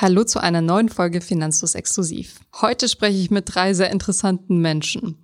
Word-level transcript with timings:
Hallo 0.00 0.22
zu 0.22 0.40
einer 0.40 0.60
neuen 0.60 0.88
Folge 0.88 1.20
Finanzlos 1.20 1.74
Exklusiv. 1.74 2.38
Heute 2.60 2.88
spreche 2.88 3.18
ich 3.18 3.32
mit 3.32 3.52
drei 3.52 3.74
sehr 3.74 3.90
interessanten 3.90 4.58
Menschen, 4.58 5.20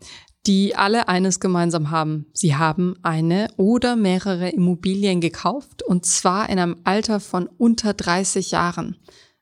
die 0.48 0.74
alle 0.74 1.06
eines 1.06 1.38
gemeinsam 1.38 1.92
haben. 1.92 2.26
Sie 2.32 2.56
haben 2.56 2.96
eine 3.04 3.54
oder 3.56 3.94
mehrere 3.94 4.48
Immobilien 4.48 5.20
gekauft 5.20 5.84
und 5.84 6.06
zwar 6.06 6.48
in 6.48 6.58
einem 6.58 6.78
Alter 6.82 7.20
von 7.20 7.46
unter 7.46 7.94
30 7.94 8.50
Jahren. 8.50 8.96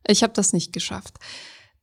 Ich 0.06 0.22
habe 0.22 0.34
das 0.34 0.52
nicht 0.52 0.74
geschafft. 0.74 1.16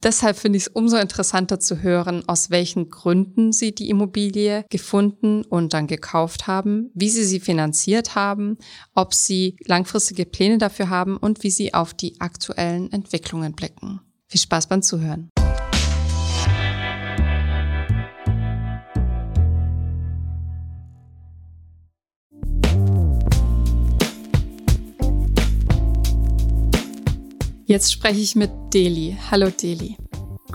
Deshalb 0.02 0.38
finde 0.38 0.58
ich 0.58 0.64
es 0.64 0.68
umso 0.70 0.96
interessanter 0.96 1.60
zu 1.60 1.82
hören, 1.82 2.24
aus 2.28 2.50
welchen 2.50 2.90
Gründen 2.90 3.52
Sie 3.52 3.76
die 3.76 3.90
Immobilie 3.90 4.64
gefunden 4.70 5.44
und 5.44 5.74
dann 5.74 5.88
gekauft 5.88 6.48
haben, 6.48 6.90
wie 6.94 7.10
Sie 7.10 7.26
sie 7.26 7.42
finanziert 7.42 8.16
haben, 8.16 8.58
ob 8.96 9.14
Sie 9.14 9.58
langfristige 9.66 10.26
Pläne 10.26 10.58
dafür 10.58 10.90
haben 10.90 11.18
und 11.18 11.44
wie 11.44 11.52
Sie 11.52 11.74
auf 11.74 11.94
die 11.94 12.22
aktuellen 12.22 12.92
Entwicklungen 12.94 13.54
blicken. 13.54 14.00
Viel 14.28 14.40
Spaß 14.40 14.68
beim 14.68 14.82
Zuhören. 14.82 15.30
Jetzt 27.70 27.92
spreche 27.92 28.20
ich 28.20 28.36
mit 28.36 28.50
Deli. 28.74 29.16
Hallo 29.30 29.52
Deli. 29.52 29.96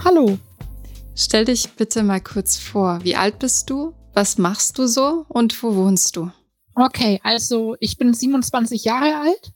Hallo. 0.05 0.37
Stell 1.15 1.45
dich 1.45 1.71
bitte 1.75 2.03
mal 2.03 2.21
kurz 2.21 2.57
vor. 2.59 3.05
Wie 3.05 3.15
alt 3.15 3.39
bist 3.39 3.71
du? 3.71 3.95
Was 4.15 4.37
machst 4.37 4.79
du 4.79 4.89
so 4.89 5.25
und 5.29 5.63
wo 5.63 5.77
wohnst 5.77 6.17
du? 6.17 6.33
Okay, 6.75 7.21
also 7.23 7.77
ich 7.79 7.99
bin 7.99 8.15
27 8.15 8.83
Jahre 8.83 9.15
alt. 9.21 9.53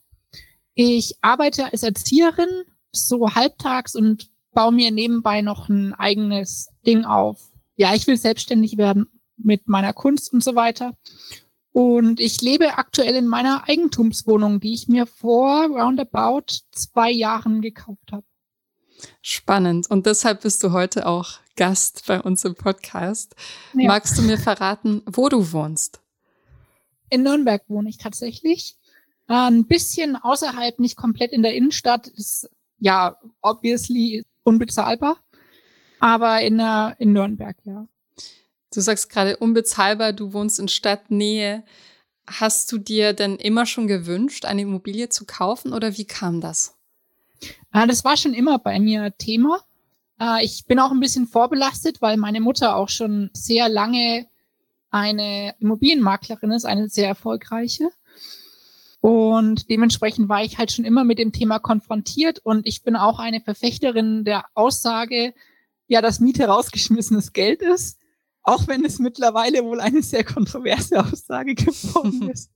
Ich 0.75 1.17
arbeite 1.21 1.73
als 1.73 1.83
Erzieherin 1.83 2.63
so 2.93 3.35
halbtags 3.35 3.97
und 3.97 4.31
baue 4.53 4.71
mir 4.71 4.93
nebenbei 4.93 5.43
noch 5.43 5.69
ein 5.69 5.95
eigenes 5.95 6.69
Ding 6.87 7.05
auf. 7.05 7.41
Ja, 7.75 7.93
ich 7.93 8.07
will 8.07 8.19
selbstständig 8.19 8.79
werden 8.79 9.07
mit 9.37 9.67
meiner 9.67 9.95
Kunst 9.95 10.33
und 10.33 10.45
so 10.45 10.55
weiter. 10.55 10.97
Und 11.73 12.19
ich 12.19 12.41
lebe 12.41 12.79
aktuell 12.79 13.15
in 13.15 13.27
meiner 13.27 13.69
Eigentumswohnung, 13.69 14.61
die 14.61 14.75
ich 14.75 14.89
mir 14.89 15.07
vor 15.07 15.67
roundabout 15.67 16.47
zwei 16.73 17.11
Jahren 17.11 17.61
gekauft 17.61 18.11
habe. 18.11 18.25
Spannend. 19.23 19.89
Und 19.91 20.07
deshalb 20.07 20.43
bist 20.43 20.63
du 20.65 20.73
heute 20.73 21.07
auch 21.07 21.39
Gast 21.57 22.05
bei 22.07 22.21
uns 22.21 22.45
im 22.45 22.55
Podcast. 22.55 23.35
Ja. 23.75 23.89
Magst 23.89 24.19
du 24.19 24.23
mir 24.23 24.39
verraten, 24.39 25.03
wo 25.07 25.29
du 25.29 25.53
wohnst? 25.53 26.01
In 27.11 27.23
Nürnberg 27.23 27.63
wohne 27.69 27.89
ich 27.89 27.99
tatsächlich. 27.99 28.77
Ein 29.27 29.67
bisschen 29.67 30.17
außerhalb, 30.17 30.79
nicht 30.79 30.97
komplett 30.97 31.33
in 31.33 31.43
der 31.43 31.55
Innenstadt, 31.55 32.09
ist 32.09 32.49
ja 32.79 33.17
obviously 33.43 34.25
unbezahlbar. 34.43 35.19
Aber 36.01 36.41
in, 36.41 36.59
der, 36.59 36.97
in 36.99 37.13
Nürnberg, 37.13 37.57
ja. 37.65 37.87
Du 38.73 38.81
sagst 38.81 39.09
gerade 39.09 39.37
unbezahlbar, 39.39 40.13
du 40.13 40.33
wohnst 40.33 40.59
in 40.59 40.69
Stadtnähe. 40.69 41.65
Hast 42.27 42.71
du 42.71 42.79
dir 42.79 43.15
denn 43.15 43.37
immer 43.37 43.65
schon 43.65 43.87
gewünscht, 43.87 44.45
eine 44.45 44.63
Immobilie 44.63 45.09
zu 45.09 45.25
kaufen 45.25 45.73
oder 45.73 45.97
wie 45.97 46.05
kam 46.05 46.41
das? 46.43 46.77
Ah, 47.71 47.87
das 47.87 48.05
war 48.05 48.17
schon 48.17 48.35
immer 48.35 48.59
bei 48.59 48.79
mir 48.79 49.17
Thema. 49.17 49.61
Ah, 50.19 50.41
ich 50.43 50.67
bin 50.67 50.79
auch 50.81 50.91
ein 50.91 51.01
bisschen 51.01 51.27
vorbelastet, 51.27 52.03
weil 52.03 52.19
meine 52.19 52.41
Mutter 52.41 52.77
auch 52.77 52.89
schon 52.91 53.31
sehr 53.33 53.69
lange 53.69 54.27
eine 54.91 55.55
Immobilienmaklerin 55.61 56.51
ist, 56.51 56.67
eine 56.67 56.89
sehr 56.89 57.09
erfolgreiche. 57.09 57.91
Und 59.01 59.71
dementsprechend 59.71 60.29
war 60.29 60.43
ich 60.43 60.59
halt 60.59 60.73
schon 60.73 60.85
immer 60.85 61.05
mit 61.05 61.19
dem 61.19 61.33
Thema 61.33 61.61
konfrontiert 61.61 62.41
und 62.41 62.67
ich 62.67 62.83
bin 62.83 62.97
auch 62.97 63.21
eine 63.21 63.41
Verfechterin 63.41 64.25
der 64.25 64.45
Aussage, 64.55 65.33
ja, 65.87 66.03
dass 66.03 66.21
Miete 66.21 66.47
rausgeschmissenes 66.47 67.33
Geld 67.33 67.63
ist 67.63 67.99
auch 68.43 68.67
wenn 68.69 68.85
es 68.85 68.99
mittlerweile 68.99 69.65
wohl 69.65 69.81
eine 69.81 70.03
sehr 70.03 70.25
kontroverse 70.25 71.01
Aussage 71.05 71.55
geworden 71.55 72.31
ist. 72.33 72.51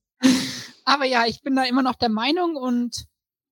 Aber 0.84 1.04
ja, 1.04 1.26
ich 1.26 1.42
bin 1.42 1.56
da 1.56 1.64
immer 1.64 1.82
noch 1.82 1.94
der 1.94 2.08
Meinung 2.08 2.56
und 2.56 3.06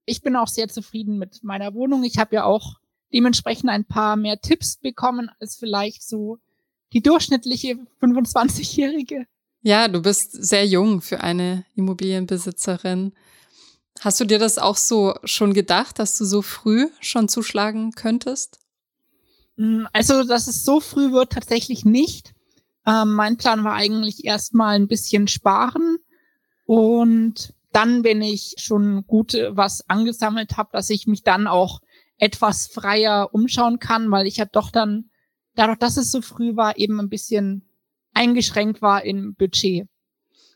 ich 0.05 0.23
bin 0.23 0.37
auch 0.37 0.49
sehr 0.49 0.69
zufrieden 0.69 1.19
mit 1.19 1.43
meiner 1.43 1.75
Wohnung. 1.75 2.05
Ich 2.05 2.19
habe 2.19 2.35
ja 2.35 2.45
auch 2.45 2.77
dementsprechend 3.13 3.71
ein 3.71 3.85
paar 3.85 4.17
mehr 4.17 4.41
Tipps 4.41 4.77
bekommen 4.77 5.31
als 5.41 5.57
vielleicht 5.57 6.07
so 6.07 6.39
die 6.93 7.03
durchschnittliche 7.03 7.79
25-Jährige. 8.01 9.27
Ja, 9.63 9.89
du 9.89 10.03
bist 10.03 10.33
sehr 10.33 10.67
jung 10.67 11.03
für 11.03 11.21
eine 11.21 11.65
Immobilienbesitzerin. 11.75 13.13
Hast 14.01 14.19
du 14.19 14.25
dir 14.25 14.39
das 14.39 14.59
auch 14.59 14.77
so 14.77 15.15
schon 15.25 15.53
gedacht, 15.53 15.99
dass 15.99 16.17
du 16.17 16.25
so 16.25 16.41
früh 16.43 16.89
schon 17.01 17.29
zuschlagen 17.29 17.93
könntest? 17.93 18.59
Hm, 19.57 19.89
also, 19.93 20.25
dass 20.25 20.47
es 20.47 20.65
so 20.65 20.81
früh 20.81 21.13
wird, 21.13 21.33
tatsächlich 21.33 21.85
nicht. 21.85 22.33
Ähm, 22.87 23.13
mein 23.13 23.37
Plan 23.37 23.65
war 23.65 23.75
eigentlich 23.75 24.25
erstmal 24.25 24.77
ein 24.77 24.89
bisschen 24.89 25.29
sparen 25.29 25.99
und 26.67 27.55
dann, 27.73 28.05
wenn 28.05 28.23
ich 28.23 28.55
schon 28.59 29.07
gut 29.07 29.35
was 29.51 29.89
angesammelt 29.89 30.57
habe, 30.57 30.71
dass 30.73 30.91
ich 30.91 31.07
mich 31.07 31.23
dann 31.23 31.47
auch 31.47 31.81
etwas 32.19 32.67
freier 32.67 33.33
umschauen 33.33 33.79
kann, 33.79 34.11
weil 34.11 34.27
ich 34.27 34.37
ja 34.37 34.45
doch 34.45 34.71
dann, 34.71 35.11
dadurch, 35.55 35.79
dass 35.79 35.97
es 35.97 36.11
so 36.11 36.21
früh 36.23 36.57
war, 36.57 36.79
eben 36.79 37.01
ein 37.01 37.09
bisschen 37.09 37.69
eingeschränkt 38.13 38.83
war 38.83 39.05
im 39.05 39.35
Budget. 39.35 39.89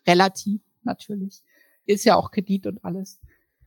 Relativ, 0.06 0.60
natürlich. 0.82 1.42
Ist 1.86 2.04
ja 2.04 2.16
auch 2.16 2.30
Kredit 2.30 2.66
und 2.66 2.84
alles 2.84 3.20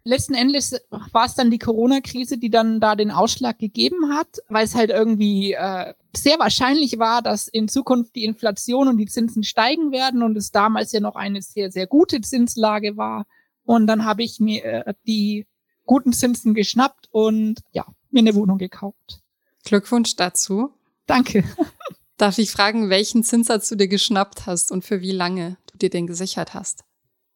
letzten 0.08 0.34
Endes 0.34 0.76
war 0.90 1.26
es 1.26 1.36
dann 1.36 1.52
die 1.52 1.60
Corona-Krise, 1.60 2.38
die 2.38 2.50
dann 2.50 2.80
da 2.80 2.96
den 2.96 3.12
Ausschlag 3.12 3.60
gegeben 3.60 4.14
hat, 4.14 4.40
weil 4.48 4.66
es 4.66 4.74
halt 4.74 4.90
irgendwie 4.90 5.54
äh, 5.54 5.94
sehr 6.16 6.40
wahrscheinlich 6.40 6.98
war, 6.98 7.22
dass 7.22 7.48
in 7.48 7.68
Zukunft 7.68 8.16
die 8.16 8.24
Inflation 8.24 8.88
und 8.88 8.98
die 8.98 9.06
Zinsen 9.06 9.44
steigen 9.44 9.92
werden 9.92 10.24
und 10.24 10.38
es 10.38 10.52
damals 10.52 10.92
ja 10.92 11.00
noch 11.00 11.16
eine 11.16 11.42
sehr, 11.42 11.72
sehr 11.72 11.88
gute 11.88 12.22
Zinslage 12.22 12.98
war. 12.98 13.26
Und 13.64 13.88
dann 13.88 14.06
habe 14.06 14.24
ich 14.24 14.40
mir 14.40 14.64
äh, 14.64 14.94
die 15.06 15.46
guten 15.86 16.14
Zinsen 16.14 16.54
geschnappt 16.54 17.08
und 17.12 17.62
ja, 17.72 17.86
mir 18.10 18.20
eine 18.20 18.36
Wohnung 18.36 18.58
gekauft. 18.58 19.22
Glückwunsch 19.64 20.16
dazu. 20.16 20.72
Danke. 21.06 21.44
Darf 22.18 22.38
ich 22.38 22.52
fragen, 22.52 22.90
welchen 22.90 23.24
Zinssatz 23.24 23.70
du 23.70 23.76
dir 23.76 23.88
geschnappt 23.88 24.46
hast 24.46 24.72
und 24.72 24.84
für 24.84 25.02
wie 25.02 25.12
lange 25.12 25.58
du 25.72 25.78
dir 25.78 25.90
den 25.90 26.08
gesichert 26.08 26.54
hast? 26.54 26.84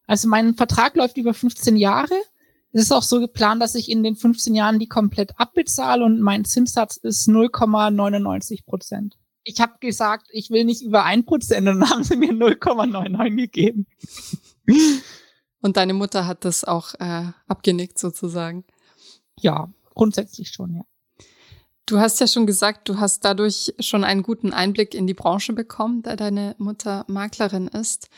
Also 0.06 0.28
mein 0.28 0.54
Vertrag 0.54 0.96
läuft 0.96 1.16
über 1.16 1.34
15 1.34 1.76
Jahre 1.76 2.14
es 2.72 2.82
ist 2.82 2.92
auch 2.92 3.02
so 3.02 3.20
geplant, 3.20 3.60
dass 3.60 3.74
ich 3.74 3.90
in 3.90 4.02
den 4.02 4.16
15 4.16 4.54
Jahren 4.54 4.78
die 4.78 4.88
komplett 4.88 5.38
abbezahle 5.38 6.04
und 6.04 6.20
mein 6.20 6.44
Zinssatz 6.44 6.96
ist 6.96 7.28
0,99 7.28 8.64
Prozent. 8.64 9.18
Ich 9.44 9.60
habe 9.60 9.74
gesagt, 9.80 10.28
ich 10.30 10.50
will 10.50 10.64
nicht 10.64 10.82
über 10.82 11.04
ein 11.04 11.24
Prozent 11.24 11.68
und 11.68 11.80
dann 11.80 11.90
haben 11.90 12.04
sie 12.04 12.16
mir 12.16 12.32
0,99 12.32 13.36
gegeben. 13.36 13.86
Und 15.60 15.76
deine 15.76 15.94
Mutter 15.94 16.26
hat 16.26 16.44
das 16.44 16.64
auch 16.64 16.94
äh, 16.98 17.26
abgenickt 17.46 17.98
sozusagen? 17.98 18.64
Ja, 19.38 19.68
grundsätzlich 19.94 20.50
schon, 20.50 20.74
ja. 20.74 20.82
Du 21.86 21.98
hast 21.98 22.20
ja 22.20 22.26
schon 22.26 22.46
gesagt, 22.46 22.88
du 22.88 22.98
hast 22.98 23.24
dadurch 23.24 23.74
schon 23.80 24.04
einen 24.04 24.22
guten 24.22 24.52
Einblick 24.52 24.94
in 24.94 25.06
die 25.06 25.14
Branche 25.14 25.52
bekommen, 25.52 26.02
da 26.02 26.16
deine 26.16 26.54
Mutter 26.58 27.04
Maklerin 27.08 27.68
ist. 27.68 28.08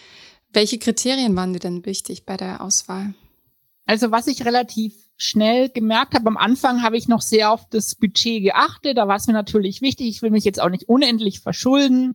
Welche 0.53 0.79
Kriterien 0.79 1.35
waren 1.35 1.55
dir 1.55 1.61
denn 1.61 1.85
wichtig 1.85 2.25
bei 2.25 2.37
der 2.37 2.61
Auswahl? 2.61 3.15
Also 3.87 4.11
was 4.11 4.27
ich 4.27 4.45
relativ 4.45 4.95
schnell 5.17 5.69
gemerkt 5.69 6.15
habe, 6.15 6.27
am 6.27 6.37
Anfang 6.37 6.83
habe 6.83 6.97
ich 6.97 7.09
noch 7.09 7.21
sehr 7.21 7.51
auf 7.51 7.69
das 7.69 7.95
Budget 7.95 8.43
geachtet. 8.43 8.97
Da 8.97 9.07
war 9.07 9.17
es 9.17 9.27
mir 9.27 9.33
natürlich 9.33 9.83
wichtig. 9.83 10.09
Ich 10.09 10.23
will 10.23 10.31
mich 10.31 10.45
jetzt 10.45 10.61
auch 10.61 10.71
nicht 10.71 10.89
unendlich 10.89 11.41
verschulden, 11.41 12.15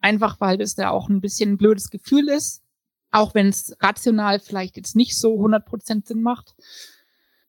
einfach 0.00 0.40
weil 0.40 0.58
das 0.58 0.74
da 0.74 0.90
auch 0.90 1.08
ein 1.08 1.20
bisschen 1.20 1.52
ein 1.52 1.58
blödes 1.58 1.90
Gefühl 1.90 2.28
ist. 2.28 2.62
Auch 3.10 3.34
wenn 3.34 3.48
es 3.48 3.76
rational 3.80 4.40
vielleicht 4.40 4.76
jetzt 4.76 4.94
nicht 4.94 5.16
so 5.16 5.34
100% 5.34 6.06
Sinn 6.06 6.22
macht 6.22 6.54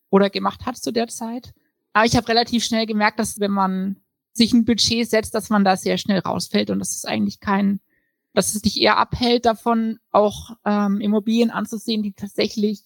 oder 0.10 0.30
gemacht 0.30 0.66
hat 0.66 0.78
zu 0.78 0.92
der 0.92 1.08
Zeit. 1.08 1.54
Aber 1.94 2.06
ich 2.06 2.16
habe 2.16 2.28
relativ 2.28 2.64
schnell 2.64 2.86
gemerkt, 2.86 3.20
dass 3.20 3.40
wenn 3.40 3.52
man 3.52 3.98
sich 4.32 4.54
ein 4.54 4.66
Budget 4.66 5.10
setzt, 5.10 5.34
dass 5.34 5.50
man 5.50 5.66
da 5.66 5.76
sehr 5.76 5.98
schnell 5.98 6.20
rausfällt 6.20 6.70
und 6.70 6.80
das 6.80 6.96
ist 6.96 7.08
eigentlich 7.08 7.40
kein, 7.40 7.82
dass 8.34 8.54
es 8.54 8.62
dich 8.62 8.80
eher 8.80 8.98
abhält 8.98 9.46
davon, 9.46 10.00
auch 10.12 10.52
ähm, 10.64 11.02
Immobilien 11.02 11.50
anzusehen, 11.50 12.04
die 12.04 12.14
tatsächlich 12.14 12.84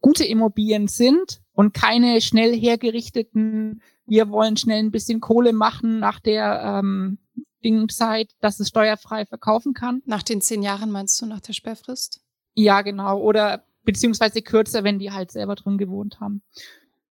gute 0.00 0.24
Immobilien 0.24 0.88
sind 0.88 1.40
und 1.52 1.74
keine 1.74 2.20
schnell 2.20 2.54
hergerichteten, 2.58 3.82
wir 4.06 4.30
wollen 4.30 4.56
schnell 4.56 4.78
ein 4.78 4.90
bisschen 4.90 5.20
Kohle 5.20 5.52
machen 5.52 5.98
nach 5.98 6.20
der 6.20 6.80
ähm, 6.82 7.18
Dingzeit, 7.64 8.32
dass 8.40 8.60
es 8.60 8.68
steuerfrei 8.68 9.26
verkaufen 9.26 9.74
kann. 9.74 10.02
Nach 10.06 10.22
den 10.22 10.40
zehn 10.40 10.62
Jahren 10.62 10.90
meinst 10.90 11.20
du, 11.20 11.26
nach 11.26 11.40
der 11.40 11.52
Sperrfrist? 11.52 12.20
Ja, 12.54 12.82
genau. 12.82 13.20
Oder 13.20 13.64
beziehungsweise 13.84 14.42
kürzer, 14.42 14.84
wenn 14.84 14.98
die 14.98 15.12
halt 15.12 15.30
selber 15.30 15.54
drin 15.56 15.78
gewohnt 15.78 16.20
haben. 16.20 16.42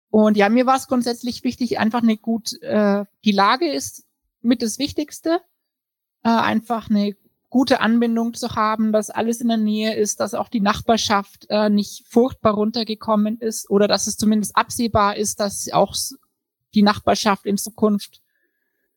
Und 0.10 0.38
ja, 0.38 0.50
mir 0.50 0.66
war 0.66 0.78
es 0.78 0.88
grundsätzlich 0.88 1.44
wichtig, 1.44 1.80
einfach 1.80 2.02
eine 2.02 2.18
gut, 2.18 2.62
äh, 2.62 3.06
die 3.26 3.32
Lage 3.32 3.72
ist 3.72 4.06
mit 4.42 4.62
das 4.62 4.80
Wichtigste. 4.80 5.42
Äh, 6.24 6.30
einfach 6.30 6.90
eine 6.90 7.16
gute 7.50 7.80
Anbindung 7.80 8.34
zu 8.34 8.56
haben, 8.56 8.92
dass 8.92 9.10
alles 9.10 9.42
in 9.42 9.48
der 9.48 9.58
Nähe 9.58 9.96
ist, 9.96 10.20
dass 10.20 10.34
auch 10.34 10.50
die 10.50 10.60
Nachbarschaft 10.60 11.46
äh, 11.50 11.70
nicht 11.70 12.06
furchtbar 12.08 12.54
runtergekommen 12.54 13.38
ist 13.38 13.70
oder 13.70 13.88
dass 13.88 14.08
es 14.08 14.18
zumindest 14.18 14.56
absehbar 14.56 15.16
ist, 15.16 15.40
dass 15.40 15.72
auch 15.72 15.96
die 16.74 16.82
Nachbarschaft 16.82 17.46
in 17.46 17.58
Zukunft 17.58 18.22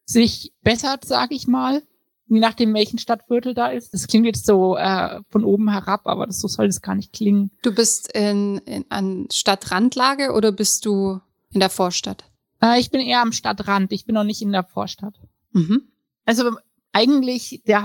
sich 0.05 0.53
bessert, 0.63 1.05
sage 1.05 1.35
ich 1.35 1.47
mal, 1.47 1.83
je 2.27 2.41
nachdem, 2.41 2.75
welchen 2.75 2.99
Stadtviertel 2.99 3.55
da 3.55 3.69
ist. 3.69 3.95
Das 3.95 4.07
klingt 4.07 4.27
jetzt 4.27 4.47
so 4.47 4.77
äh, 4.77 5.21
von 5.31 5.45
oben 5.45 5.71
herab, 5.71 6.03
aber 6.05 6.27
das, 6.27 6.41
so 6.41 6.49
soll 6.49 6.67
es 6.67 6.81
gar 6.81 6.95
nicht 6.95 7.13
klingen. 7.13 7.51
Du 7.63 7.75
bist 7.75 8.13
in, 8.13 8.59
in 8.59 8.85
an 8.89 9.29
Stadtrandlage 9.33 10.33
oder 10.33 10.53
bist 10.53 10.87
du 10.87 11.21
in 11.51 11.61
der 11.61 11.71
Vorstadt? 11.71 12.25
Äh, 12.63 12.81
ich 12.81 12.91
bin 12.91 13.01
eher 13.01 13.21
am 13.21 13.33
Stadtrand. 13.33 13.93
Ich 13.93 14.05
bin 14.05 14.15
noch 14.15 14.25
nicht 14.25 14.43
in 14.43 14.53
der 14.53 14.65
Vorstadt. 14.65 15.15
Mhm. 15.53 15.89
Also 16.25 16.53
eigentlich 16.93 17.63
der 17.67 17.83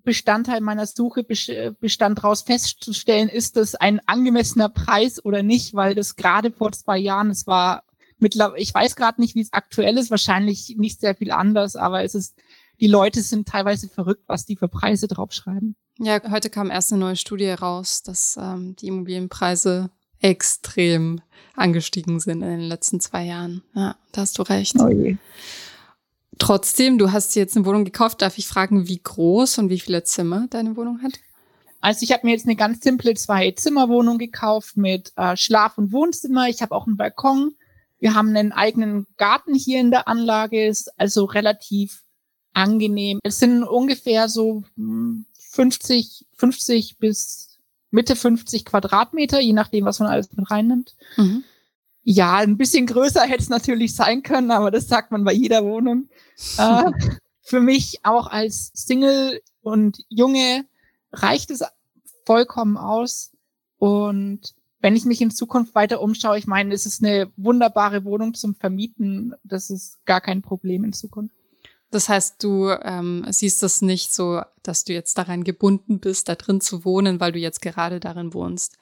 Hauptbestandteil 0.00 0.62
meiner 0.62 0.86
Suche 0.86 1.24
bestand 1.24 2.18
daraus 2.18 2.40
festzustellen, 2.40 3.28
ist 3.28 3.56
das 3.56 3.74
ein 3.74 4.00
angemessener 4.06 4.70
Preis 4.70 5.22
oder 5.22 5.42
nicht, 5.42 5.74
weil 5.74 5.94
das 5.94 6.16
gerade 6.16 6.50
vor 6.50 6.72
zwei 6.72 6.96
Jahren, 6.96 7.28
es 7.28 7.46
war 7.46 7.82
mittlerweile, 8.18 8.62
ich 8.62 8.72
weiß 8.72 8.96
gerade 8.96 9.20
nicht, 9.20 9.34
wie 9.34 9.42
es 9.42 9.52
aktuell 9.52 9.98
ist, 9.98 10.10
wahrscheinlich 10.10 10.74
nicht 10.78 11.00
sehr 11.00 11.14
viel 11.14 11.30
anders, 11.30 11.76
aber 11.76 12.02
es 12.02 12.14
ist, 12.14 12.34
die 12.80 12.86
Leute 12.86 13.20
sind 13.20 13.46
teilweise 13.46 13.90
verrückt, 13.90 14.24
was 14.26 14.46
die 14.46 14.56
für 14.56 14.68
Preise 14.68 15.06
draufschreiben. 15.06 15.76
Ja, 15.98 16.18
heute 16.30 16.48
kam 16.48 16.70
erst 16.70 16.92
eine 16.92 17.00
neue 17.00 17.16
Studie 17.16 17.50
raus, 17.50 18.02
dass 18.02 18.38
ähm, 18.40 18.76
die 18.76 18.86
Immobilienpreise 18.86 19.90
extrem 20.20 21.20
angestiegen 21.56 22.20
sind 22.20 22.40
in 22.40 22.48
den 22.48 22.60
letzten 22.60 23.00
zwei 23.00 23.24
Jahren. 23.24 23.62
Ja, 23.74 23.96
da 24.12 24.22
hast 24.22 24.38
du 24.38 24.42
recht. 24.42 24.76
Oh 24.78 24.88
je. 24.88 25.18
Trotzdem, 26.38 26.98
du 26.98 27.12
hast 27.12 27.34
jetzt 27.36 27.56
eine 27.56 27.66
Wohnung 27.66 27.84
gekauft. 27.84 28.22
Darf 28.22 28.38
ich 28.38 28.46
fragen, 28.46 28.88
wie 28.88 29.00
groß 29.02 29.58
und 29.58 29.68
wie 29.68 29.80
viele 29.80 30.04
Zimmer 30.04 30.46
deine 30.50 30.76
Wohnung 30.76 31.02
hat? 31.02 31.12
Also 31.80 32.02
ich 32.02 32.12
habe 32.12 32.26
mir 32.26 32.32
jetzt 32.32 32.46
eine 32.46 32.56
ganz 32.56 32.82
simple 32.82 33.14
Zwei-Zimmer-Wohnung 33.14 34.18
gekauft 34.18 34.76
mit 34.76 35.12
äh, 35.16 35.36
Schlaf- 35.36 35.78
und 35.78 35.92
Wohnzimmer. 35.92 36.48
Ich 36.48 36.62
habe 36.62 36.74
auch 36.74 36.86
einen 36.86 36.96
Balkon. 36.96 37.54
Wir 37.98 38.14
haben 38.14 38.28
einen 38.30 38.52
eigenen 38.52 39.06
Garten 39.16 39.54
hier 39.54 39.80
in 39.80 39.90
der 39.90 40.08
Anlage, 40.08 40.66
ist 40.66 40.98
also 40.98 41.24
relativ 41.24 42.02
angenehm. 42.52 43.18
Es 43.22 43.38
sind 43.38 43.62
ungefähr 43.62 44.28
so 44.28 44.64
50, 44.76 46.20
hm, 46.20 46.26
50 46.36 46.98
bis 46.98 47.58
Mitte 47.90 48.16
50 48.16 48.64
Quadratmeter, 48.64 49.40
je 49.40 49.52
nachdem, 49.52 49.84
was 49.84 49.98
man 49.98 50.08
alles 50.08 50.30
mit 50.32 50.50
reinnimmt. 50.50 50.94
Mhm. 51.16 51.44
Ja, 52.02 52.38
ein 52.38 52.56
bisschen 52.56 52.86
größer 52.86 53.22
hätte 53.22 53.42
es 53.42 53.48
natürlich 53.48 53.94
sein 53.94 54.22
können, 54.22 54.50
aber 54.50 54.70
das 54.70 54.88
sagt 54.88 55.12
man 55.12 55.24
bei 55.24 55.32
jeder 55.32 55.64
Wohnung. 55.64 56.08
äh, 56.58 56.90
für 57.42 57.60
mich 57.60 58.00
auch 58.04 58.26
als 58.26 58.70
Single 58.74 59.40
und 59.62 60.04
Junge 60.08 60.64
reicht 61.12 61.50
es 61.50 61.62
vollkommen 62.24 62.76
aus. 62.76 63.32
Und 63.78 64.54
wenn 64.80 64.96
ich 64.96 65.04
mich 65.04 65.20
in 65.20 65.30
Zukunft 65.30 65.74
weiter 65.74 66.00
umschaue, 66.00 66.38
ich 66.38 66.46
meine, 66.46 66.74
es 66.74 66.86
ist 66.86 67.02
eine 67.02 67.30
wunderbare 67.36 68.04
Wohnung 68.04 68.34
zum 68.34 68.54
Vermieten. 68.54 69.34
Das 69.44 69.68
ist 69.70 70.04
gar 70.06 70.20
kein 70.20 70.42
Problem 70.42 70.84
in 70.84 70.92
Zukunft. 70.92 71.34
Das 71.90 72.08
heißt, 72.08 72.42
du 72.42 72.70
ähm, 72.82 73.26
siehst 73.30 73.62
das 73.62 73.82
nicht 73.82 74.14
so, 74.14 74.42
dass 74.62 74.84
du 74.84 74.92
jetzt 74.92 75.18
daran 75.18 75.42
gebunden 75.42 75.98
bist, 75.98 76.28
da 76.28 76.36
drin 76.36 76.60
zu 76.60 76.84
wohnen, 76.84 77.18
weil 77.18 77.32
du 77.32 77.38
jetzt 77.38 77.60
gerade 77.60 77.98
darin 77.98 78.32
wohnst. 78.32 78.78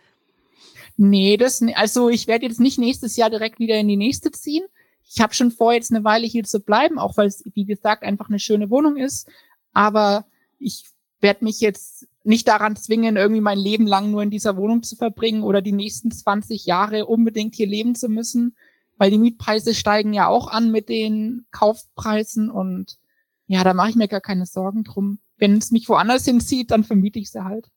Nee, 1.01 1.37
das 1.37 1.63
also 1.77 2.09
ich 2.09 2.27
werde 2.27 2.47
jetzt 2.47 2.59
nicht 2.59 2.77
nächstes 2.77 3.17
Jahr 3.17 3.31
direkt 3.31 3.61
wieder 3.61 3.77
in 3.77 3.87
die 3.87 3.97
nächste 3.97 4.33
ziehen. 4.33 4.65
Ich 5.09 5.21
habe 5.21 5.33
schon 5.33 5.53
vor, 5.53 5.73
jetzt 5.73 5.93
eine 5.93 6.03
Weile 6.03 6.27
hier 6.27 6.43
zu 6.43 6.59
bleiben, 6.59 6.99
auch 6.99 7.17
weil 7.17 7.29
es, 7.29 7.45
wie 7.55 7.65
gesagt, 7.65 8.03
einfach 8.03 8.29
eine 8.29 8.41
schöne 8.41 8.69
Wohnung 8.69 8.97
ist. 8.97 9.29
Aber 9.73 10.27
ich 10.59 10.87
werde 11.21 11.45
mich 11.45 11.61
jetzt 11.61 12.09
nicht 12.25 12.49
daran 12.49 12.75
zwingen, 12.75 13.17
irgendwie 13.17 13.41
mein 13.41 13.61
Leben 13.61 13.87
lang 13.87 14.11
nur 14.11 14.25
in 14.25 14.31
dieser 14.31 14.57
Wohnung 14.57 14.83
zu 14.83 14.97
verbringen 14.97 15.45
oder 15.45 15.63
die 15.63 15.73
nächsten 15.73 16.11
20 16.11 16.67
Jahre 16.67 17.07
unbedingt 17.07 17.55
hier 17.55 17.69
leben 17.69 17.95
zu 17.95 18.09
müssen, 18.09 18.57
weil 18.97 19.13
die 19.13 19.19
Mietpreise 19.19 19.75
steigen 19.75 20.13
ja 20.13 20.27
auch 20.27 20.49
an 20.49 20.73
mit 20.73 20.89
den 20.89 21.47
Kaufpreisen 21.53 22.51
und 22.51 22.99
ja, 23.47 23.63
da 23.63 23.73
mache 23.73 23.91
ich 23.91 23.97
mir 23.97 24.09
gar 24.09 24.21
keine 24.21 24.47
Sorgen 24.47 24.83
drum. 24.83 25.21
Wenn 25.37 25.57
es 25.59 25.71
mich 25.71 25.89
woanders 25.89 26.25
hinzieht, 26.25 26.73
dann 26.73 26.83
vermiete 26.83 27.21
ich 27.21 27.31
sie 27.31 27.45
halt. 27.45 27.71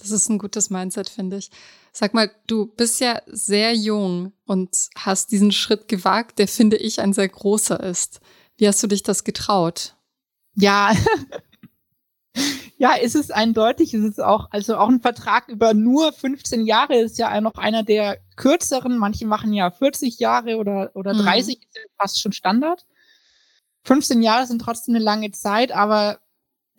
Das 0.00 0.10
ist 0.10 0.28
ein 0.28 0.38
gutes 0.38 0.70
Mindset, 0.70 1.08
finde 1.08 1.36
ich. 1.36 1.50
Sag 1.92 2.14
mal, 2.14 2.30
du 2.46 2.66
bist 2.66 3.00
ja 3.00 3.20
sehr 3.26 3.74
jung 3.74 4.32
und 4.46 4.70
hast 4.96 5.32
diesen 5.32 5.52
Schritt 5.52 5.88
gewagt, 5.88 6.38
der 6.38 6.48
finde 6.48 6.76
ich 6.76 7.00
ein 7.00 7.12
sehr 7.12 7.28
großer 7.28 7.80
ist. 7.80 8.20
Wie 8.56 8.68
hast 8.68 8.82
du 8.82 8.86
dich 8.86 9.02
das 9.02 9.24
getraut? 9.24 9.96
Ja, 10.54 10.92
ja, 12.78 12.94
ist 12.94 13.14
es 13.14 13.30
eindeutig. 13.30 13.94
Ist 13.94 14.04
es 14.04 14.18
auch, 14.18 14.48
also 14.50 14.76
auch 14.76 14.88
ein 14.88 15.00
Vertrag 15.00 15.48
über 15.48 15.74
nur 15.74 16.12
15 16.12 16.66
Jahre 16.66 16.96
ist 16.96 17.18
ja 17.18 17.40
noch 17.40 17.54
einer 17.54 17.82
der 17.82 18.18
kürzeren. 18.36 18.98
Manche 18.98 19.26
machen 19.26 19.52
ja 19.52 19.70
40 19.70 20.18
Jahre 20.18 20.56
oder, 20.56 20.90
oder 20.94 21.12
30, 21.12 21.56
mhm. 21.56 21.62
ist 21.62 21.76
ja 21.76 21.82
fast 21.98 22.20
schon 22.20 22.32
Standard. 22.32 22.86
15 23.84 24.22
Jahre 24.22 24.46
sind 24.46 24.60
trotzdem 24.60 24.94
eine 24.94 25.04
lange 25.04 25.30
Zeit, 25.32 25.72
aber 25.72 26.20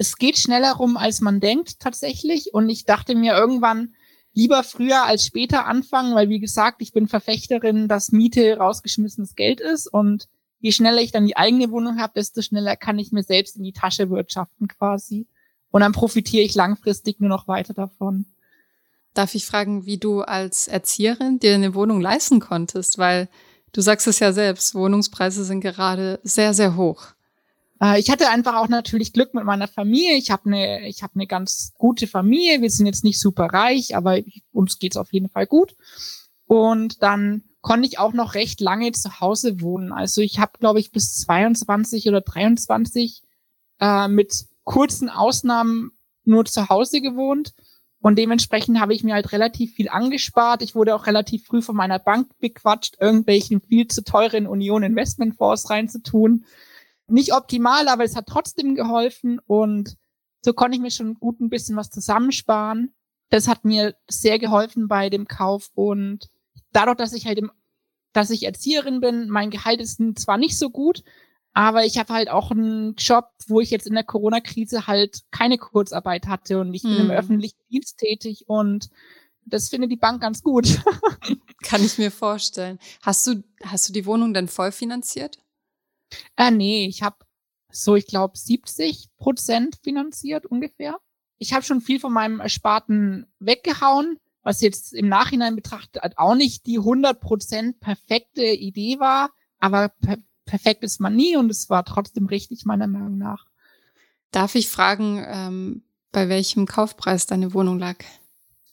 es 0.02 0.18
geht 0.18 0.40
schneller 0.40 0.74
rum, 0.74 0.98
als 0.98 1.22
man 1.22 1.40
denkt 1.40 1.80
tatsächlich. 1.80 2.56
Und 2.56 2.70
ich 2.70 2.86
dachte 2.86 3.14
mir 3.14 3.36
irgendwann, 3.36 3.94
lieber 4.34 4.64
früher 4.64 5.06
als 5.06 5.24
später 5.24 5.68
anfangen, 5.68 6.16
weil 6.16 6.28
wie 6.28 6.40
gesagt, 6.40 6.82
ich 6.82 6.92
bin 6.92 7.08
Verfechterin, 7.08 7.88
dass 7.88 8.12
Miete 8.12 8.58
rausgeschmissenes 8.58 9.36
Geld 9.36 9.62
ist 9.62 9.86
und 9.86 10.28
je 10.60 10.72
schneller 10.72 11.02
ich 11.02 11.12
dann 11.12 11.28
die 11.28 11.38
eigene 11.38 11.70
Wohnung 11.70 12.00
habe, 12.00 12.14
desto 12.16 12.42
schneller 12.42 12.76
kann 12.78 12.98
ich 12.98 13.12
mir 13.12 13.22
selbst 13.22 13.58
in 13.58 13.64
die 13.64 13.74
Tasche 13.74 14.10
wirtschaften 14.10 14.68
quasi. 14.68 15.28
Und 15.70 15.82
dann 15.82 15.92
profitiere 15.92 16.44
ich 16.44 16.56
langfristig 16.56 17.20
nur 17.20 17.30
noch 17.30 17.48
weiter 17.48 17.76
davon. 17.76 18.26
Darf 19.14 19.36
ich 19.36 19.46
fragen, 19.46 19.86
wie 19.86 20.00
du 20.00 20.22
als 20.22 20.68
Erzieherin 20.68 21.38
dir 21.38 21.54
eine 21.54 21.76
Wohnung 21.76 22.02
leisten 22.02 22.40
konntest? 22.40 22.98
Weil 22.98 23.30
du 23.72 23.82
sagst 23.82 24.08
es 24.08 24.18
ja 24.18 24.34
selbst, 24.34 24.74
Wohnungspreise 24.74 25.44
sind 25.44 25.62
gerade 25.62 26.20
sehr, 26.24 26.56
sehr 26.56 26.76
hoch. 26.76 27.14
Äh, 27.82 28.00
ich 28.00 28.10
hatte 28.10 28.30
einfach 28.30 28.56
auch 28.56 28.70
natürlich 28.70 29.14
Glück 29.14 29.34
mit 29.34 29.44
meiner 29.44 29.68
Familie. 29.68 30.16
Ich 30.16 30.32
habe 30.32 30.46
eine, 30.46 30.88
ich 30.88 31.04
habe 31.04 31.16
eine 31.16 31.28
ganz 31.28 31.74
gute 31.78 32.08
Familie. 32.08 32.62
Wir 32.62 32.70
sind 32.70 32.86
jetzt 32.86 33.04
nicht 33.04 33.20
super 33.20 33.48
reich, 33.48 33.96
aber 33.96 34.20
uns 34.54 34.80
geht's 34.80 34.98
auf 34.98 35.12
jeden 35.12 35.30
Fall 35.30 35.48
gut. 35.48 35.76
Und 36.46 37.02
dann 37.02 37.44
konnte 37.62 37.88
ich 37.88 38.00
auch 38.00 38.14
noch 38.14 38.34
recht 38.34 38.60
lange 38.60 38.92
zu 38.92 39.20
Hause 39.20 39.62
wohnen. 39.62 39.92
Also 39.92 40.22
ich 40.22 40.40
habe, 40.40 40.54
glaube 40.60 40.80
ich, 40.80 40.92
bis 40.92 41.16
22 41.18 42.08
oder 42.08 42.22
23 42.22 43.22
äh, 43.80 44.08
mit 44.08 44.46
kurzen 44.64 45.10
Ausnahmen 45.10 45.92
nur 46.24 46.46
zu 46.46 46.70
Hause 46.70 47.02
gewohnt. 47.02 47.54
Und 48.00 48.18
dementsprechend 48.18 48.80
habe 48.80 48.96
ich 48.96 49.04
mir 49.04 49.14
halt 49.14 49.32
relativ 49.32 49.76
viel 49.76 49.90
angespart. 49.90 50.64
Ich 50.64 50.74
wurde 50.74 50.96
auch 50.96 51.06
relativ 51.06 51.46
früh 51.46 51.62
von 51.62 51.76
meiner 51.76 52.00
Bank 52.00 52.32
bequatscht, 52.40 52.98
irgendwelchen 53.00 53.62
viel 53.62 53.88
zu 53.88 54.04
teuren 54.04 54.48
Union 54.48 54.82
Investmentfonds 54.82 55.70
reinzutun. 55.70 56.46
Nicht 57.12 57.34
optimal, 57.34 57.88
aber 57.88 58.04
es 58.04 58.16
hat 58.16 58.28
trotzdem 58.28 58.76
geholfen 58.76 59.40
und 59.46 59.98
so 60.44 60.54
konnte 60.54 60.76
ich 60.76 60.82
mir 60.82 60.92
schon 60.92 61.16
gut 61.16 61.40
ein 61.40 61.50
bisschen 61.50 61.76
was 61.76 61.90
zusammensparen. 61.90 62.94
Das 63.30 63.48
hat 63.48 63.64
mir 63.66 63.96
sehr 64.10 64.40
geholfen 64.40 64.88
bei 64.88 65.10
dem 65.10 65.28
Kauf 65.28 65.70
und 65.74 66.30
dadurch, 66.72 66.98
dass 66.98 67.14
ich 67.14 67.26
halt 67.26 67.38
im, 67.38 67.52
dass 68.14 68.30
ich 68.30 68.44
Erzieherin 68.44 69.00
bin, 69.00 69.30
mein 69.30 69.52
Gehalt 69.52 69.80
ist 69.80 70.02
zwar 70.16 70.38
nicht 70.38 70.58
so 70.58 70.70
gut, 70.70 71.04
aber 71.54 71.86
ich 71.86 71.98
habe 71.98 72.14
halt 72.14 72.30
auch 72.30 72.52
einen 72.52 72.96
Job, 72.96 73.30
wo 73.48 73.60
ich 73.60 73.72
jetzt 73.72 73.88
in 73.88 73.94
der 73.94 74.04
Corona-Krise 74.04 74.88
halt 74.88 75.22
keine 75.32 75.58
Kurzarbeit 75.58 76.28
hatte 76.28 76.60
und 76.60 76.74
ich 76.74 76.84
hm. 76.84 76.90
bin 76.90 77.00
im 77.02 77.10
hm. 77.10 77.18
öffentlichen 77.18 77.60
Dienst 77.70 77.98
tätig 77.98 78.46
und 78.48 78.90
das 79.46 79.70
findet 79.70 79.92
die 79.92 79.98
Bank 79.98 80.22
ganz 80.22 80.44
gut. 80.44 80.82
Kann 81.64 81.84
ich 81.84 81.98
mir 81.98 82.12
vorstellen. 82.12 82.80
Hast 83.02 83.28
du, 83.28 83.44
hast 83.64 83.90
du 83.90 83.94
die 83.94 84.06
Wohnung 84.06 84.34
denn 84.34 84.48
voll 84.48 84.72
finanziert? 84.72 85.41
Äh, 86.36 86.52
nee, 86.52 86.88
ich 86.88 87.04
habe 87.04 87.18
so, 87.72 87.96
ich 87.96 88.08
glaube, 88.08 88.38
70 88.38 89.10
Prozent 89.18 89.78
finanziert 89.82 90.46
ungefähr. 90.46 90.98
Ich 91.38 91.54
habe 91.54 91.64
schon 91.64 91.82
viel 91.82 92.00
von 92.00 92.14
meinem 92.14 92.40
Ersparten 92.40 93.26
weggehauen, 93.40 94.18
was 94.44 94.62
jetzt 94.62 94.94
im 94.94 95.08
Nachhinein 95.08 95.56
betrachtet 95.56 96.18
auch 96.18 96.36
nicht 96.36 96.66
die 96.66 96.78
100 96.78 97.20
Prozent 97.20 97.80
perfekte 97.80 98.44
Idee 98.44 99.00
war, 99.00 99.32
aber 99.60 99.90
per 99.90 100.18
perfekt 100.46 100.84
ist 100.84 101.00
man 101.00 101.16
nie 101.16 101.38
und 101.38 101.50
es 101.50 101.70
war 101.70 101.86
trotzdem 101.86 102.26
richtig, 102.26 102.66
meiner 102.66 102.88
Meinung 102.88 103.18
nach. 103.18 103.46
Darf 104.32 104.56
ich 104.56 104.68
fragen, 104.68 105.24
ähm, 105.26 105.84
bei 106.12 106.28
welchem 106.28 106.66
Kaufpreis 106.66 107.26
deine 107.26 107.54
Wohnung 107.54 107.80
lag? 107.80 107.96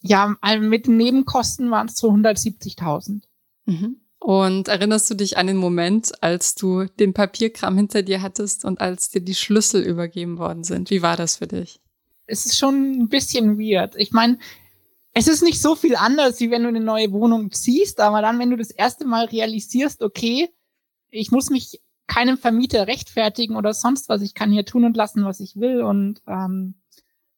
Ja, 0.00 0.37
mit 0.59 0.87
den 0.87 0.97
Nebenkosten 0.97 1.71
waren 1.71 1.87
es 1.87 1.99
so 1.99 2.11
170.000. 2.11 3.23
Mhm. 3.66 4.00
Und 4.20 4.68
erinnerst 4.68 5.08
du 5.10 5.14
dich 5.14 5.38
an 5.38 5.46
den 5.46 5.56
Moment, 5.56 6.22
als 6.22 6.54
du 6.54 6.84
den 6.84 7.14
Papierkram 7.14 7.76
hinter 7.76 8.02
dir 8.02 8.20
hattest 8.20 8.64
und 8.64 8.80
als 8.80 9.10
dir 9.10 9.20
die 9.20 9.34
Schlüssel 9.34 9.82
übergeben 9.82 10.38
worden 10.38 10.64
sind? 10.64 10.90
Wie 10.90 11.02
war 11.02 11.16
das 11.16 11.37
für 11.37 11.46
dich? 11.46 11.80
Es 12.26 12.44
ist 12.44 12.58
schon 12.58 13.00
ein 13.00 13.08
bisschen 13.08 13.58
weird. 13.58 13.94
Ich 13.96 14.12
meine, 14.12 14.38
es 15.14 15.28
ist 15.28 15.42
nicht 15.42 15.60
so 15.60 15.75
viel 15.75 15.96
anders, 15.96 16.40
wie 16.40 16.50
wenn 16.50 16.62
du 16.62 16.68
eine 16.68 16.80
neue 16.80 17.12
Wohnung 17.12 17.52
ziehst, 17.52 18.00
aber 18.00 18.20
dann, 18.20 18.38
wenn 18.38 18.50
du 18.50 18.56
das 18.56 18.70
erste 18.70 19.06
Mal 19.06 19.26
realisierst, 19.26 20.02
okay, 20.02 20.48
ich 21.10 21.30
muss 21.30 21.48
mich 21.48 21.80
keinem 22.06 22.38
Vermieter 22.38 22.87
rechtfertigen 22.87 23.56
oder 23.56 23.72
sonst 23.72 24.08
was. 24.08 24.22
Ich 24.22 24.34
kann 24.34 24.50
hier 24.50 24.64
tun 24.64 24.84
und 24.84 24.96
lassen, 24.96 25.25
was 25.25 25.40
ich 25.40 25.56
will. 25.56 25.82
Und 25.82 26.22
ähm, 26.26 26.75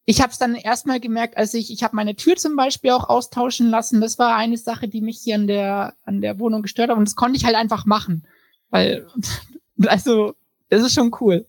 ich 0.05 0.21
habe 0.21 0.33
es 0.33 0.39
dann 0.39 0.55
erstmal 0.55 1.01
gemerkt, 1.01 1.37
als 1.37 1.55
ich, 1.55 1.73
ich 1.73 1.83
habe 1.83 1.97
meine 1.97 2.17
Tür 2.17 2.37
zum 2.37 2.57
Beispiel 2.57 2.91
auch 2.91 3.09
austauschen 3.09 3.69
lassen. 3.69 4.01
Das 4.01 4.19
war 4.19 4.37
eine 4.37 4.57
Sache, 4.57 4.89
die 4.89 5.01
mich 5.01 5.19
hier 5.19 5.37
an 5.37 5.47
der, 5.47 5.95
an 6.05 6.21
der 6.21 6.39
Wohnung 6.39 6.63
gestört 6.63 6.91
hat. 6.91 6.97
Und 6.97 7.07
das 7.07 7.17
konnte 7.17 7.37
ich 7.37 7.45
halt 7.45 7.57
einfach 7.57 7.87
machen. 7.87 8.27
Weil, 8.71 9.07
also, 9.87 10.35
das 10.69 10.83
ist 10.83 10.95
schon 10.95 11.15
cool. 11.21 11.47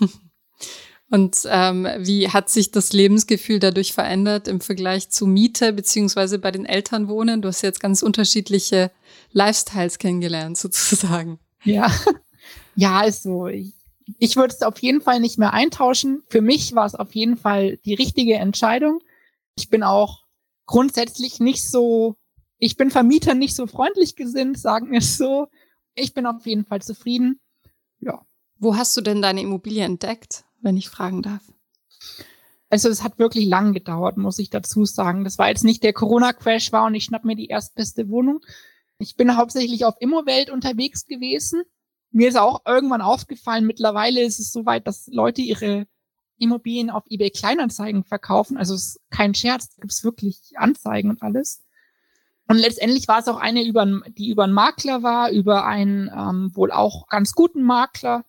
Und 1.08 1.38
ähm, 1.46 1.86
wie 1.98 2.28
hat 2.30 2.50
sich 2.50 2.72
das 2.72 2.92
Lebensgefühl 2.92 3.60
dadurch 3.60 3.92
verändert 3.92 4.48
im 4.48 4.60
Vergleich 4.60 5.08
zu 5.08 5.26
Miete 5.26 5.72
beziehungsweise 5.72 6.40
bei 6.40 6.50
den 6.50 6.66
Eltern 6.66 7.08
wohnen? 7.08 7.42
Du 7.42 7.48
hast 7.48 7.62
jetzt 7.62 7.78
ganz 7.78 8.02
unterschiedliche 8.02 8.90
Lifestyles 9.32 9.98
kennengelernt, 9.98 10.58
sozusagen. 10.58 11.38
Ja, 11.62 11.92
ja, 12.74 13.02
ist 13.02 13.22
so. 13.22 13.46
Ich, 13.46 13.72
ich 14.18 14.36
würde 14.36 14.54
es 14.54 14.62
auf 14.62 14.78
jeden 14.78 15.00
Fall 15.00 15.20
nicht 15.20 15.38
mehr 15.38 15.52
eintauschen. 15.52 16.22
Für 16.28 16.40
mich 16.40 16.74
war 16.74 16.86
es 16.86 16.94
auf 16.94 17.14
jeden 17.14 17.36
Fall 17.36 17.78
die 17.84 17.94
richtige 17.94 18.34
Entscheidung. 18.34 19.00
Ich 19.56 19.68
bin 19.68 19.82
auch 19.82 20.24
grundsätzlich 20.66 21.40
nicht 21.40 21.68
so, 21.68 22.16
ich 22.58 22.76
bin 22.76 22.90
Vermietern 22.90 23.38
nicht 23.38 23.56
so 23.56 23.66
freundlich 23.66 24.16
gesinnt, 24.16 24.58
sagen 24.58 24.90
wir 24.90 24.98
es 24.98 25.16
so. 25.16 25.48
Ich 25.94 26.14
bin 26.14 26.26
auf 26.26 26.46
jeden 26.46 26.64
Fall 26.64 26.82
zufrieden. 26.82 27.40
Ja. 28.00 28.24
Wo 28.58 28.76
hast 28.76 28.96
du 28.96 29.00
denn 29.00 29.22
deine 29.22 29.42
Immobilie 29.42 29.84
entdeckt? 29.84 30.46
wenn 30.66 30.76
ich 30.76 30.90
fragen 30.90 31.22
darf? 31.22 31.42
Also 32.68 32.88
es 32.88 33.02
hat 33.02 33.18
wirklich 33.18 33.46
lang 33.46 33.72
gedauert, 33.72 34.16
muss 34.16 34.38
ich 34.38 34.50
dazu 34.50 34.84
sagen. 34.84 35.24
Das 35.24 35.38
war 35.38 35.48
jetzt 35.48 35.64
nicht 35.64 35.82
der 35.84 35.92
Corona-Crash 35.92 36.72
war 36.72 36.84
und 36.84 36.94
ich 36.94 37.04
schnapp 37.04 37.24
mir 37.24 37.36
die 37.36 37.46
erstbeste 37.46 38.08
Wohnung. 38.08 38.40
Ich 38.98 39.16
bin 39.16 39.36
hauptsächlich 39.36 39.84
auf 39.84 39.94
Immowelt 40.00 40.50
unterwegs 40.50 41.06
gewesen. 41.06 41.62
Mir 42.10 42.28
ist 42.28 42.38
auch 42.38 42.62
irgendwann 42.66 43.02
aufgefallen, 43.02 43.66
mittlerweile 43.66 44.22
ist 44.22 44.38
es 44.38 44.52
so 44.52 44.64
weit, 44.66 44.86
dass 44.86 45.06
Leute 45.08 45.42
ihre 45.42 45.86
Immobilien 46.38 46.90
auf 46.90 47.04
eBay 47.08 47.30
Kleinanzeigen 47.30 48.04
verkaufen. 48.04 48.56
Also 48.56 48.74
es 48.74 48.86
ist 48.86 49.00
kein 49.10 49.34
Scherz, 49.34 49.68
da 49.68 49.80
gibt 49.80 49.92
es 49.92 50.04
wirklich 50.04 50.52
Anzeigen 50.56 51.10
und 51.10 51.22
alles. 51.22 51.62
Und 52.48 52.58
letztendlich 52.58 53.08
war 53.08 53.18
es 53.18 53.28
auch 53.28 53.38
eine, 53.38 53.64
über, 53.64 54.02
die 54.16 54.30
über 54.30 54.44
einen 54.44 54.52
Makler 54.52 55.02
war, 55.02 55.30
über 55.30 55.66
einen 55.66 56.10
ähm, 56.14 56.50
wohl 56.54 56.70
auch 56.70 57.08
ganz 57.08 57.32
guten 57.32 57.62
Makler. 57.62 58.24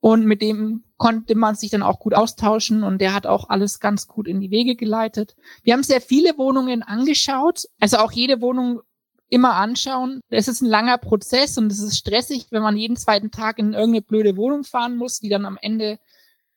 Und 0.00 0.26
mit 0.26 0.42
dem 0.42 0.84
konnte 0.96 1.34
man 1.34 1.54
sich 1.54 1.70
dann 1.70 1.82
auch 1.82 1.98
gut 1.98 2.14
austauschen 2.14 2.82
und 2.82 3.00
der 3.00 3.14
hat 3.14 3.26
auch 3.26 3.48
alles 3.48 3.80
ganz 3.80 4.06
gut 4.06 4.28
in 4.28 4.40
die 4.40 4.50
Wege 4.50 4.76
geleitet. 4.76 5.36
Wir 5.62 5.74
haben 5.74 5.82
sehr 5.82 6.00
viele 6.00 6.36
Wohnungen 6.38 6.82
angeschaut, 6.82 7.68
also 7.80 7.98
auch 7.98 8.12
jede 8.12 8.40
Wohnung 8.40 8.80
immer 9.28 9.54
anschauen. 9.54 10.20
Es 10.30 10.48
ist 10.48 10.62
ein 10.62 10.68
langer 10.68 10.98
Prozess 10.98 11.58
und 11.58 11.70
es 11.70 11.80
ist 11.80 11.98
stressig, 11.98 12.46
wenn 12.50 12.62
man 12.62 12.76
jeden 12.76 12.96
zweiten 12.96 13.30
Tag 13.30 13.58
in 13.58 13.74
irgendeine 13.74 14.02
blöde 14.02 14.36
Wohnung 14.36 14.64
fahren 14.64 14.96
muss, 14.96 15.20
die 15.20 15.28
dann 15.28 15.44
am 15.44 15.58
Ende 15.60 15.98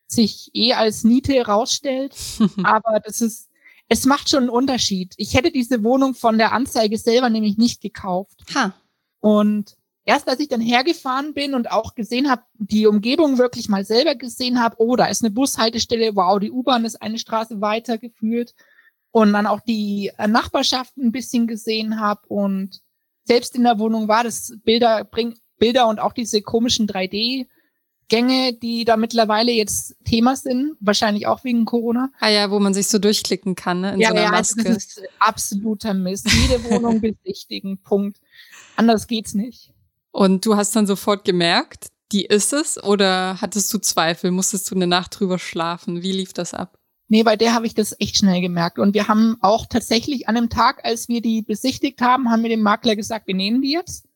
sich 0.08 0.52
eh 0.54 0.74
als 0.74 1.04
Niete 1.04 1.46
rausstellt. 1.46 2.16
Aber 2.64 3.00
das 3.00 3.22
ist, 3.22 3.50
es 3.90 4.06
macht 4.06 4.30
schon 4.30 4.44
einen 4.44 4.50
Unterschied. 4.50 5.14
Ich 5.18 5.34
hätte 5.34 5.52
diese 5.52 5.84
Wohnung 5.84 6.16
von 6.16 6.38
der 6.38 6.54
Anzeige 6.54 6.98
selber 6.98 7.30
nämlich 7.30 7.58
nicht 7.58 7.82
gekauft. 7.82 8.40
Ha. 8.56 8.74
Und 9.20 9.76
erst 10.06 10.28
als 10.28 10.40
ich 10.40 10.48
dann 10.48 10.62
hergefahren 10.62 11.34
bin 11.34 11.54
und 11.54 11.72
auch 11.72 11.94
gesehen 11.94 12.30
habe, 12.30 12.44
die 12.54 12.88
Umgebung 12.88 13.38
wirklich 13.38 13.70
mal 13.70 13.86
selber 13.86 14.16
gesehen 14.16 14.62
habe, 14.62 14.78
oh, 14.80 14.96
da 14.96 15.06
ist 15.06 15.24
eine 15.24 15.32
Bushaltestelle, 15.32 16.16
wow, 16.16 16.40
die 16.40 16.52
U-Bahn 16.52 16.86
ist 16.86 17.02
eine 17.02 17.20
Straße 17.20 17.62
weiter 17.62 17.98
geführt 17.98 18.54
und 19.12 19.34
dann 19.34 19.48
auch 19.48 19.62
die 19.62 20.12
äh, 20.18 20.28
Nachbarschaft 20.28 20.98
ein 20.98 21.12
bisschen 21.12 21.48
gesehen 21.48 22.00
habe 22.00 22.22
und 22.28 22.82
selbst 23.24 23.56
in 23.56 23.64
der 23.64 23.80
Wohnung 23.80 24.08
war 24.08 24.24
das 24.24 24.54
Bilder 24.64 25.04
bringt 25.04 25.38
Bilder 25.58 25.88
und 25.88 26.00
auch 26.00 26.14
diese 26.14 26.42
komischen 26.42 26.88
3D 26.88 27.46
Gänge, 28.12 28.52
die 28.52 28.84
da 28.84 28.98
mittlerweile 28.98 29.54
jetzt 29.54 29.96
Thema 30.04 30.36
sind, 30.36 30.76
wahrscheinlich 30.82 31.28
auch 31.28 31.46
wegen 31.46 31.64
Corona. 31.64 32.12
Ah 32.20 32.28
ja, 32.28 32.52
wo 32.52 32.60
man 32.60 32.74
sich 32.74 32.90
so 32.90 33.00
durchklicken 33.00 33.56
kann, 33.56 33.80
ne, 33.80 33.94
in 33.94 34.02
ja, 34.02 34.10
so 34.10 34.16
einer 34.16 34.24
ja, 34.24 34.32
Maske. 34.32 34.60
Also 34.60 34.74
das 34.74 34.84
ist 34.84 35.02
absoluter 35.20 35.94
Mist. 35.94 36.30
Jede 36.30 36.62
Wohnung 36.66 37.00
besichtigen, 37.24 37.78
Punkt. 37.78 38.20
Anders 38.76 39.08
geht's 39.08 39.34
nicht. 39.34 39.72
Und 40.12 40.46
du 40.46 40.58
hast 40.58 40.76
dann 40.76 40.88
sofort 40.88 41.24
gemerkt, 41.24 41.88
die 42.12 42.26
ist 42.26 42.52
es 42.52 42.84
oder 42.84 43.40
hattest 43.40 43.74
du 43.74 43.78
Zweifel? 43.78 44.32
Musstest 44.32 44.70
du 44.70 44.76
eine 44.76 44.88
Nacht 44.88 45.18
drüber 45.18 45.40
schlafen? 45.40 46.04
Wie 46.04 46.12
lief 46.12 46.34
das 46.34 46.54
ab? 46.54 46.81
Nee, 47.12 47.24
bei 47.24 47.36
der 47.36 47.54
habe 47.54 47.68
ich 47.68 47.74
das 47.74 47.94
echt 48.00 48.16
schnell 48.16 48.40
gemerkt. 48.40 48.80
Und 48.80 48.94
wir 48.94 49.10
haben 49.10 49.36
auch 49.42 49.66
tatsächlich 49.66 50.30
an 50.30 50.36
dem 50.36 50.50
Tag, 50.50 50.86
als 50.86 51.10
wir 51.10 51.22
die 51.22 51.42
besichtigt 51.42 52.00
haben, 52.00 52.32
haben 52.32 52.42
wir 52.42 52.50
dem 52.50 52.62
Makler 52.62 52.96
gesagt, 52.96 53.28
wir 53.28 53.36
nehmen 53.36 53.62
die 53.62 53.74
jetzt. 53.74 54.08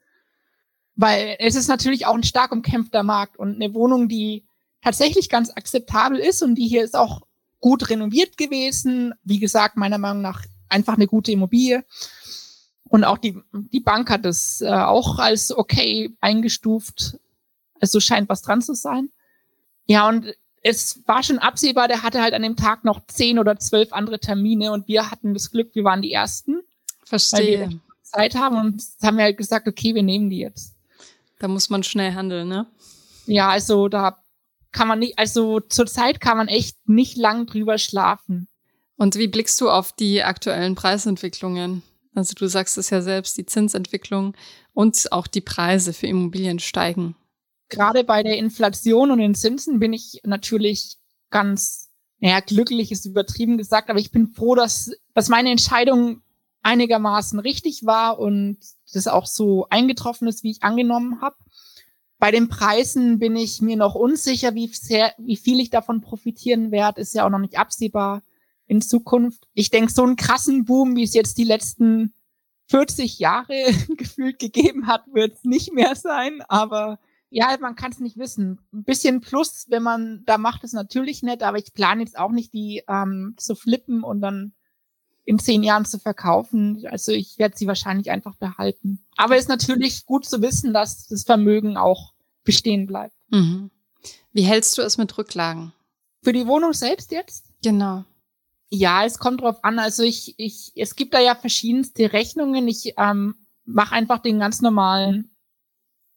Weil 0.96 1.36
es 1.40 1.56
ist 1.56 1.68
natürlich 1.68 2.06
auch 2.06 2.14
ein 2.16 2.24
stark 2.24 2.54
umkämpfter 2.54 3.04
Markt 3.04 3.36
und 3.36 3.56
eine 3.56 3.74
Wohnung, 3.74 4.08
die 4.08 4.46
tatsächlich 4.82 5.28
ganz 5.28 5.50
akzeptabel 5.50 6.18
ist 6.20 6.42
und 6.42 6.56
die 6.56 6.70
hier 6.70 6.86
ist 6.86 6.96
auch 6.96 7.24
gut 7.60 7.90
renoviert 7.90 8.38
gewesen. 8.38 9.14
Wie 9.26 9.40
gesagt, 9.40 9.76
meiner 9.76 9.98
Meinung 9.98 10.22
nach 10.22 10.46
einfach 10.70 10.94
eine 10.94 11.08
gute 11.08 11.34
Immobilie. 11.34 11.84
Und 12.86 13.04
auch 13.04 13.18
die, 13.18 13.38
die 13.74 13.82
Bank 13.82 14.10
hat 14.10 14.26
es 14.26 14.62
äh, 14.62 14.70
auch 14.70 15.20
als 15.20 15.52
okay 15.52 16.16
eingestuft. 16.22 17.20
Also 17.82 18.00
scheint 18.00 18.30
was 18.30 18.42
dran 18.42 18.62
zu 18.62 18.74
sein. 18.74 19.10
Ja, 19.86 20.08
und 20.08 20.34
es 20.66 21.04
war 21.06 21.22
schon 21.22 21.38
absehbar, 21.38 21.88
der 21.88 22.02
hatte 22.02 22.24
halt 22.24 22.34
an 22.34 22.42
dem 22.42 22.56
Tag 22.56 22.84
noch 22.86 23.06
zehn 23.06 23.38
oder 23.38 23.60
zwölf 23.60 23.94
andere 23.94 24.20
Termine 24.20 24.72
und 24.72 24.88
wir 24.88 25.12
hatten 25.12 25.36
das 25.36 25.52
Glück, 25.52 25.76
wir 25.76 25.84
waren 25.84 26.02
die 26.02 26.12
Ersten. 26.12 26.62
Verstehe. 27.04 27.62
Weil 27.62 27.70
wir 27.70 27.80
Zeit 28.02 28.36
haben 28.36 28.58
und 28.58 28.84
haben 29.04 29.18
wir 29.18 29.26
halt 29.26 29.38
gesagt, 29.38 29.68
okay, 29.68 29.94
wir 29.94 30.02
nehmen 30.02 30.32
die 30.32 30.40
jetzt. 30.40 30.74
Da 31.38 31.48
muss 31.48 31.70
man 31.70 31.84
schnell 31.84 32.14
handeln, 32.14 32.48
ne? 32.48 32.66
Ja, 33.28 33.50
also 33.50 33.90
da 33.90 34.18
kann 34.72 34.88
man 34.88 34.98
nicht, 34.98 35.20
also 35.20 35.60
zurzeit 35.60 36.20
kann 36.20 36.38
man 36.38 36.48
echt 36.48 36.78
nicht 36.90 37.16
lang 37.16 37.46
drüber 37.46 37.78
schlafen. 37.78 38.48
Und 38.98 39.18
wie 39.18 39.28
blickst 39.28 39.62
du 39.62 39.70
auf 39.70 39.92
die 39.92 40.24
aktuellen 40.24 40.74
Preisentwicklungen? 40.74 41.84
Also 42.16 42.34
du 42.34 42.48
sagst 42.48 42.80
es 42.80 42.90
ja 42.90 43.02
selbst, 43.02 43.38
die 43.38 43.46
Zinsentwicklung 43.46 44.34
und 44.74 45.12
auch 45.12 45.28
die 45.28 45.42
Preise 45.42 45.94
für 45.94 46.08
Immobilien 46.08 46.58
steigen. 46.58 47.16
Gerade 47.70 48.04
bei 48.04 48.24
der 48.24 48.38
Inflation 48.38 49.12
und 49.12 49.20
den 49.20 49.36
Zinsen 49.36 49.80
bin 49.80 49.94
ich 49.94 50.22
natürlich 50.24 50.98
ganz, 51.30 51.90
naja, 52.20 52.40
glücklich 52.40 52.92
ist 52.92 53.06
übertrieben 53.06 53.58
gesagt, 53.58 53.90
aber 53.90 54.00
ich 54.00 54.12
bin 54.12 54.28
froh, 54.28 54.56
dass, 54.56 54.92
dass 55.14 55.30
meine 55.30 55.52
Entscheidung 55.52 56.22
einigermaßen 56.62 57.40
richtig 57.40 57.86
war 57.86 58.20
und 58.20 58.58
das 58.94 59.08
auch 59.08 59.26
so 59.26 59.68
eingetroffen 59.70 60.28
ist, 60.28 60.44
wie 60.44 60.52
ich 60.52 60.64
angenommen 60.64 61.22
habe. 61.22 61.36
Bei 62.18 62.32
den 62.32 62.48
Preisen 62.48 63.20
bin 63.20 63.36
ich 63.36 63.62
mir 63.62 63.76
noch 63.76 63.94
unsicher, 63.94 64.56
wie 64.56 64.68
sehr, 64.68 65.14
wie 65.18 65.36
viel 65.36 65.60
ich 65.60 65.70
davon 65.70 66.02
profitieren 66.02 66.72
werde, 66.72 67.02
ist 67.02 67.14
ja 67.14 67.26
auch 67.26 67.30
noch 67.30 67.40
nicht 67.40 67.60
absehbar 67.60 68.24
in 68.68 68.82
Zukunft. 68.82 69.48
Ich 69.54 69.70
denke, 69.70 69.92
so 69.92 70.04
einen 70.04 70.16
krassen 70.16 70.66
Boom, 70.66 70.96
wie 70.96 71.04
es 71.04 71.14
jetzt 71.14 71.38
die 71.38 71.44
letzten 71.44 72.14
40 72.68 73.20
Jahre 73.20 73.66
gefühlt 73.98 74.40
gegeben 74.40 74.88
hat, 74.88 75.04
wird 75.14 75.34
es 75.34 75.44
nicht 75.44 75.74
mehr 75.74 75.96
sein. 75.96 76.42
Aber 76.48 77.00
ja, 77.30 77.56
man 77.60 77.76
kann 77.76 77.92
es 77.92 78.00
nicht 78.00 78.18
wissen. 78.18 78.60
Ein 78.74 78.84
bisschen 78.84 79.22
Plus, 79.22 79.66
wenn 79.70 79.84
man 79.84 80.24
da 80.26 80.38
macht, 80.38 80.64
ist 80.64 80.74
natürlich 80.74 81.24
nett, 81.24 81.44
aber 81.44 81.58
ich 81.58 81.74
plane 81.74 82.02
jetzt 82.02 82.18
auch 82.18 82.32
nicht, 82.32 82.54
die 82.54 82.84
ähm, 82.88 83.36
zu 83.38 83.56
flippen 83.56 84.04
und 84.04 84.22
dann 84.22 84.54
in 85.26 85.40
zehn 85.40 85.64
Jahren 85.64 85.86
zu 85.86 86.00
verkaufen. 86.00 86.86
Also 86.90 87.12
ich 87.12 87.38
werde 87.40 87.58
sie 87.58 87.68
wahrscheinlich 87.68 88.12
einfach 88.12 88.36
behalten. 88.36 89.04
Aber 89.18 89.36
es 89.36 89.44
ist 89.44 89.50
natürlich 89.50 90.06
gut 90.06 90.26
zu 90.26 90.42
wissen, 90.42 90.74
dass 90.74 91.08
das 91.08 91.24
Vermögen 91.24 91.78
auch 91.78 92.14
bestehen 92.44 92.86
bleibt. 92.86 93.16
Mhm. 93.30 93.72
Wie 94.32 94.44
hältst 94.44 94.78
du 94.78 94.84
es 94.84 94.98
mit 94.98 95.18
Rücklagen? 95.18 95.74
Für 96.22 96.32
die 96.32 96.48
Wohnung 96.48 96.74
selbst 96.74 97.12
jetzt? 97.12 97.52
Genau. 97.64 98.06
Ja, 98.70 99.04
es 99.04 99.18
kommt 99.20 99.42
drauf 99.42 99.64
an. 99.64 99.80
Also 99.80 100.04
ich, 100.04 100.36
ich, 100.38 100.72
es 100.76 100.96
gibt 100.96 101.14
da 101.14 101.20
ja 101.20 101.36
verschiedenste 101.36 102.14
Rechnungen. 102.14 102.68
Ich 102.68 102.94
ähm, 102.98 103.36
mache 103.64 103.96
einfach 103.96 104.20
den 104.20 104.40
ganz 104.40 104.62
normalen 104.62 105.32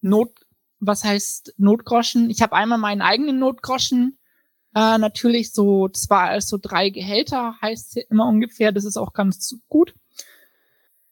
Not, 0.01 0.47
was 0.81 1.05
heißt 1.05 1.55
Notgroschen. 1.59 2.31
Ich 2.31 2.43
habe 2.43 2.55
einmal 2.55 2.79
meinen 2.79 3.03
eigenen 3.03 3.39
Notgroschen. 3.39 4.19
Äh, 4.75 4.99
natürlich 4.99 5.53
so 5.53 5.89
zwei, 5.89 6.41
so 6.41 6.59
drei 6.61 6.91
Gehälter 6.91 7.57
heißt 7.61 7.97
immer 8.11 8.27
ungefähr. 8.27 8.73
Das 8.73 8.85
ist 8.85 8.97
auch 8.97 9.13
ganz 9.13 9.57
gut. 9.69 9.95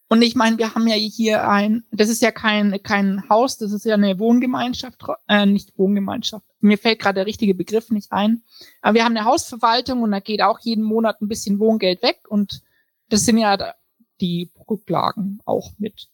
Und 0.09 0.23
ich 0.23 0.37
meine, 0.37 0.57
wir 0.59 0.75
haben 0.75 0.87
ja 0.87 0.95
hier 0.95 1.49
ein, 1.49 1.85
das 1.91 2.09
ist 2.09 2.23
ja 2.23 2.31
kein, 2.31 2.81
kein 2.83 3.29
Haus, 3.29 3.59
das 3.59 3.73
ist 3.73 3.85
ja 3.85 3.95
eine 3.95 4.21
Wohngemeinschaft, 4.21 5.03
äh, 5.27 5.47
nicht 5.47 5.77
Wohngemeinschaft. 5.77 6.47
Mir 6.61 6.79
fällt 6.79 7.01
gerade 7.01 7.17
der 7.17 7.27
richtige 7.27 7.55
Begriff 7.55 7.91
nicht 7.91 8.13
ein. 8.13 8.43
Aber 8.83 8.95
wir 8.95 9.05
haben 9.05 9.17
eine 9.17 9.27
Hausverwaltung 9.27 10.03
und 10.03 10.13
da 10.13 10.21
geht 10.21 10.43
auch 10.43 10.61
jeden 10.61 10.85
Monat 10.85 11.21
ein 11.21 11.29
bisschen 11.29 11.59
Wohngeld 11.59 12.03
weg 12.03 12.21
und 12.29 12.63
das 13.09 13.25
sind 13.25 13.39
ja 13.39 13.75
die 14.21 14.53
Rücklagen 14.71 15.41
auch 15.45 15.73
mit. 15.79 16.09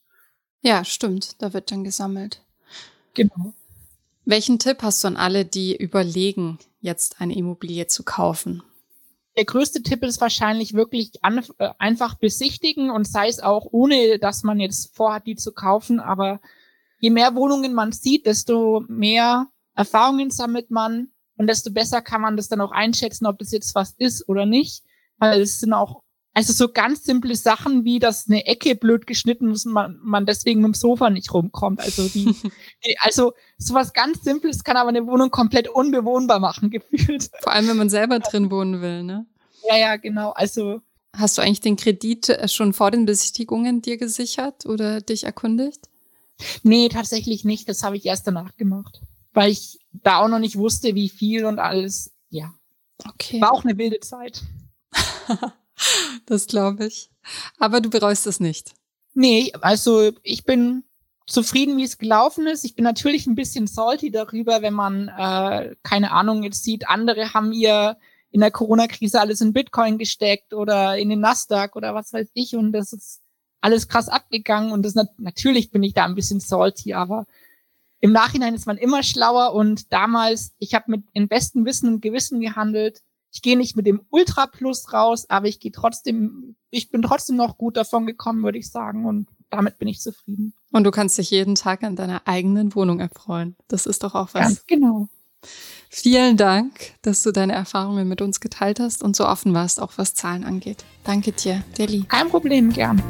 Ja, 0.62 0.84
stimmt. 0.84 1.42
Da 1.42 1.52
wird 1.52 1.70
dann 1.70 1.84
gesammelt. 1.84 2.42
Genau. 3.14 3.54
Welchen 4.24 4.58
Tipp 4.58 4.82
hast 4.82 5.02
du 5.02 5.08
an 5.08 5.16
alle, 5.16 5.44
die 5.44 5.76
überlegen, 5.76 6.58
jetzt 6.80 7.20
eine 7.20 7.36
Immobilie 7.36 7.86
zu 7.88 8.04
kaufen? 8.04 8.62
der 9.36 9.44
größte 9.44 9.82
Tipp 9.82 10.02
ist 10.02 10.20
wahrscheinlich 10.20 10.74
wirklich 10.74 11.12
an, 11.22 11.44
äh, 11.58 11.70
einfach 11.78 12.16
besichtigen 12.16 12.90
und 12.90 13.06
sei 13.06 13.28
es 13.28 13.40
auch 13.40 13.66
ohne, 13.70 14.18
dass 14.18 14.42
man 14.42 14.60
jetzt 14.60 14.94
vorhat, 14.94 15.26
die 15.26 15.36
zu 15.36 15.52
kaufen. 15.52 16.00
Aber 16.00 16.40
je 16.98 17.10
mehr 17.10 17.34
Wohnungen 17.34 17.72
man 17.72 17.92
sieht, 17.92 18.26
desto 18.26 18.84
mehr 18.88 19.48
Erfahrungen 19.74 20.30
sammelt 20.30 20.70
man 20.70 21.08
und 21.36 21.46
desto 21.46 21.72
besser 21.72 22.02
kann 22.02 22.20
man 22.20 22.36
das 22.36 22.48
dann 22.48 22.60
auch 22.60 22.72
einschätzen, 22.72 23.26
ob 23.26 23.38
das 23.38 23.52
jetzt 23.52 23.74
was 23.74 23.94
ist 23.96 24.28
oder 24.28 24.44
nicht. 24.44 24.84
Weil 25.18 25.40
es 25.40 25.60
sind 25.60 25.72
auch 25.72 26.01
Also 26.34 26.54
so 26.54 26.68
ganz 26.72 27.04
simple 27.04 27.36
Sachen 27.36 27.84
wie, 27.84 27.98
dass 27.98 28.26
eine 28.26 28.46
Ecke 28.46 28.74
blöd 28.74 29.06
geschnitten 29.06 29.50
ist 29.50 29.66
und 29.66 29.72
man, 29.72 29.98
man 30.02 30.24
deswegen 30.24 30.62
mit 30.62 30.68
dem 30.68 30.74
Sofa 30.74 31.10
nicht 31.10 31.32
rumkommt. 31.34 31.80
Also 31.80 32.08
die, 32.08 32.34
also 33.00 33.34
sowas 33.58 33.92
ganz 33.92 34.24
Simples 34.24 34.64
kann 34.64 34.78
aber 34.78 34.88
eine 34.88 35.06
Wohnung 35.06 35.30
komplett 35.30 35.68
unbewohnbar 35.68 36.40
machen, 36.40 36.70
gefühlt. 36.70 37.30
Vor 37.40 37.52
allem, 37.52 37.68
wenn 37.68 37.76
man 37.76 37.90
selber 37.90 38.18
drin 38.20 38.50
wohnen 38.50 38.80
will, 38.80 39.02
ne? 39.02 39.26
Ja, 39.68 39.76
ja, 39.76 39.96
genau. 39.96 40.30
Also. 40.30 40.80
Hast 41.14 41.36
du 41.36 41.42
eigentlich 41.42 41.60
den 41.60 41.76
Kredit 41.76 42.30
äh, 42.30 42.48
schon 42.48 42.72
vor 42.72 42.90
den 42.90 43.04
Besichtigungen 43.04 43.82
dir 43.82 43.98
gesichert 43.98 44.64
oder 44.64 45.02
dich 45.02 45.24
erkundigt? 45.24 45.90
Nee, 46.62 46.88
tatsächlich 46.88 47.44
nicht. 47.44 47.68
Das 47.68 47.82
habe 47.82 47.98
ich 47.98 48.06
erst 48.06 48.26
danach 48.26 48.56
gemacht. 48.56 49.02
Weil 49.34 49.50
ich 49.50 49.78
da 49.92 50.20
auch 50.20 50.28
noch 50.28 50.38
nicht 50.38 50.56
wusste, 50.56 50.94
wie 50.94 51.10
viel 51.10 51.44
und 51.44 51.58
alles. 51.58 52.14
Ja. 52.30 52.54
Okay. 53.06 53.42
War 53.42 53.52
auch 53.52 53.64
eine 53.64 53.76
wilde 53.76 54.00
Zeit. 54.00 54.42
das 56.26 56.46
glaube 56.46 56.86
ich. 56.86 57.10
Aber 57.58 57.80
du 57.80 57.90
bereust 57.90 58.26
es 58.26 58.40
nicht. 58.40 58.74
Nee, 59.14 59.52
also 59.60 60.12
ich 60.22 60.44
bin 60.44 60.84
zufrieden, 61.26 61.76
wie 61.76 61.84
es 61.84 61.98
gelaufen 61.98 62.46
ist. 62.46 62.64
Ich 62.64 62.74
bin 62.74 62.84
natürlich 62.84 63.26
ein 63.26 63.34
bisschen 63.34 63.66
salty 63.66 64.10
darüber, 64.10 64.62
wenn 64.62 64.74
man, 64.74 65.08
äh, 65.08 65.74
keine 65.82 66.12
Ahnung, 66.12 66.42
jetzt 66.42 66.64
sieht, 66.64 66.88
andere 66.88 67.32
haben 67.34 67.52
ihr 67.52 67.96
in 68.30 68.40
der 68.40 68.50
Corona-Krise 68.50 69.20
alles 69.20 69.40
in 69.40 69.52
Bitcoin 69.52 69.98
gesteckt 69.98 70.54
oder 70.54 70.96
in 70.96 71.10
den 71.10 71.20
Nasdaq 71.20 71.76
oder 71.76 71.94
was 71.94 72.12
weiß 72.12 72.30
ich 72.34 72.56
und 72.56 72.72
das 72.72 72.92
ist 72.92 73.20
alles 73.60 73.88
krass 73.88 74.08
abgegangen 74.08 74.72
und 74.72 74.82
das 74.82 74.94
natürlich 75.18 75.70
bin 75.70 75.82
ich 75.82 75.94
da 75.94 76.04
ein 76.04 76.14
bisschen 76.14 76.40
salty, 76.40 76.94
aber 76.94 77.26
im 78.00 78.10
Nachhinein 78.10 78.54
ist 78.54 78.66
man 78.66 78.78
immer 78.78 79.02
schlauer 79.02 79.54
und 79.54 79.92
damals, 79.92 80.54
ich 80.58 80.74
habe 80.74 80.90
mit 80.90 81.04
im 81.12 81.28
besten 81.28 81.64
Wissen 81.64 81.88
und 81.88 82.00
Gewissen 82.00 82.40
gehandelt 82.40 83.02
ich 83.32 83.40
gehe 83.40 83.56
nicht 83.56 83.76
mit 83.76 83.86
dem 83.86 84.02
Ultra 84.10 84.46
Plus 84.46 84.92
raus, 84.92 85.24
aber 85.28 85.48
ich 85.48 85.58
gehe 85.58 85.72
trotzdem, 85.72 86.54
ich 86.70 86.90
bin 86.90 87.00
trotzdem 87.00 87.36
noch 87.36 87.56
gut 87.56 87.78
davon 87.78 88.06
gekommen, 88.06 88.44
würde 88.44 88.58
ich 88.58 88.70
sagen. 88.70 89.06
Und 89.06 89.28
damit 89.48 89.78
bin 89.78 89.88
ich 89.88 90.00
zufrieden. 90.00 90.52
Und 90.70 90.84
du 90.84 90.90
kannst 90.90 91.16
dich 91.16 91.30
jeden 91.30 91.54
Tag 91.54 91.82
an 91.82 91.96
deiner 91.96 92.22
eigenen 92.26 92.74
Wohnung 92.74 93.00
erfreuen. 93.00 93.56
Das 93.68 93.86
ist 93.86 94.02
doch 94.04 94.14
auch 94.14 94.28
was. 94.34 94.42
Ganz 94.42 94.66
genau. 94.66 95.08
Vielen 95.88 96.36
Dank, 96.36 96.72
dass 97.00 97.22
du 97.22 97.32
deine 97.32 97.54
Erfahrungen 97.54 98.06
mit 98.06 98.20
uns 98.20 98.38
geteilt 98.38 98.78
hast 98.78 99.02
und 99.02 99.16
so 99.16 99.26
offen 99.26 99.54
warst, 99.54 99.80
auch 99.80 99.92
was 99.96 100.14
Zahlen 100.14 100.44
angeht. 100.44 100.84
Danke 101.04 101.32
dir, 101.32 101.64
Deli. 101.78 102.04
Kein 102.08 102.28
Problem, 102.28 102.70
gern. 102.70 103.02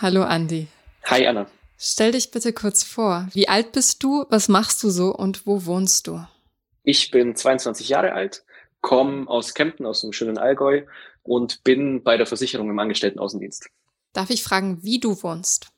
Hallo 0.00 0.24
Andi. 0.24 0.66
Hi 1.04 1.26
Anna. 1.26 1.46
Stell 1.84 2.12
dich 2.12 2.30
bitte 2.30 2.52
kurz 2.52 2.84
vor. 2.84 3.26
Wie 3.32 3.48
alt 3.48 3.72
bist 3.72 4.04
du? 4.04 4.24
Was 4.28 4.48
machst 4.48 4.80
du 4.84 4.90
so 4.90 5.12
und 5.12 5.48
wo 5.48 5.66
wohnst 5.66 6.06
du? 6.06 6.24
Ich 6.84 7.10
bin 7.10 7.34
22 7.34 7.88
Jahre 7.88 8.12
alt, 8.12 8.44
komme 8.80 9.26
aus 9.26 9.52
Kempten, 9.52 9.84
aus 9.84 10.02
dem 10.02 10.12
schönen 10.12 10.38
Allgäu 10.38 10.82
und 11.24 11.64
bin 11.64 12.04
bei 12.04 12.16
der 12.16 12.26
Versicherung 12.26 12.70
im 12.70 12.78
Angestelltenaußendienst. 12.78 13.68
Darf 14.12 14.30
ich 14.30 14.44
fragen, 14.44 14.84
wie 14.84 15.00
du 15.00 15.20
wohnst? 15.24 15.70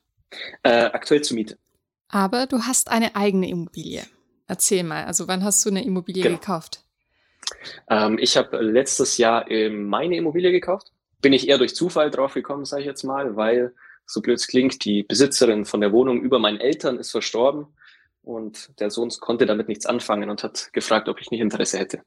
Äh, 0.61 0.91
aktuell 0.93 1.23
zur 1.23 1.37
Miete. 1.37 1.57
Aber 2.09 2.45
du 2.45 2.59
hast 2.61 2.91
eine 2.91 3.15
eigene 3.15 3.49
Immobilie. 3.49 4.03
Erzähl 4.45 4.83
mal, 4.83 5.05
also 5.05 5.27
wann 5.27 5.43
hast 5.43 5.65
du 5.65 5.71
eine 5.71 5.83
Immobilie 5.83 6.21
genau. 6.21 6.37
gekauft? 6.37 6.83
Ähm, 7.89 8.19
ich 8.19 8.37
habe 8.37 8.61
letztes 8.61 9.17
Jahr 9.17 9.47
meine 9.71 10.17
Immobilie 10.17 10.51
gekauft. 10.51 10.91
Bin 11.21 11.33
ich 11.33 11.49
eher 11.49 11.57
durch 11.57 11.73
Zufall 11.73 12.11
drauf 12.11 12.35
gekommen, 12.35 12.65
sage 12.65 12.83
ich 12.83 12.87
jetzt 12.87 13.01
mal, 13.01 13.35
weil 13.35 13.73
so 14.05 14.21
blöd 14.21 14.37
es 14.37 14.47
klingt, 14.47 14.85
die 14.85 15.03
Besitzerin 15.03 15.65
von 15.65 15.81
der 15.81 15.91
Wohnung 15.91 16.21
über 16.21 16.39
meinen 16.39 16.59
Eltern 16.59 16.97
ist 16.97 17.11
verstorben 17.11 17.67
und 18.21 18.79
der 18.79 18.89
Sohn 18.89 19.09
konnte 19.19 19.45
damit 19.45 19.67
nichts 19.67 19.85
anfangen 19.85 20.29
und 20.29 20.43
hat 20.43 20.71
gefragt, 20.73 21.09
ob 21.09 21.21
ich 21.21 21.31
nicht 21.31 21.41
Interesse 21.41 21.77
hätte. 21.77 22.01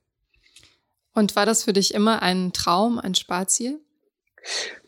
Und 1.15 1.37
war 1.37 1.47
das 1.47 1.65
für 1.65 1.73
dich 1.73 1.95
immer 1.95 2.23
ein 2.23 2.53
Traum, 2.53 2.99
ein 2.99 3.15
Sparziel? 3.15 3.81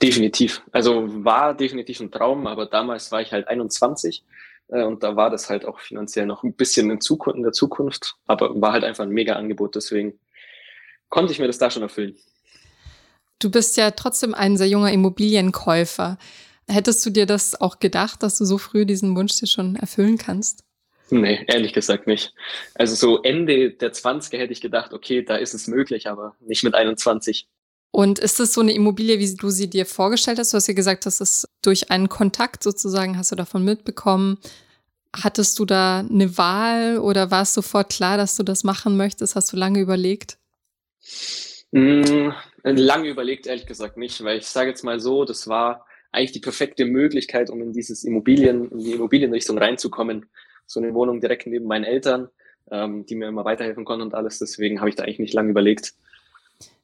Definitiv. 0.00 0.62
Also 0.70 1.24
war 1.24 1.54
definitiv 1.54 2.00
ein 2.00 2.10
Traum, 2.10 2.46
aber 2.46 2.66
damals 2.66 3.10
war 3.10 3.20
ich 3.20 3.32
halt 3.32 3.48
21 3.48 4.24
äh, 4.68 4.84
und 4.84 5.02
da 5.02 5.16
war 5.16 5.30
das 5.30 5.50
halt 5.50 5.64
auch 5.64 5.80
finanziell 5.80 6.26
noch 6.26 6.42
ein 6.42 6.54
bisschen 6.54 6.90
in, 6.90 7.00
Zukunft, 7.00 7.36
in 7.36 7.42
der 7.42 7.52
Zukunft, 7.52 8.16
aber 8.26 8.60
war 8.60 8.72
halt 8.72 8.84
einfach 8.84 9.04
ein 9.04 9.10
mega 9.10 9.34
Angebot, 9.34 9.74
deswegen 9.74 10.18
konnte 11.08 11.32
ich 11.32 11.38
mir 11.38 11.46
das 11.46 11.58
da 11.58 11.70
schon 11.70 11.82
erfüllen. 11.82 12.16
Du 13.38 13.50
bist 13.50 13.76
ja 13.76 13.90
trotzdem 13.90 14.34
ein 14.34 14.56
sehr 14.56 14.68
junger 14.68 14.92
Immobilienkäufer. 14.92 16.18
Hättest 16.68 17.04
du 17.04 17.10
dir 17.10 17.26
das 17.26 17.60
auch 17.60 17.80
gedacht, 17.80 18.22
dass 18.22 18.38
du 18.38 18.44
so 18.44 18.58
früh 18.58 18.86
diesen 18.86 19.16
Wunsch 19.16 19.38
dir 19.38 19.46
schon 19.46 19.76
erfüllen 19.76 20.18
kannst? 20.18 20.64
Nee, 21.10 21.44
ehrlich 21.48 21.72
gesagt 21.72 22.06
nicht. 22.06 22.32
Also 22.74 22.94
so 22.94 23.22
Ende 23.22 23.70
der 23.72 23.92
20er 23.92 24.38
hätte 24.38 24.52
ich 24.52 24.60
gedacht, 24.60 24.92
okay, 24.92 25.22
da 25.22 25.36
ist 25.36 25.54
es 25.54 25.66
möglich, 25.66 26.08
aber 26.08 26.36
nicht 26.40 26.62
mit 26.62 26.74
21. 26.74 27.48
Und 27.92 28.20
ist 28.20 28.38
es 28.38 28.54
so 28.54 28.60
eine 28.60 28.72
Immobilie, 28.72 29.18
wie 29.18 29.34
du 29.34 29.50
sie 29.50 29.68
dir 29.68 29.84
vorgestellt 29.84 30.38
hast? 30.38 30.52
Du 30.52 30.56
hast 30.56 30.68
ja 30.68 30.74
gesagt, 30.74 31.06
dass 31.06 31.20
es 31.20 31.48
durch 31.62 31.90
einen 31.90 32.08
Kontakt 32.08 32.62
sozusagen 32.62 33.18
hast 33.18 33.32
du 33.32 33.36
davon 33.36 33.64
mitbekommen. 33.64 34.38
Hattest 35.14 35.58
du 35.58 35.64
da 35.64 35.98
eine 35.98 36.38
Wahl 36.38 36.98
oder 36.98 37.32
war 37.32 37.42
es 37.42 37.52
sofort 37.52 37.90
klar, 37.90 38.16
dass 38.16 38.36
du 38.36 38.44
das 38.44 38.62
machen 38.62 38.96
möchtest? 38.96 39.34
Hast 39.34 39.52
du 39.52 39.56
lange 39.56 39.80
überlegt? 39.80 40.38
Mm, 41.72 42.30
lange 42.62 43.08
überlegt, 43.08 43.48
ehrlich 43.48 43.66
gesagt 43.66 43.96
nicht, 43.96 44.22
weil 44.22 44.38
ich 44.38 44.46
sage 44.46 44.70
jetzt 44.70 44.84
mal 44.84 45.00
so, 45.00 45.24
das 45.24 45.48
war 45.48 45.86
eigentlich 46.12 46.32
die 46.32 46.40
perfekte 46.40 46.84
Möglichkeit, 46.84 47.50
um 47.50 47.62
in 47.62 47.72
dieses 47.72 48.04
Immobilien, 48.04 48.70
in 48.70 48.78
die 48.78 48.92
Immobilienrichtung 48.92 49.58
reinzukommen. 49.58 50.26
So 50.66 50.80
eine 50.80 50.94
Wohnung 50.94 51.20
direkt 51.20 51.46
neben 51.46 51.66
meinen 51.66 51.84
Eltern, 51.84 52.28
ähm, 52.70 53.06
die 53.06 53.14
mir 53.14 53.28
immer 53.28 53.44
weiterhelfen 53.44 53.84
konnten 53.84 54.02
und 54.02 54.14
alles. 54.14 54.38
Deswegen 54.38 54.80
habe 54.80 54.88
ich 54.88 54.96
da 54.96 55.04
eigentlich 55.04 55.18
nicht 55.18 55.34
lange 55.34 55.50
überlegt. 55.50 55.94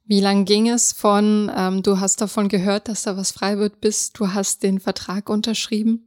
Wie 0.04 0.20
lang 0.20 0.44
ging 0.44 0.68
es 0.68 0.92
von, 0.92 1.50
ähm, 1.56 1.82
du 1.82 1.98
hast 1.98 2.20
davon 2.20 2.48
gehört, 2.48 2.88
dass 2.88 3.02
da 3.02 3.16
was 3.16 3.32
frei 3.32 3.58
wird, 3.58 3.80
bis 3.80 4.12
du 4.12 4.32
hast 4.32 4.62
den 4.62 4.78
Vertrag 4.78 5.28
unterschrieben? 5.28 6.06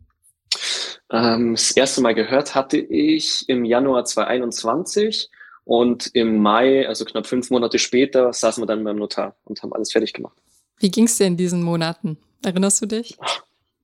Ähm, 1.11 1.55
das 1.55 1.71
erste 1.71 2.01
Mal 2.01 2.15
gehört 2.15 2.55
hatte 2.55 2.77
ich 2.77 3.47
im 3.49 3.65
Januar 3.65 4.05
2021 4.05 5.29
und 5.65 6.09
im 6.13 6.41
Mai, 6.41 6.87
also 6.87 7.03
knapp 7.03 7.27
fünf 7.27 7.49
Monate 7.49 7.77
später, 7.77 8.31
saßen 8.31 8.61
wir 8.61 8.67
dann 8.67 8.83
beim 8.85 8.95
Notar 8.95 9.35
und 9.43 9.61
haben 9.61 9.73
alles 9.73 9.91
fertig 9.91 10.13
gemacht. 10.13 10.37
Wie 10.77 10.89
ging 10.89 11.05
es 11.05 11.17
dir 11.17 11.27
in 11.27 11.35
diesen 11.35 11.61
Monaten? 11.61 12.17
Erinnerst 12.43 12.81
du 12.81 12.85
dich? 12.85 13.17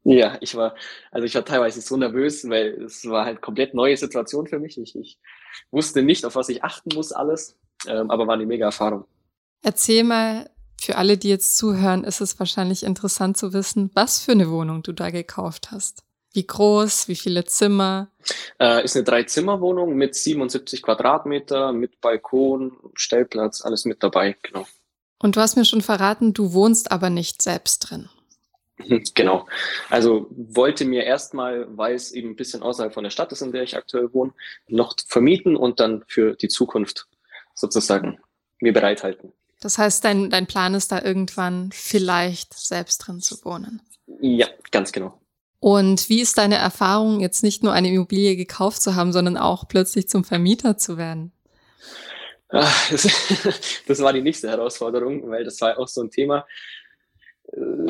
Ja, 0.03 0.37
ich 0.39 0.55
war, 0.55 0.75
also 1.11 1.25
ich 1.25 1.33
war 1.33 1.43
teilweise 1.43 1.81
so 1.81 1.97
nervös, 1.97 2.47
weil 2.47 2.83
es 2.83 3.07
war 3.09 3.25
halt 3.25 3.41
komplett 3.41 3.73
neue 3.73 3.97
Situation 3.97 4.45
für 4.47 4.59
mich. 4.59 4.77
Ich, 4.77 4.95
ich 4.95 5.17
wusste 5.71 6.03
nicht, 6.03 6.25
auf 6.25 6.35
was 6.35 6.49
ich 6.49 6.63
achten 6.63 6.93
muss, 6.93 7.11
alles, 7.11 7.57
ähm, 7.87 8.11
aber 8.11 8.27
war 8.27 8.35
eine 8.35 8.45
mega 8.45 8.67
Erfahrung. 8.67 9.05
Erzähl 9.63 10.03
mal, 10.03 10.49
für 10.79 10.97
alle, 10.97 11.17
die 11.17 11.29
jetzt 11.29 11.57
zuhören, 11.57 12.03
ist 12.03 12.21
es 12.21 12.39
wahrscheinlich 12.39 12.83
interessant 12.83 13.37
zu 13.37 13.53
wissen, 13.53 13.89
was 13.95 14.19
für 14.19 14.33
eine 14.33 14.51
Wohnung 14.51 14.83
du 14.83 14.91
da 14.91 15.09
gekauft 15.09 15.71
hast. 15.71 16.03
Wie 16.33 16.45
groß, 16.45 17.07
wie 17.07 17.15
viele 17.15 17.45
Zimmer? 17.45 18.09
Äh, 18.59 18.83
ist 18.83 18.95
eine 18.95 19.05
Drei-Zimmer-Wohnung 19.05 19.95
mit 19.95 20.13
77 20.13 20.83
Quadratmeter, 20.83 21.71
mit 21.71 21.99
Balkon, 22.01 22.77
Stellplatz, 22.93 23.61
alles 23.61 23.85
mit 23.85 24.03
dabei, 24.03 24.35
genau. 24.43 24.67
Und 25.17 25.35
du 25.35 25.39
hast 25.39 25.55
mir 25.55 25.65
schon 25.65 25.81
verraten, 25.81 26.33
du 26.33 26.53
wohnst 26.53 26.91
aber 26.91 27.09
nicht 27.09 27.41
selbst 27.41 27.89
drin. 27.89 28.09
Genau. 29.15 29.47
Also 29.89 30.27
wollte 30.31 30.85
mir 30.85 31.03
erstmal, 31.03 31.65
weil 31.77 31.95
es 31.95 32.11
eben 32.11 32.31
ein 32.31 32.35
bisschen 32.35 32.61
außerhalb 32.61 32.93
von 32.93 33.03
der 33.03 33.11
Stadt 33.11 33.31
ist, 33.31 33.41
in 33.41 33.51
der 33.51 33.63
ich 33.63 33.75
aktuell 33.77 34.13
wohne, 34.13 34.33
noch 34.67 34.95
vermieten 35.07 35.55
und 35.55 35.79
dann 35.79 36.03
für 36.07 36.35
die 36.35 36.49
Zukunft 36.49 37.07
sozusagen 37.53 38.19
mir 38.59 38.73
bereithalten. 38.73 39.31
Das 39.61 39.77
heißt, 39.77 40.03
dein, 40.03 40.29
dein 40.29 40.47
Plan 40.47 40.73
ist 40.73 40.91
da 40.91 41.01
irgendwann 41.01 41.71
vielleicht 41.71 42.53
selbst 42.53 42.99
drin 42.99 43.21
zu 43.21 43.43
wohnen. 43.45 43.81
Ja, 44.19 44.47
ganz 44.71 44.91
genau. 44.91 45.19
Und 45.59 46.09
wie 46.09 46.21
ist 46.21 46.37
deine 46.37 46.55
Erfahrung, 46.55 47.21
jetzt 47.21 47.41
nicht 47.41 47.63
nur 47.63 47.73
eine 47.73 47.89
Immobilie 47.89 48.35
gekauft 48.35 48.81
zu 48.81 48.95
haben, 48.95 49.11
sondern 49.11 49.37
auch 49.37 49.67
plötzlich 49.67 50.07
zum 50.07 50.23
Vermieter 50.23 50.77
zu 50.77 50.97
werden? 50.97 51.31
Das, 52.91 53.07
das 53.87 54.01
war 54.01 54.13
die 54.13 54.21
nächste 54.21 54.47
Herausforderung, 54.47 55.27
weil 55.29 55.43
das 55.43 55.59
war 55.59 55.77
auch 55.79 55.87
so 55.87 56.01
ein 56.01 56.11
Thema 56.11 56.45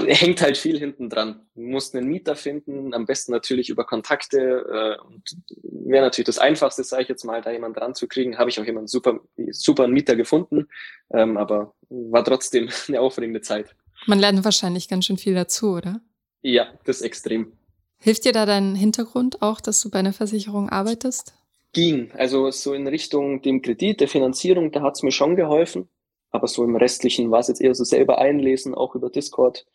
hängt 0.07 0.41
halt 0.41 0.57
viel 0.57 0.77
hinten 0.77 1.09
dran. 1.09 1.41
Du 1.55 1.61
musst 1.61 1.95
einen 1.95 2.07
Mieter 2.07 2.35
finden, 2.35 2.93
am 2.93 3.05
besten 3.05 3.31
natürlich 3.31 3.69
über 3.69 3.85
Kontakte. 3.85 4.97
Äh, 4.99 5.05
und 5.05 5.23
wäre 5.63 6.05
natürlich 6.05 6.25
das 6.25 6.37
Einfachste, 6.37 6.83
sage 6.83 7.03
ich 7.03 7.09
jetzt 7.09 7.23
mal, 7.23 7.41
da 7.41 7.51
jemanden 7.51 7.79
dran 7.79 7.95
zu 7.95 8.07
kriegen. 8.07 8.37
Habe 8.37 8.49
ich 8.49 8.59
auch 8.59 8.65
jemanden 8.65 8.87
super, 8.87 9.19
super 9.51 9.87
Mieter 9.87 10.15
gefunden, 10.15 10.67
ähm, 11.11 11.37
aber 11.37 11.73
war 11.89 12.23
trotzdem 12.23 12.69
eine 12.87 13.01
aufregende 13.01 13.41
Zeit. 13.41 13.75
Man 14.07 14.19
lernt 14.19 14.43
wahrscheinlich 14.43 14.87
ganz 14.87 15.05
schön 15.05 15.17
viel 15.17 15.33
dazu, 15.33 15.73
oder? 15.73 16.01
Ja, 16.41 16.67
das 16.83 16.97
ist 16.97 17.03
extrem. 17.03 17.53
Hilft 17.97 18.25
dir 18.25 18.33
da 18.33 18.45
dein 18.45 18.75
Hintergrund 18.75 19.41
auch, 19.41 19.61
dass 19.61 19.81
du 19.81 19.89
bei 19.89 19.99
einer 19.99 20.13
Versicherung 20.13 20.69
arbeitest? 20.69 21.33
Ging. 21.73 22.11
Also 22.11 22.51
so 22.51 22.73
in 22.73 22.87
Richtung 22.87 23.41
dem 23.41 23.61
Kredit, 23.61 23.99
der 23.99 24.07
Finanzierung, 24.07 24.71
da 24.71 24.81
hat's 24.81 25.01
mir 25.01 25.11
schon 25.11 25.35
geholfen. 25.35 25.89
Aber 26.35 26.47
so 26.47 26.63
im 26.63 26.75
Restlichen 26.75 27.31
war 27.31 27.39
es 27.39 27.47
jetzt 27.47 27.61
eher 27.61 27.73
so 27.73 27.83
selber 27.83 28.19
einlesen, 28.19 28.75
auch 28.75 28.93
über 28.93 29.09
Discord, 29.09 29.65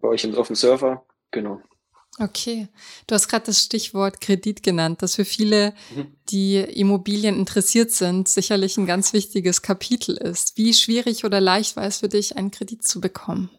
bei 0.00 0.08
euch 0.08 0.36
auf 0.36 0.48
dem 0.48 0.56
Server. 0.56 1.06
Genau. 1.30 1.60
Okay, 2.20 2.66
du 3.06 3.14
hast 3.14 3.28
gerade 3.28 3.46
das 3.46 3.62
Stichwort 3.62 4.20
Kredit 4.20 4.64
genannt, 4.64 5.02
das 5.02 5.14
für 5.14 5.24
viele, 5.24 5.72
mhm. 5.94 6.06
die 6.30 6.56
Immobilien 6.56 7.36
interessiert 7.36 7.92
sind, 7.92 8.26
sicherlich 8.26 8.76
ein 8.76 8.86
ganz 8.86 9.12
wichtiges 9.12 9.62
Kapitel 9.62 10.16
ist. 10.16 10.56
Wie 10.56 10.74
schwierig 10.74 11.24
oder 11.24 11.40
leicht 11.40 11.76
war 11.76 11.84
es 11.84 11.98
für 11.98 12.08
dich, 12.08 12.36
einen 12.36 12.50
Kredit 12.50 12.84
zu 12.84 13.00
bekommen? 13.00 13.50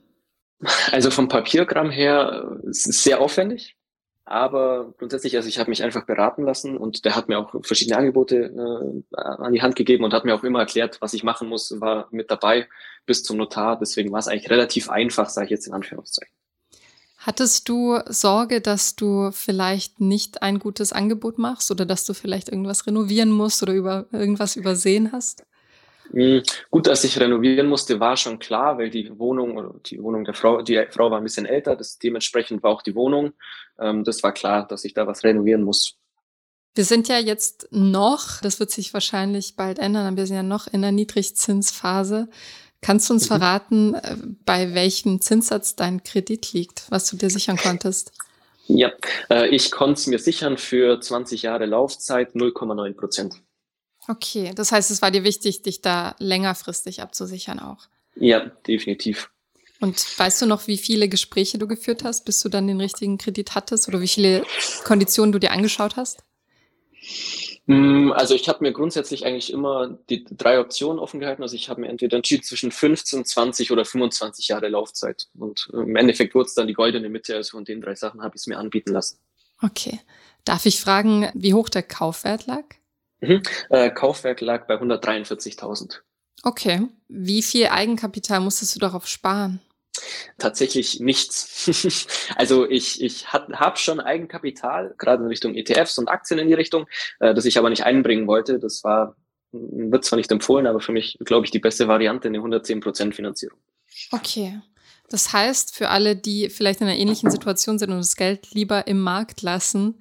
Also 0.91 1.09
vom 1.09 1.29
Papierkram 1.29 1.89
her 1.89 2.59
es 2.69 2.85
ist 2.85 3.03
sehr 3.03 3.21
aufwendig, 3.21 3.77
aber 4.29 4.93
grundsätzlich, 4.99 5.35
also 5.35 5.49
ich 5.49 5.57
habe 5.57 5.71
mich 5.71 5.83
einfach 5.83 6.05
beraten 6.05 6.43
lassen 6.43 6.77
und 6.77 7.03
der 7.03 7.15
hat 7.15 7.29
mir 7.29 7.39
auch 7.39 7.55
verschiedene 7.63 7.97
Angebote 7.97 9.03
äh, 9.15 9.15
an 9.17 9.53
die 9.53 9.61
Hand 9.63 9.75
gegeben 9.75 10.03
und 10.03 10.13
hat 10.13 10.23
mir 10.23 10.35
auch 10.35 10.43
immer 10.43 10.59
erklärt, 10.59 11.01
was 11.01 11.13
ich 11.13 11.23
machen 11.23 11.49
muss, 11.49 11.81
war 11.81 12.07
mit 12.11 12.29
dabei 12.29 12.67
bis 13.07 13.23
zum 13.23 13.37
Notar. 13.37 13.79
Deswegen 13.79 14.11
war 14.11 14.19
es 14.19 14.27
eigentlich 14.27 14.51
relativ 14.51 14.89
einfach, 14.89 15.29
sage 15.29 15.45
ich 15.45 15.51
jetzt 15.51 15.65
in 15.65 15.73
Anführungszeichen. 15.73 16.31
Hattest 17.17 17.67
du 17.67 17.99
Sorge, 18.05 18.61
dass 18.61 18.95
du 18.95 19.31
vielleicht 19.31 19.99
nicht 19.99 20.43
ein 20.43 20.59
gutes 20.59 20.93
Angebot 20.93 21.39
machst 21.39 21.71
oder 21.71 21.85
dass 21.85 22.05
du 22.05 22.13
vielleicht 22.13 22.49
irgendwas 22.49 22.85
renovieren 22.85 23.31
musst 23.31 23.63
oder 23.63 23.73
über 23.73 24.05
irgendwas 24.11 24.55
übersehen 24.55 25.11
hast? 25.11 25.43
Hm, 26.11 26.43
gut, 26.71 26.87
dass 26.87 27.03
ich 27.03 27.19
renovieren 27.19 27.67
musste, 27.67 27.99
war 27.99 28.17
schon 28.17 28.39
klar, 28.39 28.77
weil 28.77 28.89
die 28.89 29.17
Wohnung 29.17 29.57
oder 29.57 29.75
die 29.85 30.01
Wohnung 30.01 30.25
der 30.25 30.33
Frau, 30.33 30.61
die 30.61 30.83
Frau 30.89 31.11
war 31.11 31.17
ein 31.17 31.23
bisschen 31.23 31.45
älter, 31.45 31.75
das 31.75 31.97
dementsprechend 31.97 32.63
war 32.63 32.71
auch 32.71 32.81
die 32.81 32.95
Wohnung. 32.95 33.33
Ähm, 33.79 34.03
das 34.03 34.23
war 34.23 34.33
klar, 34.33 34.67
dass 34.67 34.85
ich 34.85 34.93
da 34.93 35.07
was 35.07 35.23
renovieren 35.23 35.63
muss. 35.63 35.95
Wir 36.75 36.85
sind 36.85 37.07
ja 37.07 37.17
jetzt 37.17 37.67
noch, 37.71 38.41
das 38.41 38.59
wird 38.59 38.71
sich 38.71 38.93
wahrscheinlich 38.93 39.55
bald 39.55 39.79
ändern, 39.79 40.05
aber 40.05 40.17
wir 40.17 40.27
sind 40.27 40.35
ja 40.35 40.43
noch 40.43 40.67
in 40.67 40.81
der 40.81 40.91
Niedrigzinsphase. 40.91 42.29
Kannst 42.81 43.09
du 43.09 43.13
uns 43.13 43.25
mhm. 43.25 43.35
verraten, 43.35 43.93
äh, 43.95 44.15
bei 44.45 44.73
welchem 44.73 45.21
Zinssatz 45.21 45.75
dein 45.75 46.03
Kredit 46.03 46.53
liegt, 46.53 46.89
was 46.89 47.09
du 47.09 47.17
dir 47.17 47.29
sichern 47.29 47.57
konntest? 47.57 48.13
Ja, 48.67 48.91
äh, 49.29 49.47
ich 49.49 49.71
konnte 49.71 49.99
es 49.99 50.07
mir 50.07 50.19
sichern 50.19 50.57
für 50.57 51.01
20 51.01 51.41
Jahre 51.41 51.65
Laufzeit 51.65 52.35
0,9 52.35 52.93
Prozent. 52.95 53.41
Okay, 54.09 54.53
das 54.55 54.71
heißt, 54.71 54.89
es 54.89 55.03
war 55.03 55.11
dir 55.11 55.23
wichtig, 55.23 55.61
dich 55.61 55.81
da 55.81 56.15
längerfristig 56.17 57.03
abzusichern 57.03 57.59
auch. 57.59 57.87
Ja, 58.15 58.39
definitiv. 58.39 59.29
Und 59.81 60.03
weißt 60.17 60.41
du 60.41 60.45
noch, 60.47 60.65
wie 60.65 60.79
viele 60.79 61.07
Gespräche 61.07 61.59
du 61.59 61.67
geführt 61.67 62.03
hast, 62.03 62.25
bis 62.25 62.41
du 62.41 62.49
dann 62.49 62.65
den 62.65 62.81
richtigen 62.81 63.19
Kredit 63.19 63.53
hattest 63.53 63.87
oder 63.87 64.01
wie 64.01 64.07
viele 64.07 64.43
Konditionen 64.83 65.31
du 65.31 65.37
dir 65.37 65.51
angeschaut 65.51 65.95
hast? 65.95 66.23
Mm, 67.67 68.11
also 68.11 68.33
ich 68.33 68.49
habe 68.49 68.63
mir 68.63 68.73
grundsätzlich 68.73 69.27
eigentlich 69.27 69.53
immer 69.53 69.99
die 70.09 70.25
drei 70.25 70.59
Optionen 70.59 70.97
offen 70.97 71.19
gehalten. 71.19 71.43
Also 71.43 71.55
ich 71.55 71.69
habe 71.69 71.81
mir 71.81 71.89
entweder 71.89 72.17
entschieden 72.17 72.43
zwischen 72.43 72.71
15, 72.71 73.25
20 73.25 73.71
oder 73.71 73.85
25 73.85 74.47
Jahre 74.47 74.69
Laufzeit. 74.69 75.27
Und 75.37 75.69
im 75.71 75.95
Endeffekt 75.95 76.33
wurde 76.33 76.47
es 76.47 76.55
dann 76.55 76.65
die 76.65 76.73
goldene 76.73 77.09
Mitte. 77.09 77.35
Also 77.35 77.51
von 77.51 77.63
den 77.63 77.79
drei 77.79 77.93
Sachen 77.93 78.23
habe 78.23 78.35
ich 78.35 78.41
es 78.41 78.47
mir 78.47 78.57
anbieten 78.57 78.91
lassen. 78.91 79.19
Okay. 79.61 79.99
Darf 80.45 80.65
ich 80.65 80.81
fragen, 80.81 81.29
wie 81.35 81.53
hoch 81.53 81.69
der 81.69 81.83
Kaufwert 81.83 82.47
lag? 82.47 82.63
Mhm. 83.21 83.41
Äh, 83.69 83.89
Kaufwert 83.91 84.41
lag 84.41 84.67
bei 84.67 84.75
143.000. 84.75 85.99
Okay. 86.43 86.87
Wie 87.07 87.41
viel 87.41 87.67
Eigenkapital 87.67 88.39
musstest 88.39 88.75
du 88.75 88.79
darauf 88.79 89.07
sparen? 89.07 89.59
Tatsächlich 90.37 90.99
nichts. 90.99 92.07
also 92.35 92.69
ich, 92.69 93.01
ich 93.01 93.27
habe 93.33 93.77
schon 93.77 93.99
Eigenkapital, 93.99 94.95
gerade 94.97 95.23
in 95.23 95.29
Richtung 95.29 95.55
ETFs 95.55 95.97
und 95.97 96.07
Aktien 96.07 96.39
in 96.39 96.47
die 96.47 96.53
Richtung, 96.53 96.87
äh, 97.19 97.33
das 97.33 97.45
ich 97.45 97.57
aber 97.57 97.69
nicht 97.69 97.83
einbringen 97.83 98.27
wollte. 98.27 98.59
Das 98.59 98.83
war, 98.83 99.15
wird 99.51 100.05
zwar 100.05 100.17
nicht 100.17 100.31
empfohlen, 100.31 100.67
aber 100.67 100.79
für 100.79 100.91
mich, 100.91 101.17
glaube 101.25 101.45
ich, 101.45 101.51
die 101.51 101.59
beste 101.59 101.87
Variante, 101.87 102.27
eine 102.27 102.39
110% 102.39 103.13
Finanzierung. 103.13 103.59
Okay. 104.11 104.61
Das 105.09 105.33
heißt, 105.33 105.75
für 105.75 105.89
alle, 105.89 106.15
die 106.15 106.49
vielleicht 106.49 106.81
in 106.81 106.87
einer 106.87 106.97
ähnlichen 106.97 107.31
Situation 107.31 107.79
sind 107.79 107.89
und 107.89 107.97
das 107.97 108.15
Geld 108.15 108.53
lieber 108.53 108.87
im 108.87 109.01
Markt 109.01 109.41
lassen, 109.41 109.99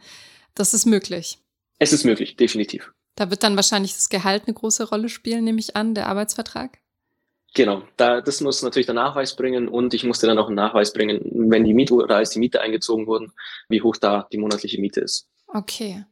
das 0.54 0.74
ist 0.74 0.84
möglich. 0.84 1.38
Es 1.78 1.92
ist 1.92 2.04
möglich, 2.04 2.36
definitiv. 2.36 2.92
Da 3.18 3.30
wird 3.30 3.42
dann 3.42 3.56
wahrscheinlich 3.56 3.94
das 3.94 4.10
Gehalt 4.10 4.44
eine 4.46 4.54
große 4.54 4.90
Rolle 4.90 5.08
spielen, 5.08 5.42
nehme 5.42 5.58
ich 5.58 5.74
an, 5.74 5.92
der 5.92 6.06
Arbeitsvertrag? 6.06 6.78
Genau, 7.52 7.82
da, 7.96 8.20
das 8.20 8.40
muss 8.40 8.62
natürlich 8.62 8.86
der 8.86 8.94
Nachweis 8.94 9.34
bringen 9.34 9.66
und 9.66 9.92
ich 9.92 10.04
musste 10.04 10.28
dann 10.28 10.38
auch 10.38 10.46
einen 10.46 10.54
Nachweis 10.54 10.92
bringen, 10.92 11.20
wenn 11.50 11.64
die 11.64 11.74
Miete 11.74 11.94
oder 11.94 12.14
als 12.14 12.30
die 12.30 12.38
Miete 12.38 12.60
eingezogen 12.60 13.08
wurden, 13.08 13.32
wie 13.68 13.82
hoch 13.82 13.96
da 13.96 14.28
die 14.30 14.38
monatliche 14.38 14.80
Miete 14.80 15.00
ist. 15.00 15.26
Okay. 15.48 16.04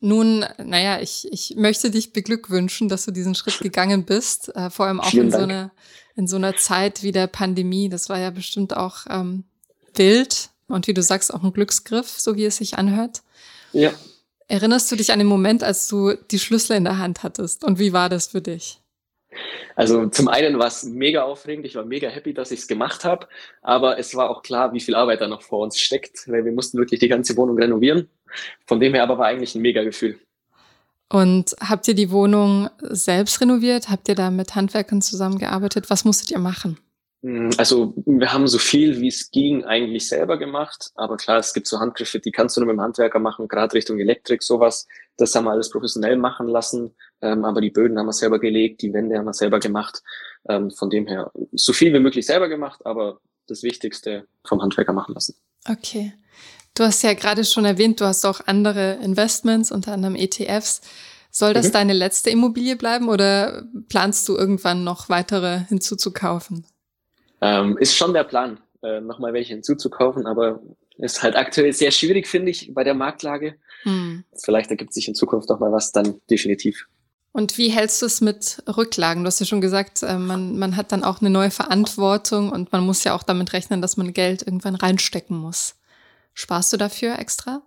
Nun, 0.00 0.44
naja, 0.62 1.00
ich, 1.00 1.26
ich 1.32 1.56
möchte 1.56 1.90
dich 1.90 2.12
beglückwünschen, 2.12 2.90
dass 2.90 3.06
du 3.06 3.12
diesen 3.12 3.34
Schritt 3.34 3.58
gegangen 3.60 4.04
bist, 4.04 4.54
äh, 4.54 4.68
vor 4.68 4.84
allem 4.84 5.00
auch 5.00 5.14
in 5.14 5.30
so, 5.30 5.38
einer, 5.38 5.70
in 6.16 6.26
so 6.26 6.36
einer 6.36 6.54
Zeit 6.56 7.02
wie 7.02 7.12
der 7.12 7.28
Pandemie. 7.28 7.88
Das 7.88 8.10
war 8.10 8.18
ja 8.18 8.28
bestimmt 8.28 8.76
auch 8.76 9.06
ähm, 9.08 9.44
wild 9.94 10.50
und 10.68 10.86
wie 10.86 10.92
du 10.92 11.02
sagst, 11.02 11.32
auch 11.32 11.42
ein 11.42 11.54
Glücksgriff, 11.54 12.10
so 12.20 12.36
wie 12.36 12.44
es 12.44 12.58
sich 12.58 12.76
anhört. 12.76 13.22
Ja. 13.72 13.94
Erinnerst 14.48 14.90
du 14.92 14.96
dich 14.96 15.12
an 15.12 15.18
den 15.18 15.28
Moment, 15.28 15.64
als 15.64 15.88
du 15.88 16.14
die 16.30 16.38
Schlüssel 16.38 16.76
in 16.76 16.84
der 16.84 16.98
Hand 16.98 17.22
hattest 17.22 17.64
und 17.64 17.78
wie 17.78 17.92
war 17.92 18.08
das 18.08 18.28
für 18.28 18.40
dich? 18.40 18.80
Also 19.74 20.06
zum 20.06 20.28
einen 20.28 20.58
war 20.58 20.68
es 20.68 20.84
mega 20.84 21.22
aufregend, 21.22 21.66
ich 21.66 21.74
war 21.74 21.84
mega 21.84 22.08
happy, 22.08 22.32
dass 22.32 22.50
ich 22.50 22.60
es 22.60 22.66
gemacht 22.66 23.04
habe, 23.04 23.28
aber 23.60 23.98
es 23.98 24.14
war 24.14 24.30
auch 24.30 24.42
klar, 24.42 24.72
wie 24.72 24.80
viel 24.80 24.94
Arbeit 24.94 25.20
da 25.20 25.28
noch 25.28 25.42
vor 25.42 25.60
uns 25.60 25.78
steckt, 25.78 26.28
weil 26.28 26.44
wir 26.44 26.52
mussten 26.52 26.78
wirklich 26.78 27.00
die 27.00 27.08
ganze 27.08 27.36
Wohnung 27.36 27.58
renovieren. 27.58 28.08
Von 28.66 28.80
dem 28.80 28.94
her 28.94 29.02
aber 29.02 29.18
war 29.18 29.26
eigentlich 29.26 29.54
ein 29.54 29.62
mega 29.62 29.82
Gefühl. 29.82 30.18
Und 31.08 31.54
habt 31.60 31.86
ihr 31.88 31.94
die 31.94 32.10
Wohnung 32.10 32.68
selbst 32.80 33.40
renoviert? 33.40 33.88
Habt 33.88 34.08
ihr 34.08 34.14
da 34.14 34.30
mit 34.30 34.54
Handwerkern 34.54 35.02
zusammengearbeitet? 35.02 35.88
Was 35.88 36.04
musstet 36.04 36.30
ihr 36.30 36.38
machen? 36.38 36.78
Mm, 37.22 37.50
also 37.56 37.94
wir 38.04 38.32
haben 38.32 38.46
so 38.46 38.58
viel 38.58 39.00
wie 39.00 39.08
es 39.08 39.30
ging 39.30 39.64
eigentlich 39.64 40.08
selber 40.08 40.38
gemacht, 40.38 40.90
aber 40.94 41.16
klar, 41.16 41.38
es 41.38 41.54
gibt 41.54 41.66
so 41.66 41.78
Handgriffe, 41.78 42.20
die 42.20 42.30
kannst 42.30 42.56
du 42.56 42.60
nur 42.60 42.68
mit 42.68 42.76
dem 42.76 42.82
Handwerker 42.82 43.18
machen, 43.18 43.48
gerade 43.48 43.74
Richtung 43.74 43.98
Elektrik, 43.98 44.42
sowas. 44.42 44.86
Das 45.16 45.34
haben 45.34 45.44
wir 45.44 45.52
alles 45.52 45.70
professionell 45.70 46.16
machen 46.16 46.48
lassen, 46.48 46.94
ähm, 47.22 47.44
aber 47.44 47.60
die 47.60 47.70
Böden 47.70 47.98
haben 47.98 48.06
wir 48.06 48.12
selber 48.12 48.38
gelegt, 48.38 48.82
die 48.82 48.92
Wände 48.92 49.18
haben 49.18 49.24
wir 49.24 49.34
selber 49.34 49.58
gemacht. 49.58 50.02
Ähm, 50.48 50.70
von 50.70 50.90
dem 50.90 51.06
her 51.06 51.32
so 51.52 51.72
viel 51.72 51.92
wie 51.92 52.00
möglich 52.00 52.26
selber 52.26 52.48
gemacht, 52.48 52.84
aber 52.84 53.20
das 53.46 53.62
Wichtigste 53.62 54.26
vom 54.44 54.62
Handwerker 54.62 54.92
machen 54.92 55.14
lassen. 55.14 55.36
Okay. 55.68 56.12
Du 56.74 56.84
hast 56.84 57.02
ja 57.02 57.14
gerade 57.14 57.44
schon 57.44 57.64
erwähnt, 57.64 58.00
du 58.00 58.04
hast 58.04 58.24
auch 58.26 58.40
andere 58.46 58.98
Investments, 59.02 59.72
unter 59.72 59.92
anderem 59.92 60.14
ETFs. 60.14 60.82
Soll 61.30 61.54
das 61.54 61.68
mhm. 61.68 61.72
deine 61.72 61.92
letzte 61.92 62.30
Immobilie 62.30 62.76
bleiben 62.76 63.08
oder 63.08 63.64
planst 63.88 64.28
du 64.28 64.36
irgendwann 64.36 64.84
noch 64.84 65.08
weitere 65.08 65.60
hinzuzukaufen? 65.68 66.66
Ähm, 67.40 67.76
ist 67.78 67.96
schon 67.96 68.14
der 68.14 68.24
Plan, 68.24 68.58
äh, 68.82 69.00
nochmal 69.00 69.32
welche 69.32 69.54
hinzuzukaufen, 69.54 70.26
aber 70.26 70.60
ist 70.98 71.22
halt 71.22 71.36
aktuell 71.36 71.72
sehr 71.72 71.90
schwierig, 71.90 72.26
finde 72.26 72.50
ich, 72.50 72.72
bei 72.72 72.84
der 72.84 72.94
Marktlage. 72.94 73.56
Hm. 73.82 74.24
Vielleicht 74.42 74.70
ergibt 74.70 74.94
sich 74.94 75.08
in 75.08 75.14
Zukunft 75.14 75.48
noch 75.48 75.60
mal 75.60 75.72
was, 75.72 75.92
dann 75.92 76.20
definitiv. 76.30 76.86
Und 77.32 77.58
wie 77.58 77.68
hältst 77.68 78.00
du 78.00 78.06
es 78.06 78.22
mit 78.22 78.62
Rücklagen? 78.66 79.22
Du 79.22 79.26
hast 79.26 79.40
ja 79.40 79.44
schon 79.44 79.60
gesagt, 79.60 80.02
äh, 80.02 80.16
man, 80.16 80.58
man 80.58 80.74
hat 80.74 80.90
dann 80.90 81.04
auch 81.04 81.20
eine 81.20 81.28
neue 81.28 81.50
Verantwortung 81.50 82.50
und 82.50 82.72
man 82.72 82.82
muss 82.82 83.04
ja 83.04 83.14
auch 83.14 83.22
damit 83.22 83.52
rechnen, 83.52 83.82
dass 83.82 83.98
man 83.98 84.14
Geld 84.14 84.40
irgendwann 84.40 84.74
reinstecken 84.74 85.36
muss. 85.36 85.74
Sparst 86.32 86.72
du 86.72 86.78
dafür 86.78 87.18
extra? 87.18 87.60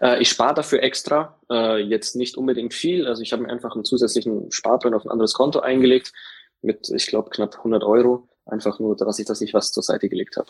Äh, 0.00 0.22
ich 0.22 0.30
spare 0.30 0.54
dafür 0.54 0.82
extra, 0.82 1.38
äh, 1.50 1.76
jetzt 1.76 2.16
nicht 2.16 2.38
unbedingt 2.38 2.72
viel. 2.72 3.06
Also 3.06 3.20
ich 3.20 3.32
habe 3.32 3.42
mir 3.42 3.50
einfach 3.50 3.74
einen 3.74 3.84
zusätzlichen 3.84 4.50
Sparplan 4.50 4.94
auf 4.94 5.04
ein 5.04 5.10
anderes 5.10 5.34
Konto 5.34 5.60
eingelegt 5.60 6.14
mit, 6.62 6.88
ich 6.88 7.06
glaube, 7.06 7.28
knapp 7.28 7.56
100 7.58 7.84
Euro. 7.84 8.29
Einfach 8.50 8.78
nur, 8.78 8.96
dass 8.96 9.18
ich, 9.18 9.26
dass 9.26 9.40
ich 9.40 9.54
was 9.54 9.72
zur 9.72 9.82
Seite 9.82 10.08
gelegt 10.08 10.36
habe. 10.36 10.48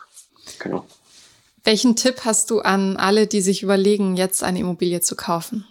Genau. 0.59 0.87
Welchen 1.65 1.97
Tipp 1.97 2.25
hast 2.25 2.51
du 2.51 2.61
an 2.61 2.97
alle, 2.97 3.27
die 3.27 3.43
sich 3.43 3.63
überlegen, 3.63 4.17
jetzt 4.17 4.43
eine 4.43 4.61
Immobilie 4.61 5.01
zu 5.01 5.15
kaufen? 5.15 5.67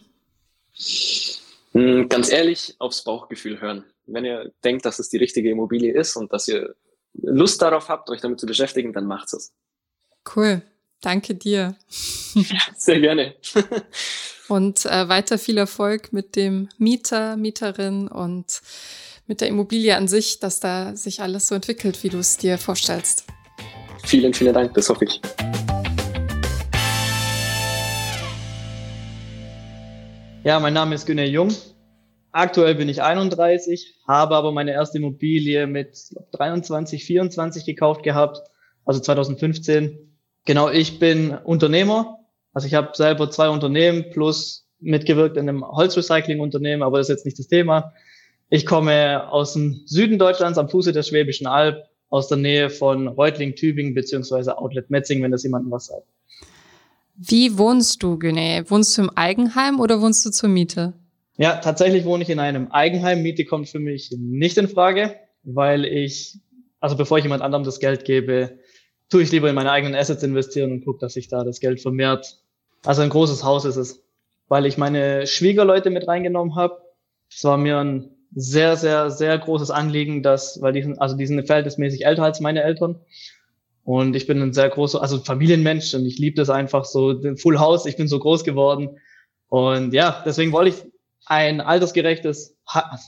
Hm, 1.72 2.10
ganz 2.10 2.32
ehrlich, 2.32 2.76
aufs 2.80 3.04
Bauchgefühl 3.04 3.60
hören. 3.60 3.84
Wenn 4.06 4.26
ihr 4.26 4.52
denkt, 4.64 4.86
dass 4.86 5.00
es 5.00 5.10
die 5.10 5.18
richtige 5.18 5.50
Immobilie 5.50 5.94
ist 5.94 6.16
und 6.16 6.32
dass 6.34 6.48
ihr 6.48 6.76
Lust 7.14 7.62
darauf 7.62 7.90
habt, 7.90 8.10
euch 8.10 8.22
damit 8.22 8.40
zu 8.40 8.46
beschäftigen, 8.46 8.94
dann 8.94 9.06
macht 9.06 9.34
es. 9.34 9.52
Cool. 10.36 10.62
Danke 11.02 11.36
dir. 11.36 11.76
Ja, 12.34 12.60
sehr 12.78 13.00
gerne. 13.00 13.36
und 14.48 14.86
äh, 14.86 15.08
weiter 15.08 15.38
viel 15.38 15.58
Erfolg 15.58 16.12
mit 16.12 16.36
dem 16.36 16.70
Mieter, 16.78 17.38
Mieterin 17.38 18.08
und 18.08 18.62
mit 19.30 19.42
der 19.42 19.48
Immobilie 19.48 19.96
an 19.96 20.08
sich, 20.08 20.40
dass 20.40 20.60
da 20.60 20.96
sich 20.96 21.22
alles 21.22 21.48
so 21.48 21.54
entwickelt, 21.54 22.04
wie 22.04 22.10
du 22.10 22.18
es 22.18 22.38
dir 22.38 22.58
vorstellst. 22.58 23.26
Vielen, 24.04 24.34
vielen 24.34 24.56
Dank, 24.56 24.74
das 24.74 24.90
hoffe 24.90 25.06
ich. 25.06 25.22
Ja, 30.44 30.60
mein 30.60 30.74
Name 30.74 30.96
ist 30.96 31.06
Günter 31.06 31.26
Jung. 31.26 31.54
Aktuell 32.32 32.74
bin 32.74 32.90
ich 32.90 33.04
31, 33.04 34.00
habe 34.08 34.36
aber 34.36 34.52
meine 34.52 34.72
erste 34.72 34.98
Immobilie 34.98 35.68
mit 35.68 35.96
23, 36.32 37.06
24 37.06 37.66
gekauft 37.66 38.02
gehabt, 38.02 38.42
also 38.84 39.00
2015. 39.00 40.12
Genau, 40.46 40.70
ich 40.72 40.98
bin 40.98 41.38
Unternehmer. 41.38 42.18
Also 42.52 42.66
ich 42.66 42.74
habe 42.74 42.90
selber 42.94 43.30
zwei 43.30 43.50
Unternehmen 43.50 44.10
plus 44.10 44.68
mitgewirkt 44.80 45.38
in 45.38 45.48
einem 45.48 45.64
Holzrecycling-Unternehmen, 45.64 46.82
aber 46.82 46.98
das 46.98 47.10
ist 47.10 47.18
jetzt 47.18 47.26
nicht 47.26 47.38
das 47.38 47.48
Thema. 47.48 47.94
Ich 48.50 48.66
komme 48.66 49.32
aus 49.32 49.54
dem 49.54 49.82
Süden 49.86 50.18
Deutschlands 50.18 50.58
am 50.58 50.70
Fuße 50.70 50.92
der 50.92 51.04
Schwäbischen 51.04 51.46
Alb, 51.46 51.86
aus 52.10 52.28
der 52.28 52.38
Nähe 52.38 52.72
von 52.72 53.08
Reutling, 53.08 53.56
Tübingen 53.56 53.94
beziehungsweise 53.94 54.58
Outlet 54.58 54.90
Metzing, 54.90 55.22
wenn 55.22 55.32
das 55.32 55.44
jemandem 55.44 55.72
was 55.72 55.86
sagt. 55.86 56.08
Wie 57.16 57.58
wohnst 57.58 58.02
du, 58.02 58.18
Güne? 58.18 58.66
Wohnst 58.68 58.98
du 58.98 59.04
im 59.04 59.12
Eigenheim 59.12 59.80
oder 59.80 60.02
wohnst 60.02 60.26
du 60.26 60.32
zur 60.32 60.50
Miete? 60.50 60.94
Ja, 61.38 61.58
tatsächlich 61.58 62.06
wohne 62.06 62.24
ich 62.24 62.30
in 62.30 62.40
einem 62.40 62.72
Eigenheim. 62.72 63.22
Miete 63.22 63.46
kommt 63.46 63.70
für 63.70 63.80
mich 63.80 64.12
nicht 64.18 64.58
in 64.58 64.68
Frage, 64.68 65.16
weil 65.44 65.86
ich, 65.86 66.40
also 66.80 66.98
bevor 66.98 67.20
ich 67.20 67.26
jemand 67.26 67.44
anderem 67.44 67.64
das 67.64 67.80
Geld 67.80 68.04
gebe, 68.04 68.58
tue 69.10 69.22
ich 69.22 69.32
lieber 69.32 69.50
in 69.50 69.56
meine 69.56 69.72
eigenen 69.72 69.96
Assets 69.96 70.24
investieren 70.24 70.72
und 70.72 70.86
gucke, 70.86 71.00
dass 71.00 71.14
sich 71.14 71.28
da 71.28 71.44
das 71.44 71.60
Geld 71.60 71.82
vermehrt. 71.82 72.42
Also 72.84 73.04
ein 73.04 73.10
großes 73.10 73.44
Haus 73.44 73.66
ist 73.66 73.76
es, 73.76 74.04
weil 74.48 74.66
ich 74.66 74.78
meine 74.78 75.28
Schwiegerleute 75.28 75.92
mit 75.92 76.08
reingenommen 76.08 76.56
habe. 76.56 76.82
Es 77.30 77.44
war 77.44 77.58
mir 77.58 77.78
ein 77.78 78.16
sehr, 78.34 78.76
sehr, 78.78 79.10
sehr 79.12 79.38
großes 79.38 79.72
Anliegen, 79.72 80.24
dass, 80.24 80.62
weil 80.62 80.74
die 80.74 80.84
sind, 80.84 81.02
also 81.02 81.16
die 81.16 81.26
sind 81.26 81.46
verhältnismäßig 81.46 82.06
älter 82.06 82.24
als 82.24 82.40
meine 82.40 82.64
Eltern. 82.64 83.00
Und 83.84 84.16
ich 84.16 84.28
bin 84.28 84.42
ein 84.42 84.54
sehr 84.54 84.70
großer, 84.70 85.02
also 85.02 85.20
Familienmensch 85.20 85.94
und 85.96 86.06
ich 86.06 86.20
liebe 86.20 86.36
das 86.36 86.50
einfach 86.50 86.86
so, 86.86 87.14
den 87.14 87.38
Full 87.38 87.60
House, 87.60 87.86
ich 87.86 87.98
bin 87.98 88.08
so 88.08 88.20
groß 88.20 88.44
geworden. 88.44 89.00
Und 89.48 89.94
ja, 89.94 90.22
deswegen 90.26 90.52
wollte 90.52 90.70
ich 90.70 90.92
ein 91.26 91.60
altersgerechtes, 91.62 92.56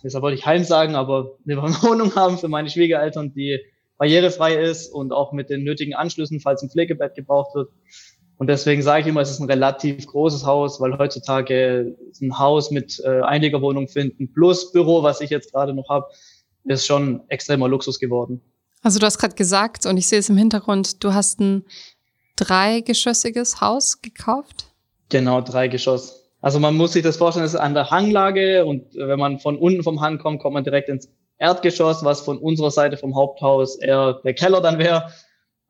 deshalb 0.04 0.24
wollte 0.24 0.38
ich 0.38 0.46
Heim 0.46 0.64
sagen, 0.64 0.96
aber 0.96 1.38
eine 1.48 1.58
Wohnung 1.58 2.16
haben 2.16 2.38
für 2.38 2.48
meine 2.48 2.70
Schwiegereltern, 2.70 3.34
die 3.34 3.60
barrierefrei 3.98 4.56
ist 4.56 4.88
und 4.92 5.12
auch 5.14 5.32
mit 5.34 5.52
den 5.52 5.64
nötigen 5.64 5.94
Anschlüssen, 5.94 6.40
falls 6.40 6.64
ein 6.64 6.72
Pflegebett 6.72 7.14
gebraucht 7.14 7.54
wird. 7.54 7.70
Und 8.42 8.48
deswegen 8.48 8.82
sage 8.82 9.02
ich 9.02 9.08
immer, 9.08 9.22
es 9.22 9.30
ist 9.30 9.40
ein 9.40 9.48
relativ 9.48 10.08
großes 10.08 10.48
Haus, 10.48 10.82
weil 10.82 10.98
heutzutage 10.98 11.96
ein 12.20 12.40
Haus 12.40 12.72
mit 12.72 13.00
äh, 13.06 13.22
Einliegerwohnung 13.22 13.88
finden 13.88 14.34
plus 14.34 14.72
Büro, 14.72 15.04
was 15.04 15.22
ich 15.22 15.30
jetzt 15.30 15.54
gerade 15.54 15.76
noch 15.76 15.90
habe, 15.90 16.08
ist 16.64 16.88
schon 16.88 17.22
extremer 17.28 17.68
Luxus 17.68 18.00
geworden. 18.00 18.42
Also 18.82 18.98
du 18.98 19.06
hast 19.06 19.20
gerade 19.20 19.36
gesagt, 19.36 19.86
und 19.86 19.96
ich 19.96 20.08
sehe 20.08 20.18
es 20.18 20.28
im 20.28 20.38
Hintergrund, 20.38 21.04
du 21.04 21.14
hast 21.14 21.40
ein 21.40 21.66
dreigeschossiges 22.36 23.62
Haus 23.62 24.02
gekauft? 24.02 24.66
Genau, 25.10 25.42
drei 25.42 25.68
Geschoss. 25.68 26.32
Also 26.42 26.60
man 26.60 26.76
muss 26.76 26.94
sich 26.94 27.04
das 27.04 27.18
vorstellen, 27.18 27.46
es 27.46 27.54
ist 27.54 27.60
an 27.60 27.76
der 27.76 27.92
Hanglage 27.92 28.66
und 28.66 28.96
wenn 28.96 29.20
man 29.20 29.38
von 29.38 29.56
unten 29.56 29.84
vom 29.84 30.02
Hang 30.02 30.18
kommt, 30.18 30.42
kommt 30.42 30.56
man 30.56 30.64
direkt 30.64 30.90
ins 30.90 31.08
Erdgeschoss, 31.38 32.04
was 32.04 32.22
von 32.22 32.40
unserer 32.40 32.72
Seite 32.72 32.98
vom 32.98 33.14
Haupthaus 33.16 33.76
eher 33.76 34.20
der 34.26 34.34
Keller 34.34 34.62
dann 34.62 34.80
wäre. 34.80 35.12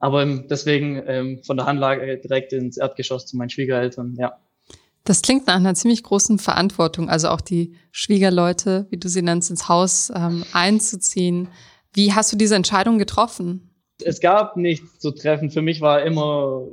Aber 0.01 0.25
deswegen 0.25 1.01
ähm, 1.05 1.41
von 1.43 1.57
der 1.57 1.67
Hanglage 1.67 2.17
direkt 2.17 2.53
ins 2.53 2.77
Erdgeschoss 2.77 3.27
zu 3.27 3.37
meinen 3.37 3.51
Schwiegereltern, 3.51 4.15
ja. 4.17 4.33
Das 5.03 5.21
klingt 5.21 5.47
nach 5.47 5.55
einer 5.55 5.75
ziemlich 5.75 6.03
großen 6.03 6.39
Verantwortung, 6.39 7.09
also 7.09 7.29
auch 7.29 7.41
die 7.41 7.75
Schwiegerleute, 7.91 8.87
wie 8.89 8.97
du 8.97 9.07
sie 9.07 9.21
nennst, 9.21 9.51
ins 9.51 9.69
Haus 9.69 10.11
ähm, 10.15 10.43
einzuziehen. 10.53 11.49
Wie 11.93 12.13
hast 12.13 12.31
du 12.33 12.37
diese 12.37 12.55
Entscheidung 12.55 12.97
getroffen? 12.97 13.69
Es 14.03 14.19
gab 14.19 14.57
nichts 14.57 14.99
zu 14.99 15.11
treffen. 15.11 15.51
Für 15.51 15.61
mich 15.61 15.81
war 15.81 16.01
immer, 16.03 16.67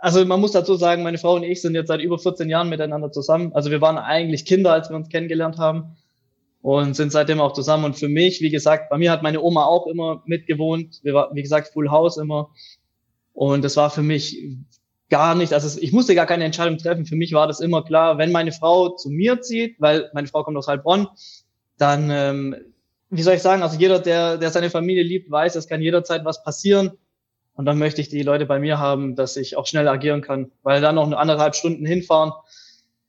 also 0.00 0.24
man 0.24 0.40
muss 0.40 0.52
dazu 0.52 0.74
sagen, 0.74 1.04
meine 1.04 1.18
Frau 1.18 1.36
und 1.36 1.44
ich 1.44 1.62
sind 1.62 1.74
jetzt 1.74 1.88
seit 1.88 2.00
über 2.00 2.18
14 2.18 2.48
Jahren 2.48 2.68
miteinander 2.68 3.12
zusammen. 3.12 3.52
Also 3.54 3.70
wir 3.70 3.80
waren 3.80 3.98
eigentlich 3.98 4.44
Kinder, 4.44 4.72
als 4.72 4.90
wir 4.90 4.96
uns 4.96 5.08
kennengelernt 5.08 5.58
haben 5.58 5.96
und 6.62 6.94
sind 6.94 7.12
seitdem 7.12 7.40
auch 7.40 7.52
zusammen. 7.52 7.84
Und 7.84 7.96
für 7.96 8.08
mich, 8.08 8.40
wie 8.40 8.50
gesagt, 8.50 8.88
bei 8.88 8.98
mir 8.98 9.10
hat 9.10 9.22
meine 9.22 9.42
Oma 9.42 9.64
auch 9.64 9.86
immer 9.86 10.22
mitgewohnt. 10.26 11.00
Wir 11.02 11.14
waren, 11.14 11.34
wie 11.34 11.42
gesagt, 11.42 11.68
Full 11.72 11.90
House 11.90 12.16
immer. 12.16 12.50
Und 13.34 13.64
das 13.64 13.76
war 13.76 13.90
für 13.90 14.02
mich 14.02 14.42
gar 15.10 15.34
nicht, 15.34 15.52
also 15.52 15.78
ich 15.80 15.92
musste 15.92 16.14
gar 16.14 16.26
keine 16.26 16.44
Entscheidung 16.44 16.78
treffen. 16.78 17.04
Für 17.04 17.16
mich 17.16 17.32
war 17.32 17.46
das 17.46 17.60
immer 17.60 17.84
klar, 17.84 18.16
wenn 18.16 18.32
meine 18.32 18.52
Frau 18.52 18.90
zu 18.90 19.10
mir 19.10 19.42
zieht, 19.42 19.76
weil 19.78 20.10
meine 20.14 20.28
Frau 20.28 20.42
kommt 20.44 20.56
aus 20.56 20.68
Heilbronn, 20.68 21.08
dann 21.76 22.10
ähm, 22.10 22.56
wie 23.12 23.22
soll 23.22 23.34
ich 23.34 23.42
sagen, 23.42 23.62
also 23.62 23.78
jeder, 23.78 23.98
der, 23.98 24.38
der 24.38 24.50
seine 24.50 24.70
Familie 24.70 25.02
liebt, 25.02 25.30
weiß, 25.30 25.54
es 25.56 25.68
kann 25.68 25.82
jederzeit 25.82 26.24
was 26.24 26.42
passieren. 26.42 26.92
Und 27.54 27.66
dann 27.66 27.76
möchte 27.76 28.00
ich 28.00 28.08
die 28.08 28.22
Leute 28.22 28.46
bei 28.46 28.58
mir 28.58 28.78
haben, 28.78 29.16
dass 29.16 29.36
ich 29.36 29.58
auch 29.58 29.66
schnell 29.66 29.86
agieren 29.86 30.22
kann, 30.22 30.50
weil 30.62 30.80
dann 30.80 30.94
noch 30.94 31.04
eine 31.04 31.18
anderthalb 31.18 31.54
Stunden 31.54 31.84
hinfahren 31.84 32.32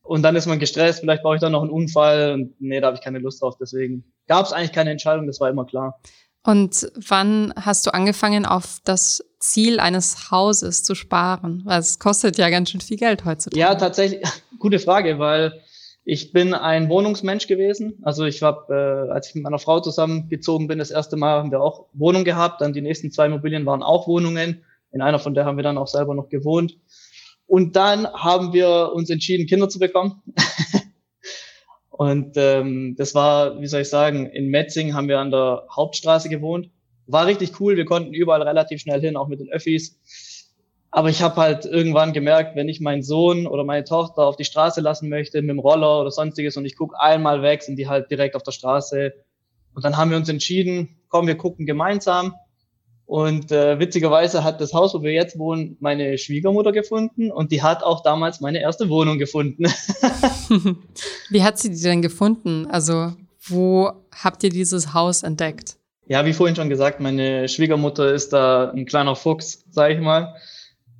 und 0.03 0.21
dann 0.21 0.35
ist 0.35 0.45
man 0.45 0.59
gestresst, 0.59 0.99
vielleicht 0.99 1.23
brauche 1.23 1.35
ich 1.35 1.41
dann 1.41 1.53
noch 1.53 1.61
einen 1.61 1.71
Unfall 1.71 2.33
und 2.33 2.61
nee, 2.61 2.79
da 2.79 2.87
habe 2.87 2.97
ich 2.97 3.03
keine 3.03 3.19
Lust 3.19 3.41
drauf. 3.41 3.55
Deswegen 3.59 4.03
gab 4.27 4.45
es 4.45 4.53
eigentlich 4.53 4.73
keine 4.73 4.91
Entscheidung, 4.91 5.27
das 5.27 5.39
war 5.39 5.49
immer 5.49 5.65
klar. 5.65 5.99
Und 6.45 6.91
wann 6.95 7.53
hast 7.55 7.87
du 7.87 7.93
angefangen, 7.93 8.45
auf 8.45 8.79
das 8.83 9.23
Ziel 9.39 9.79
eines 9.79 10.29
Hauses 10.29 10.83
zu 10.83 10.93
sparen? 10.93 11.61
Weil 11.63 11.79
es 11.79 11.99
kostet 11.99 12.37
ja 12.37 12.49
ganz 12.49 12.69
schön 12.69 12.81
viel 12.81 12.97
Geld 12.97 13.23
heutzutage. 13.23 13.59
Ja, 13.59 13.75
tatsächlich, 13.75 14.21
gute 14.59 14.79
Frage, 14.79 15.19
weil 15.19 15.53
ich 16.03 16.33
bin 16.33 16.53
ein 16.53 16.89
Wohnungsmensch 16.89 17.47
gewesen. 17.47 17.99
Also 18.01 18.25
ich 18.25 18.43
habe, 18.43 19.07
äh, 19.07 19.11
als 19.11 19.29
ich 19.29 19.35
mit 19.35 19.45
meiner 19.45 19.59
Frau 19.59 19.79
zusammengezogen 19.79 20.67
bin, 20.67 20.79
das 20.79 20.91
erste 20.91 21.15
Mal 21.15 21.39
haben 21.39 21.51
wir 21.51 21.61
auch 21.61 21.85
Wohnung 21.93 22.25
gehabt. 22.25 22.59
Dann 22.59 22.73
die 22.73 22.81
nächsten 22.81 23.09
zwei 23.09 23.27
Immobilien 23.27 23.65
waren 23.65 23.81
auch 23.81 24.05
Wohnungen. 24.05 24.65
In 24.91 25.01
einer 25.01 25.19
von 25.19 25.33
der 25.33 25.45
haben 25.45 25.55
wir 25.55 25.63
dann 25.63 25.77
auch 25.77 25.87
selber 25.87 26.13
noch 26.13 26.27
gewohnt. 26.27 26.77
Und 27.53 27.75
dann 27.75 28.07
haben 28.11 28.51
wir 28.51 28.93
uns 28.95 29.11
entschieden, 29.11 29.45
Kinder 29.45 29.69
zu 29.69 29.77
bekommen. 29.77 30.23
Und 31.91 32.35
ähm, 32.35 32.95
das 32.97 33.13
war, 33.13 33.61
wie 33.61 33.67
soll 33.67 33.81
ich 33.81 33.89
sagen, 33.89 34.25
in 34.25 34.47
Metzing 34.47 34.95
haben 34.95 35.07
wir 35.07 35.19
an 35.19 35.29
der 35.29 35.67
Hauptstraße 35.69 36.29
gewohnt. 36.29 36.71
War 37.05 37.27
richtig 37.27 37.59
cool, 37.59 37.77
wir 37.77 37.85
konnten 37.85 38.11
überall 38.11 38.41
relativ 38.41 38.81
schnell 38.81 39.01
hin, 39.01 39.15
auch 39.15 39.27
mit 39.27 39.39
den 39.39 39.51
Öffis. 39.51 39.99
Aber 40.89 41.09
ich 41.09 41.21
habe 41.21 41.35
halt 41.35 41.65
irgendwann 41.65 42.11
gemerkt, 42.11 42.55
wenn 42.55 42.69
ich 42.69 42.79
meinen 42.79 43.03
Sohn 43.03 43.45
oder 43.45 43.63
meine 43.63 43.83
Tochter 43.83 44.23
auf 44.25 44.35
die 44.35 44.45
Straße 44.45 44.81
lassen 44.81 45.07
möchte 45.07 45.39
mit 45.39 45.51
dem 45.51 45.59
Roller 45.59 46.01
oder 46.01 46.09
sonstiges 46.09 46.57
und 46.57 46.65
ich 46.65 46.75
gucke 46.75 46.99
einmal 46.99 47.43
weg, 47.43 47.61
sind 47.61 47.75
die 47.75 47.87
halt 47.87 48.09
direkt 48.09 48.35
auf 48.35 48.41
der 48.41 48.51
Straße. 48.51 49.13
Und 49.75 49.85
dann 49.85 49.95
haben 49.95 50.09
wir 50.09 50.17
uns 50.17 50.27
entschieden, 50.27 50.97
komm, 51.07 51.27
wir 51.27 51.37
gucken 51.37 51.67
gemeinsam. 51.67 52.33
Und 53.13 53.51
äh, 53.51 53.77
witzigerweise 53.77 54.43
hat 54.43 54.59
das 54.59 54.73
Haus, 54.73 54.95
wo 54.95 55.03
wir 55.03 55.11
jetzt 55.11 55.37
wohnen, 55.37 55.77
meine 55.79 56.17
Schwiegermutter 56.17 56.71
gefunden 56.71 57.31
und 57.31 57.51
die 57.51 57.61
hat 57.61 57.83
auch 57.83 58.01
damals 58.01 58.41
meine 58.41 58.59
erste 58.59 58.89
Wohnung 58.89 59.19
gefunden. 59.19 59.65
wie 61.29 61.43
hat 61.43 61.59
sie 61.59 61.69
die 61.69 61.79
denn 61.79 62.01
gefunden? 62.01 62.65
Also 62.71 63.13
wo 63.47 63.91
habt 64.11 64.43
ihr 64.43 64.49
dieses 64.49 64.95
Haus 64.95 65.21
entdeckt? 65.21 65.75
Ja, 66.07 66.25
wie 66.25 66.33
vorhin 66.33 66.55
schon 66.55 66.69
gesagt, 66.69 67.01
meine 67.01 67.47
Schwiegermutter 67.47 68.11
ist 68.11 68.33
da 68.33 68.71
ein 68.71 68.87
kleiner 68.87 69.15
Fuchs, 69.15 69.63
sag 69.69 69.91
ich 69.91 69.99
mal. 69.99 70.33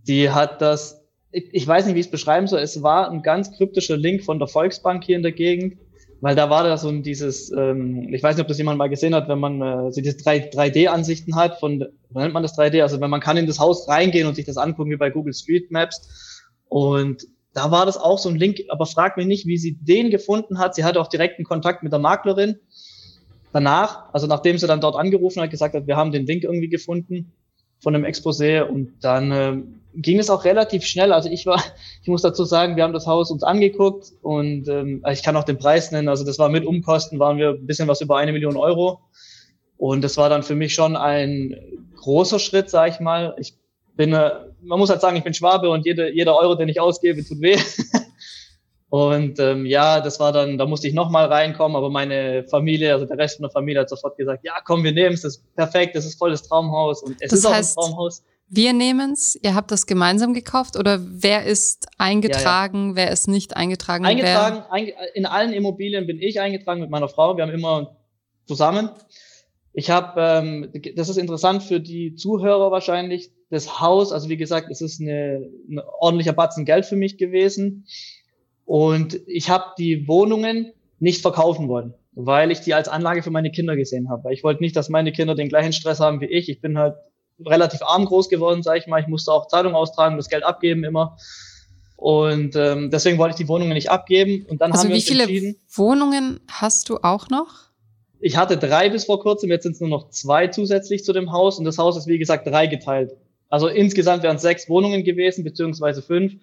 Die 0.08 0.30
hat 0.30 0.62
das, 0.62 1.02
ich 1.32 1.66
weiß 1.66 1.88
nicht, 1.88 1.96
wie 1.96 2.02
ich 2.02 2.06
es 2.06 2.12
beschreiben 2.12 2.46
soll, 2.46 2.60
es 2.60 2.84
war 2.84 3.10
ein 3.10 3.24
ganz 3.24 3.58
kryptischer 3.58 3.98
Link 3.98 4.24
von 4.24 4.38
der 4.38 4.48
Volksbank 4.48 5.04
hier 5.04 5.16
in 5.16 5.24
der 5.24 5.32
Gegend, 5.32 5.80
weil 6.24 6.36
da 6.36 6.50
war 6.50 6.64
da 6.64 6.78
so 6.78 6.90
dieses, 6.90 7.52
ähm, 7.52 8.14
ich 8.14 8.24
weiß 8.24 8.38
nicht, 8.38 8.44
ob 8.44 8.48
das 8.48 8.58
jemand 8.58 8.78
mal 8.78 8.88
gesehen 8.88 9.14
hat, 9.14 9.28
wenn 9.28 9.40
man 9.40 9.62
äh, 9.62 9.92
so 9.92 10.00
diese 10.00 10.16
3D-Ansichten 10.16 11.36
hat, 11.36 11.60
von, 11.60 11.86
nennt 12.12 12.34
man 12.34 12.42
das 12.42 12.58
3D? 12.58 12.82
Also 12.82 13.02
wenn 13.02 13.10
man 13.10 13.20
kann 13.20 13.36
in 13.36 13.46
das 13.46 13.60
Haus 13.60 13.90
reingehen 13.90 14.26
und 14.26 14.36
sich 14.36 14.46
das 14.46 14.56
angucken, 14.56 14.90
wie 14.90 14.96
bei 14.96 15.10
Google 15.10 15.34
Street 15.34 15.70
Maps. 15.70 16.40
Und 16.70 17.28
da 17.54 17.72
war 17.72 17.86
das 17.86 17.98
auch 17.98 18.18
so 18.18 18.30
ein 18.30 18.38
Link, 18.38 18.62
aber 18.70 18.86
frag 18.86 19.18
mich 19.18 19.26
nicht, 19.26 19.48
wie 19.48 19.58
sie 19.58 19.78
den 19.82 20.12
gefunden 20.12 20.60
hat. 20.60 20.76
Sie 20.76 20.86
hatte 20.86 21.02
auch 21.02 21.10
direkten 21.10 21.44
Kontakt 21.44 21.84
mit 21.84 21.92
der 21.92 22.00
Maklerin 22.00 22.56
danach, 23.52 24.06
also 24.14 24.26
nachdem 24.26 24.58
sie 24.58 24.66
dann 24.66 24.80
dort 24.80 24.96
angerufen 24.96 25.42
hat, 25.42 25.52
gesagt 25.52 25.76
hat, 25.76 25.88
wir 25.88 25.98
haben 25.98 26.14
den 26.14 26.26
Link 26.26 26.46
irgendwie 26.46 26.70
gefunden 26.70 27.34
von 27.84 27.94
dem 27.94 28.06
Exposé 28.06 28.62
und 28.62 28.94
dann 29.02 29.32
äh, 29.32 29.62
ging 29.96 30.18
es 30.18 30.30
auch 30.30 30.46
relativ 30.46 30.86
schnell. 30.86 31.12
Also 31.12 31.30
ich 31.30 31.46
war, 31.46 31.62
ich 32.02 32.08
muss 32.08 32.22
dazu 32.22 32.46
sagen, 32.46 32.78
wir 32.78 32.84
haben 32.84 32.94
das 32.94 33.06
Haus 33.06 33.30
uns 33.30 33.44
angeguckt 33.44 34.14
und 34.22 34.68
ähm, 34.70 35.04
ich 35.12 35.22
kann 35.22 35.36
auch 35.36 35.44
den 35.44 35.58
Preis 35.58 35.92
nennen. 35.92 36.08
Also 36.08 36.24
das 36.24 36.40
war 36.40 36.50
mit 36.50 36.66
Umkosten, 36.66 37.20
waren 37.20 37.38
wir 37.38 37.50
ein 37.50 37.68
bisschen 37.68 37.88
was 37.88 38.02
über 38.02 38.18
eine 38.18 38.32
Million 38.32 38.56
Euro. 38.56 39.02
Und 39.78 40.02
das 40.02 40.16
war 40.16 40.30
dann 40.30 40.44
für 40.44 40.56
mich 40.56 40.74
schon 40.74 40.96
ein 40.96 41.56
großer 41.98 42.40
Schritt, 42.40 42.70
sag 42.70 42.90
ich 42.90 43.00
mal. 43.02 43.36
Ich 43.38 43.54
bin, 43.98 44.14
äh, 44.14 44.32
man 44.62 44.80
muss 44.80 44.90
halt 44.90 45.02
sagen, 45.02 45.18
ich 45.18 45.24
bin 45.24 45.34
Schwabe 45.34 45.70
und 45.70 45.86
jede, 45.86 46.10
jeder 46.12 46.38
Euro, 46.40 46.56
den 46.56 46.70
ich 46.70 46.80
ausgebe, 46.80 47.24
tut 47.24 47.42
weh. 47.42 47.58
und 48.94 49.40
ähm, 49.40 49.66
ja, 49.66 50.02
das 50.02 50.20
war 50.20 50.32
dann, 50.32 50.60
da 50.60 50.68
musste 50.68 50.88
ich 50.88 50.94
nochmal 50.94 51.26
reinkommen, 51.26 51.76
aber 51.76 51.90
meine 51.90 52.44
Familie, 52.44 52.94
also 52.94 53.08
der 53.08 53.18
Rest 53.18 53.40
der 53.40 53.50
Familie 53.50 53.82
hat 53.82 53.90
sofort 53.90 54.16
gesagt, 54.18 54.46
ja, 54.46 54.54
komm, 54.64 54.84
wir 54.84 54.92
nehmen 54.92 55.16
es, 55.16 55.24
das 55.24 55.38
ist 55.38 55.56
perfekt, 55.56 55.96
das 55.96 56.06
ist 56.06 56.20
volles 56.20 56.44
Traumhaus 56.44 57.02
und 57.02 57.16
es 57.20 57.32
das 57.32 57.40
ist 57.40 57.50
heißt, 57.50 57.76
auch 57.76 57.86
ein 57.86 57.90
Traumhaus. 57.90 58.24
Wir 58.50 58.72
nehmen's. 58.72 59.36
Ihr 59.42 59.56
habt 59.56 59.72
das 59.72 59.88
gemeinsam 59.88 60.36
gekauft 60.36 60.78
oder 60.78 61.00
wer 61.02 61.44
ist 61.44 61.88
eingetragen, 61.98 62.84
ja, 62.84 62.90
ja. 62.90 62.96
wer 62.98 63.12
ist 63.12 63.28
nicht 63.28 63.58
eingetragen? 63.58 64.06
Eingetragen, 64.06 64.64
einge 64.70 64.94
in 65.16 65.26
allen 65.26 65.54
Immobilien 65.54 66.06
bin 66.06 66.22
ich 66.22 66.40
eingetragen 66.40 66.80
mit 66.80 66.92
meiner 66.92 67.10
Frau. 67.10 67.36
Wir 67.36 67.46
haben 67.46 67.52
immer 67.52 67.98
zusammen. 68.46 68.92
Ich 69.74 69.90
habe, 69.90 70.22
ähm, 70.22 70.72
das 70.96 71.10
ist 71.10 71.18
interessant 71.18 71.64
für 71.64 71.80
die 71.80 72.14
Zuhörer 72.14 72.70
wahrscheinlich, 72.70 73.32
das 73.50 73.82
Haus, 73.82 74.12
also 74.12 74.30
wie 74.30 74.38
gesagt, 74.38 74.70
es 74.70 74.82
ist 74.82 75.02
eine, 75.02 75.50
ein 75.68 75.82
ordentlicher 76.00 76.34
Batzen 76.34 76.64
Geld 76.64 76.86
für 76.86 76.96
mich 76.96 77.18
gewesen. 77.18 77.88
Und 78.66 79.20
ich 79.28 79.50
habe 79.50 79.66
die 79.78 80.08
Wohnungen 80.08 80.72
nicht 81.00 81.22
verkaufen 81.22 81.68
wollen, 81.68 81.94
weil 82.14 82.52
ich 82.52 82.62
die 82.62 82.74
als 82.74 82.88
Anlage 82.88 83.24
für 83.24 83.32
meine 83.32 83.52
Kinder 83.52 83.76
gesehen 83.76 84.10
habe. 84.10 84.34
Ich 84.34 84.44
wollte 84.44 84.64
nicht, 84.64 84.76
dass 84.76 84.90
meine 84.90 85.12
Kinder 85.12 85.36
den 85.36 85.50
gleichen 85.50 85.74
Stress 85.74 86.00
haben 86.00 86.22
wie 86.22 86.26
ich. 86.26 86.50
Ich 86.50 86.62
bin 86.62 86.78
halt 86.78 86.96
relativ 87.46 87.82
arm 87.82 88.06
groß 88.06 88.30
geworden, 88.30 88.64
sage 88.64 88.80
ich 88.80 88.88
mal. 88.88 89.02
Ich 89.02 89.08
musste 89.08 89.32
auch 89.32 89.48
Zahlungen 89.48 89.76
austragen, 89.76 90.18
das 90.18 90.30
Geld 90.30 90.44
abgeben 90.44 90.84
immer. 90.84 91.18
Und 91.96 92.56
ähm, 92.56 92.90
deswegen 92.90 93.18
wollte 93.18 93.36
ich 93.36 93.46
die 93.46 93.48
Wohnungen 93.48 93.74
nicht 93.74 93.90
abgeben. 93.90 94.46
Und 94.50 94.62
dann 94.62 94.72
also 94.72 94.84
haben 94.84 94.90
wir 94.90 94.98
wie 94.98 95.02
viele 95.02 95.56
Wohnungen 95.74 96.40
hast 96.50 96.90
du 96.90 96.98
auch 97.02 97.30
noch? 97.30 97.72
Ich 98.20 98.38
hatte 98.38 98.58
drei 98.58 98.90
bis 98.90 99.06
vor 99.06 99.20
kurzem, 99.20 99.50
jetzt 99.50 99.64
sind 99.64 99.74
es 99.74 99.82
nur 99.82 99.90
noch 99.90 100.10
zwei 100.10 100.48
zusätzlich 100.48 101.04
zu 101.04 101.14
dem 101.14 101.32
Haus. 101.32 101.60
Und 101.60 101.66
das 101.66 101.78
Haus 101.78 101.98
ist, 101.98 102.08
wie 102.08 102.18
gesagt, 102.18 102.48
drei 102.48 102.68
geteilt. 102.68 103.12
Also 103.50 103.68
insgesamt 103.68 104.24
wären 104.24 104.38
es 104.38 104.42
sechs 104.42 104.70
Wohnungen 104.70 105.04
gewesen, 105.04 105.44
beziehungsweise 105.44 106.02
fünf. 106.02 106.34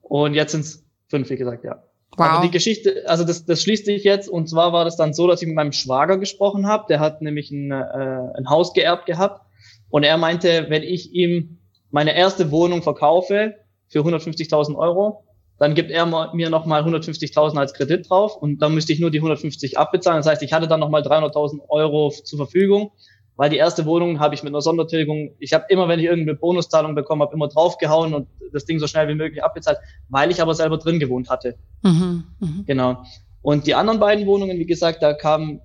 Und 0.00 0.34
jetzt 0.34 0.52
sind 0.52 0.62
es 0.62 0.84
fünf, 1.12 1.28
wie 1.28 1.36
gesagt, 1.36 1.62
ja. 1.62 1.82
Wow. 2.16 2.26
Aber 2.26 2.46
die 2.46 2.50
Geschichte, 2.50 3.04
also 3.06 3.24
das, 3.24 3.44
das 3.44 3.62
schließt 3.62 3.86
sich 3.86 4.04
jetzt. 4.04 4.28
Und 4.28 4.48
zwar 4.48 4.72
war 4.72 4.84
das 4.84 4.96
dann 4.96 5.14
so, 5.14 5.26
dass 5.26 5.40
ich 5.40 5.46
mit 5.46 5.56
meinem 5.56 5.72
Schwager 5.72 6.18
gesprochen 6.18 6.66
habe. 6.66 6.86
Der 6.88 7.00
hat 7.00 7.22
nämlich 7.22 7.50
ein, 7.50 7.70
äh, 7.70 7.74
ein 7.74 8.48
Haus 8.48 8.72
geerbt 8.72 9.06
gehabt. 9.06 9.46
Und 9.90 10.04
er 10.04 10.16
meinte, 10.16 10.66
wenn 10.68 10.82
ich 10.82 11.12
ihm 11.12 11.58
meine 11.90 12.16
erste 12.16 12.50
Wohnung 12.50 12.82
verkaufe 12.82 13.54
für 13.88 14.00
150.000 14.00 14.76
Euro, 14.76 15.24
dann 15.58 15.74
gibt 15.74 15.90
er 15.90 16.06
mir 16.34 16.50
nochmal 16.50 16.82
150.000 16.82 17.58
als 17.58 17.74
Kredit 17.74 18.10
drauf 18.10 18.36
und 18.36 18.60
dann 18.60 18.74
müsste 18.74 18.92
ich 18.92 19.00
nur 19.00 19.10
die 19.10 19.18
150 19.18 19.78
abbezahlen. 19.78 20.18
Das 20.18 20.26
heißt, 20.26 20.42
ich 20.42 20.52
hatte 20.52 20.66
dann 20.66 20.80
nochmal 20.80 21.02
300.000 21.02 21.68
Euro 21.68 22.10
zur 22.10 22.38
Verfügung, 22.38 22.90
weil 23.36 23.50
die 23.50 23.56
erste 23.56 23.86
Wohnung 23.86 24.20
habe 24.20 24.34
ich 24.34 24.42
mit 24.42 24.52
einer 24.52 24.60
Sondertilgung, 24.60 25.34
ich 25.38 25.52
habe 25.52 25.64
immer, 25.68 25.88
wenn 25.88 25.98
ich 25.98 26.06
irgendeine 26.06 26.38
Bonuszahlung 26.38 26.94
bekommen 26.94 27.22
habe, 27.22 27.34
immer 27.34 27.48
draufgehauen 27.48 28.14
und 28.14 28.28
das 28.52 28.64
Ding 28.64 28.78
so 28.78 28.86
schnell 28.86 29.08
wie 29.08 29.14
möglich 29.14 29.42
abbezahlt, 29.42 29.78
weil 30.08 30.30
ich 30.30 30.42
aber 30.42 30.54
selber 30.54 30.78
drin 30.78 31.00
gewohnt 31.00 31.30
hatte. 31.30 31.56
Mhm, 31.82 32.24
mh. 32.40 32.48
Genau. 32.66 33.02
Und 33.40 33.66
die 33.66 33.74
anderen 33.74 33.98
beiden 33.98 34.26
Wohnungen, 34.26 34.58
wie 34.58 34.66
gesagt, 34.66 35.02
da 35.02 35.14
kam, 35.14 35.60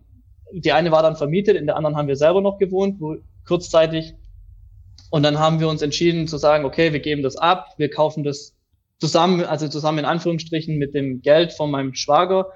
die 0.52 0.72
eine 0.72 0.92
war 0.92 1.04
dann 1.04 1.16
vermietet, 1.16 1.58
in 1.58 1.66
der 1.66 1.76
anderen 1.76 1.96
haben 1.98 2.08
wir 2.08 2.16
selber 2.16 2.42
noch 2.42 2.58
gewohnt, 2.58 3.00
wo 3.00 3.18
kurzzeitig. 3.46 4.16
Und 5.10 5.24
dann 5.24 5.40
haben 5.40 5.60
wir 5.60 5.70
uns 5.70 5.82
entschieden 5.82 6.28
zu 6.28 6.38
sagen, 6.38 6.66
okay, 6.66 6.92
wir 6.94 7.00
geben 7.00 7.22
das 7.22 7.38
ab, 7.38 7.68
wir 7.78 7.90
kaufen 7.90 8.24
das 8.24 8.56
zusammen, 9.00 9.44
also 9.44 9.68
zusammen 9.68 10.00
in 10.00 10.06
Anführungsstrichen 10.06 10.78
mit 10.78 10.94
dem 10.96 11.22
Geld 11.22 11.54
von 11.54 11.70
meinem 11.70 11.94
Schwager. 11.94 12.48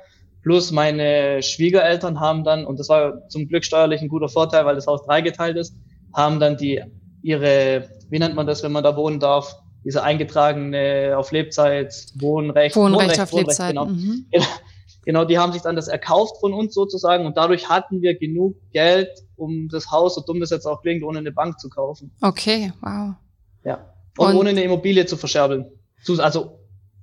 Plus 0.44 0.72
meine 0.72 1.44
Schwiegereltern 1.44 2.20
haben 2.20 2.44
dann, 2.44 2.66
und 2.66 2.80
das 2.80 2.90
war 2.90 3.28
zum 3.30 3.48
Glück 3.48 3.64
steuerlich 3.64 4.02
ein 4.02 4.10
guter 4.10 4.30
Vorteil, 4.30 4.66
weil 4.66 4.76
das 4.76 4.88
Haus 4.88 5.04
dreigeteilt 5.06 5.58
ist, 5.58 5.76
haben 6.14 6.40
dann 6.40 6.58
die 6.58 6.82
ihre, 7.22 7.90
wie 8.10 8.20
nennt 8.20 8.36
man 8.36 8.48
das, 8.48 8.64
wenn 8.64 8.72
man 8.72 8.84
da 8.84 8.96
wohnen 8.96 9.20
darf, 9.20 9.56
diese 9.84 10.04
eingetragene 10.04 11.16
auf 11.16 11.32
Lebzeit 11.32 11.94
Wohnrecht. 12.20 12.76
Wohnrecht, 12.76 13.02
Wohnrecht 13.02 13.20
auf 13.22 13.32
Wohnrecht, 13.32 13.48
Lebzeit. 13.48 13.70
Genau. 13.70 13.86
Mhm. 13.86 14.26
genau, 15.06 15.26
die 15.26 15.38
haben 15.38 15.54
sich 15.54 15.62
dann 15.62 15.76
das 15.76 15.88
erkauft 15.88 16.40
von 16.40 16.54
uns 16.54 16.74
sozusagen 16.74 17.26
und 17.26 17.38
dadurch 17.38 17.70
hatten 17.70 18.02
wir 18.02 18.18
genug 18.18 18.56
Geld, 18.72 19.10
um 19.36 19.70
das 19.70 19.92
Haus, 19.92 20.16
so 20.16 20.22
dumm 20.22 20.40
das 20.40 20.50
jetzt 20.50 20.66
auch 20.66 20.82
klingt, 20.82 21.04
ohne 21.04 21.20
eine 21.20 21.32
Bank 21.32 21.60
zu 21.60 21.70
kaufen. 21.70 22.12
Okay, 22.22 22.74
wow. 22.82 23.16
Ja. 23.64 23.94
Und, 24.18 24.28
und 24.28 24.36
ohne 24.36 24.50
eine 24.50 24.64
Immobilie 24.64 25.06
zu 25.06 25.18
verscherbeln 25.18 25.66
also 26.20 26.60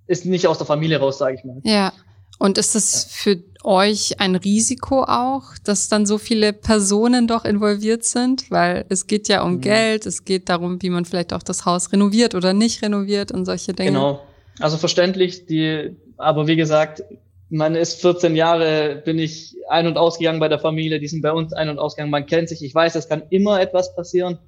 ist 0.06 0.26
nicht 0.26 0.46
aus 0.46 0.58
der 0.58 0.66
Familie 0.66 0.98
raus, 0.98 1.18
sage 1.18 1.36
ich 1.36 1.44
mal. 1.44 1.60
Ja. 1.64 1.92
Und 2.38 2.56
ist 2.56 2.74
das 2.76 3.04
für 3.10 3.42
euch 3.64 4.20
ein 4.20 4.36
Risiko 4.36 5.02
auch, 5.02 5.42
dass 5.64 5.88
dann 5.88 6.06
so 6.06 6.18
viele 6.18 6.52
Personen 6.52 7.26
doch 7.26 7.44
involviert 7.44 8.04
sind? 8.04 8.50
Weil 8.50 8.86
es 8.88 9.08
geht 9.08 9.28
ja 9.28 9.42
um 9.42 9.54
mhm. 9.54 9.60
Geld, 9.60 10.06
es 10.06 10.24
geht 10.24 10.48
darum, 10.48 10.80
wie 10.80 10.90
man 10.90 11.04
vielleicht 11.04 11.32
auch 11.32 11.42
das 11.42 11.66
Haus 11.66 11.92
renoviert 11.92 12.34
oder 12.36 12.52
nicht 12.52 12.82
renoviert 12.82 13.32
und 13.32 13.44
solche 13.44 13.72
Dinge. 13.72 13.90
Genau. 13.90 14.22
Also 14.60 14.76
verständlich, 14.76 15.46
die, 15.46 15.96
aber 16.16 16.46
wie 16.46 16.56
gesagt, 16.56 17.02
man 17.50 17.74
ist 17.74 18.00
14 18.00 18.36
Jahre, 18.36 19.02
bin 19.04 19.18
ich 19.18 19.56
ein- 19.68 19.86
und 19.86 19.96
ausgegangen 19.96 20.40
bei 20.40 20.48
der 20.48 20.58
Familie, 20.58 21.00
die 21.00 21.08
sind 21.08 21.22
bei 21.22 21.32
uns 21.32 21.52
ein- 21.52 21.68
und 21.68 21.78
ausgegangen, 21.78 22.10
man 22.10 22.26
kennt 22.26 22.48
sich, 22.48 22.62
ich 22.62 22.74
weiß, 22.74 22.94
es 22.94 23.08
kann 23.08 23.22
immer 23.30 23.60
etwas 23.60 23.94
passieren. 23.94 24.38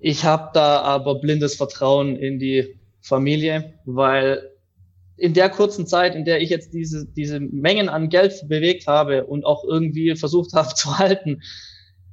Ich 0.00 0.24
habe 0.24 0.50
da 0.52 0.80
aber 0.80 1.14
blindes 1.16 1.54
Vertrauen 1.54 2.16
in 2.16 2.38
die 2.38 2.78
Familie, 3.00 3.74
weil 3.84 4.50
in 5.16 5.34
der 5.34 5.48
kurzen 5.48 5.86
Zeit, 5.86 6.14
in 6.14 6.24
der 6.24 6.40
ich 6.40 6.50
jetzt 6.50 6.72
diese, 6.72 7.06
diese 7.06 7.40
Mengen 7.40 7.88
an 7.88 8.08
Geld 8.08 8.48
bewegt 8.48 8.86
habe 8.86 9.24
und 9.24 9.44
auch 9.44 9.64
irgendwie 9.64 10.16
versucht 10.16 10.52
habe 10.54 10.68
zu 10.74 10.98
halten, 10.98 11.42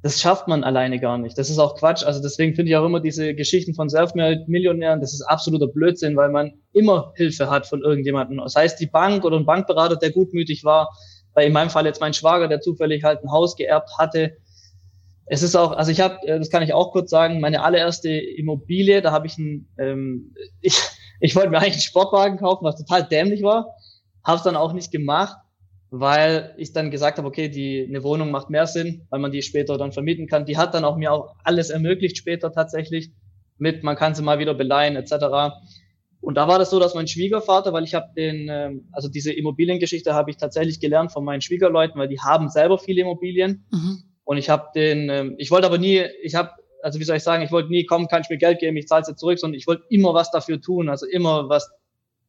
das 0.02 0.20
schafft 0.20 0.48
man 0.48 0.64
alleine 0.64 0.98
gar 0.98 1.16
nicht. 1.16 1.38
Das 1.38 1.48
ist 1.48 1.60
auch 1.60 1.76
Quatsch. 1.76 2.02
Also 2.02 2.20
deswegen 2.20 2.56
finde 2.56 2.70
ich 2.70 2.76
auch 2.76 2.84
immer 2.84 2.98
diese 2.98 3.34
Geschichten 3.34 3.74
von 3.74 3.88
Selfmade-Millionären, 3.88 5.00
das 5.00 5.14
ist 5.14 5.22
absoluter 5.22 5.68
Blödsinn, 5.68 6.16
weil 6.16 6.30
man 6.30 6.54
immer 6.72 7.12
Hilfe 7.14 7.48
hat 7.48 7.68
von 7.68 7.82
irgendjemandem. 7.82 8.38
Das 8.38 8.56
heißt, 8.56 8.80
die 8.80 8.86
Bank 8.86 9.24
oder 9.24 9.36
ein 9.36 9.46
Bankberater, 9.46 9.96
der 9.96 10.10
gutmütig 10.10 10.64
war, 10.64 10.90
weil 11.34 11.46
in 11.46 11.52
meinem 11.52 11.70
Fall 11.70 11.86
jetzt 11.86 12.00
mein 12.00 12.14
Schwager, 12.14 12.48
der 12.48 12.60
zufällig 12.60 13.04
halt 13.04 13.22
ein 13.22 13.30
Haus 13.30 13.54
geerbt 13.56 13.90
hatte, 13.96 14.36
es 15.26 15.42
ist 15.42 15.54
auch, 15.54 15.72
also 15.72 15.90
ich 15.90 16.00
habe, 16.00 16.16
äh, 16.26 16.38
das 16.38 16.50
kann 16.50 16.62
ich 16.62 16.74
auch 16.74 16.92
kurz 16.92 17.10
sagen, 17.10 17.40
meine 17.40 17.62
allererste 17.62 18.10
Immobilie, 18.10 19.02
da 19.02 19.12
habe 19.12 19.26
ich 19.26 19.38
ein, 19.38 19.68
ähm, 19.78 20.34
ich, 20.60 20.74
ich 21.22 21.36
wollte 21.36 21.50
mir 21.50 21.58
eigentlich 21.58 21.74
einen 21.74 21.82
Sportwagen 21.82 22.38
kaufen, 22.38 22.64
was 22.64 22.76
total 22.76 23.04
dämlich 23.04 23.42
war, 23.42 23.76
habe 24.24 24.38
es 24.38 24.42
dann 24.42 24.56
auch 24.56 24.72
nicht 24.72 24.90
gemacht, 24.90 25.36
weil 25.90 26.52
ich 26.58 26.72
dann 26.72 26.90
gesagt 26.90 27.18
habe, 27.18 27.28
okay, 27.28 27.48
die 27.48 27.86
eine 27.88 28.02
Wohnung 28.02 28.30
macht 28.30 28.50
mehr 28.50 28.66
Sinn, 28.66 29.06
weil 29.08 29.20
man 29.20 29.30
die 29.30 29.42
später 29.42 29.78
dann 29.78 29.92
vermieten 29.92 30.26
kann. 30.26 30.46
Die 30.46 30.56
hat 30.56 30.74
dann 30.74 30.84
auch 30.84 30.96
mir 30.96 31.12
auch 31.12 31.36
alles 31.44 31.70
ermöglicht 31.70 32.16
später 32.16 32.52
tatsächlich 32.52 33.12
mit, 33.58 33.84
man 33.84 33.94
kann 33.94 34.14
sie 34.14 34.22
mal 34.22 34.40
wieder 34.40 34.54
beleihen 34.54 34.96
etc. 34.96 35.54
Und 36.20 36.36
da 36.36 36.48
war 36.48 36.58
das 36.58 36.70
so, 36.70 36.80
dass 36.80 36.94
mein 36.94 37.06
Schwiegervater, 37.06 37.72
weil 37.72 37.84
ich 37.84 37.94
habe 37.94 38.06
den, 38.16 38.48
ähm, 38.50 38.88
also 38.90 39.08
diese 39.08 39.32
Immobiliengeschichte 39.32 40.14
habe 40.14 40.30
ich 40.30 40.38
tatsächlich 40.38 40.80
gelernt 40.80 41.12
von 41.12 41.24
meinen 41.24 41.40
Schwiegerleuten, 41.40 42.00
weil 42.00 42.08
die 42.08 42.20
haben 42.20 42.48
selber 42.48 42.78
viele 42.78 43.02
Immobilien. 43.02 43.64
Mhm. 43.70 44.02
Und 44.24 44.38
ich 44.38 44.50
habe 44.50 44.68
den, 44.74 45.08
ähm, 45.08 45.34
ich 45.38 45.52
wollte 45.52 45.68
aber 45.68 45.78
nie, 45.78 46.02
ich 46.22 46.34
habe, 46.34 46.50
also 46.82 46.98
wie 46.98 47.04
soll 47.04 47.16
ich 47.16 47.22
sagen, 47.22 47.42
ich 47.42 47.52
wollte 47.52 47.70
nie, 47.70 47.84
komm, 47.86 48.08
kann 48.08 48.22
ich 48.22 48.30
mir 48.30 48.38
Geld 48.38 48.58
geben, 48.58 48.76
ich 48.76 48.88
zahle 48.88 49.04
es 49.06 49.16
zurück, 49.16 49.38
sondern 49.38 49.58
ich 49.58 49.66
wollte 49.66 49.84
immer 49.88 50.14
was 50.14 50.30
dafür 50.30 50.60
tun, 50.60 50.88
also 50.88 51.06
immer 51.06 51.48
was 51.48 51.70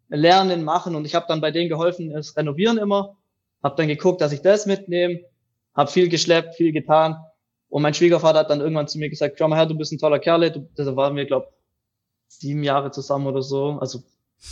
lernen, 0.10 0.64
machen. 0.64 0.96
Und 0.96 1.06
ich 1.06 1.16
habe 1.16 1.26
dann 1.28 1.42
bei 1.42 1.52
denen 1.52 1.70
geholfen, 1.70 2.12
es 2.16 2.38
renovieren 2.38 2.78
immer, 2.78 3.18
habe 3.64 3.76
dann 3.76 3.88
geguckt, 3.88 4.22
dass 4.22 4.32
ich 4.32 4.42
das 4.42 4.66
mitnehme, 4.66 5.22
habe 5.76 5.90
viel 5.90 6.10
geschleppt, 6.10 6.56
viel 6.56 6.72
getan. 6.72 7.18
Und 7.70 7.82
mein 7.82 7.96
Schwiegervater 7.96 8.40
hat 8.40 8.50
dann 8.52 8.62
irgendwann 8.62 8.88
zu 8.88 9.00
mir 9.00 9.10
gesagt, 9.10 9.36
schau 9.40 9.48
mal 9.48 9.58
her, 9.58 9.66
du 9.66 9.76
bist 9.76 9.92
ein 9.92 9.98
toller 9.98 10.20
Kerl. 10.20 10.52
Du, 10.52 10.70
da 10.76 10.96
waren 10.96 11.16
wir, 11.16 11.26
glaube 11.26 11.48
sieben 12.28 12.64
Jahre 12.64 12.92
zusammen 12.92 13.28
oder 13.28 13.42
so. 13.42 13.78
Also 13.80 14.04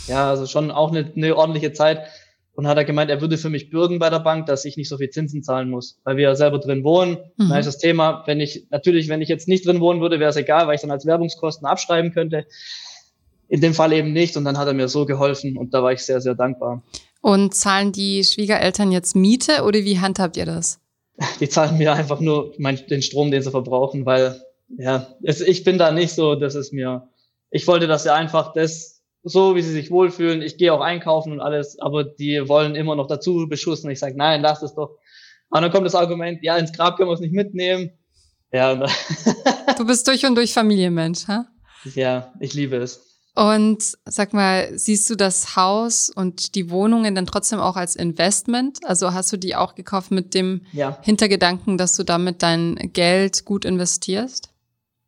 ja, 0.06 0.30
also 0.30 0.46
schon 0.46 0.70
auch 0.70 0.90
eine, 0.90 1.12
eine 1.14 1.36
ordentliche 1.36 1.72
Zeit. 1.72 2.06
Und 2.54 2.66
hat 2.66 2.76
er 2.76 2.84
gemeint, 2.84 3.10
er 3.10 3.20
würde 3.22 3.38
für 3.38 3.48
mich 3.48 3.70
bürgen 3.70 3.98
bei 3.98 4.10
der 4.10 4.18
Bank, 4.18 4.44
dass 4.46 4.66
ich 4.66 4.76
nicht 4.76 4.88
so 4.88 4.98
viel 4.98 5.08
Zinsen 5.08 5.42
zahlen 5.42 5.70
muss, 5.70 5.98
weil 6.04 6.16
wir 6.16 6.24
ja 6.24 6.34
selber 6.34 6.58
drin 6.58 6.84
wohnen. 6.84 7.16
Mhm. 7.38 7.48
Da 7.48 7.58
ist 7.58 7.66
das 7.66 7.78
Thema, 7.78 8.22
wenn 8.26 8.40
ich, 8.40 8.66
natürlich, 8.70 9.08
wenn 9.08 9.22
ich 9.22 9.28
jetzt 9.28 9.48
nicht 9.48 9.66
drin 9.66 9.80
wohnen 9.80 10.02
würde, 10.02 10.20
wäre 10.20 10.30
es 10.30 10.36
egal, 10.36 10.66
weil 10.66 10.74
ich 10.74 10.82
dann 10.82 10.90
als 10.90 11.06
Werbungskosten 11.06 11.66
abschreiben 11.66 12.12
könnte. 12.12 12.46
In 13.48 13.62
dem 13.62 13.72
Fall 13.72 13.92
eben 13.94 14.12
nicht. 14.12 14.36
Und 14.36 14.44
dann 14.44 14.58
hat 14.58 14.66
er 14.66 14.74
mir 14.74 14.88
so 14.88 15.06
geholfen 15.06 15.56
und 15.56 15.72
da 15.72 15.82
war 15.82 15.92
ich 15.92 16.00
sehr, 16.00 16.20
sehr 16.20 16.34
dankbar. 16.34 16.82
Und 17.22 17.54
zahlen 17.54 17.92
die 17.92 18.22
Schwiegereltern 18.22 18.92
jetzt 18.92 19.16
Miete 19.16 19.62
oder 19.62 19.78
wie 19.84 20.00
handhabt 20.00 20.36
ihr 20.36 20.44
das? 20.44 20.80
Die 21.40 21.48
zahlen 21.48 21.78
mir 21.78 21.92
einfach 21.94 22.20
nur 22.20 22.52
mein, 22.58 22.84
den 22.88 23.00
Strom, 23.00 23.30
den 23.30 23.42
sie 23.42 23.50
verbrauchen, 23.50 24.04
weil, 24.04 24.42
ja, 24.76 25.06
es, 25.22 25.40
ich 25.40 25.64
bin 25.64 25.78
da 25.78 25.92
nicht 25.92 26.12
so, 26.12 26.34
dass 26.34 26.54
es 26.54 26.72
mir, 26.72 27.08
ich 27.50 27.66
wollte, 27.66 27.86
dass 27.86 28.02
sie 28.02 28.12
einfach 28.12 28.52
das 28.52 28.91
so, 29.22 29.54
wie 29.54 29.62
sie 29.62 29.72
sich 29.72 29.90
wohlfühlen. 29.90 30.42
Ich 30.42 30.56
gehe 30.56 30.72
auch 30.72 30.80
einkaufen 30.80 31.32
und 31.32 31.40
alles, 31.40 31.78
aber 31.78 32.04
die 32.04 32.48
wollen 32.48 32.74
immer 32.74 32.96
noch 32.96 33.06
dazu 33.06 33.46
beschussen. 33.48 33.90
Ich 33.90 34.00
sage, 34.00 34.16
nein, 34.16 34.42
lass 34.42 34.62
es 34.62 34.74
doch. 34.74 34.98
Und 35.50 35.62
dann 35.62 35.70
kommt 35.70 35.86
das 35.86 35.94
Argument, 35.94 36.42
ja, 36.42 36.56
ins 36.56 36.72
Grab 36.72 36.96
können 36.96 37.08
wir 37.08 37.14
es 37.14 37.20
nicht 37.20 37.34
mitnehmen. 37.34 37.90
Ja. 38.52 38.74
du 39.76 39.86
bist 39.86 40.06
durch 40.08 40.26
und 40.26 40.34
durch 40.34 40.52
Familienmensch, 40.52 41.28
ha? 41.28 41.46
Ja, 41.94 42.32
ich 42.40 42.54
liebe 42.54 42.76
es. 42.76 43.12
Und 43.34 43.96
sag 44.04 44.34
mal, 44.34 44.76
siehst 44.78 45.08
du 45.08 45.14
das 45.14 45.56
Haus 45.56 46.10
und 46.10 46.54
die 46.54 46.68
Wohnungen 46.68 47.14
dann 47.14 47.26
trotzdem 47.26 47.60
auch 47.60 47.76
als 47.76 47.96
Investment? 47.96 48.80
Also 48.84 49.14
hast 49.14 49.32
du 49.32 49.38
die 49.38 49.56
auch 49.56 49.74
gekauft 49.74 50.10
mit 50.10 50.34
dem 50.34 50.62
ja. 50.72 50.98
Hintergedanken, 51.00 51.78
dass 51.78 51.96
du 51.96 52.02
damit 52.02 52.42
dein 52.42 52.90
Geld 52.92 53.46
gut 53.46 53.64
investierst? 53.64 54.50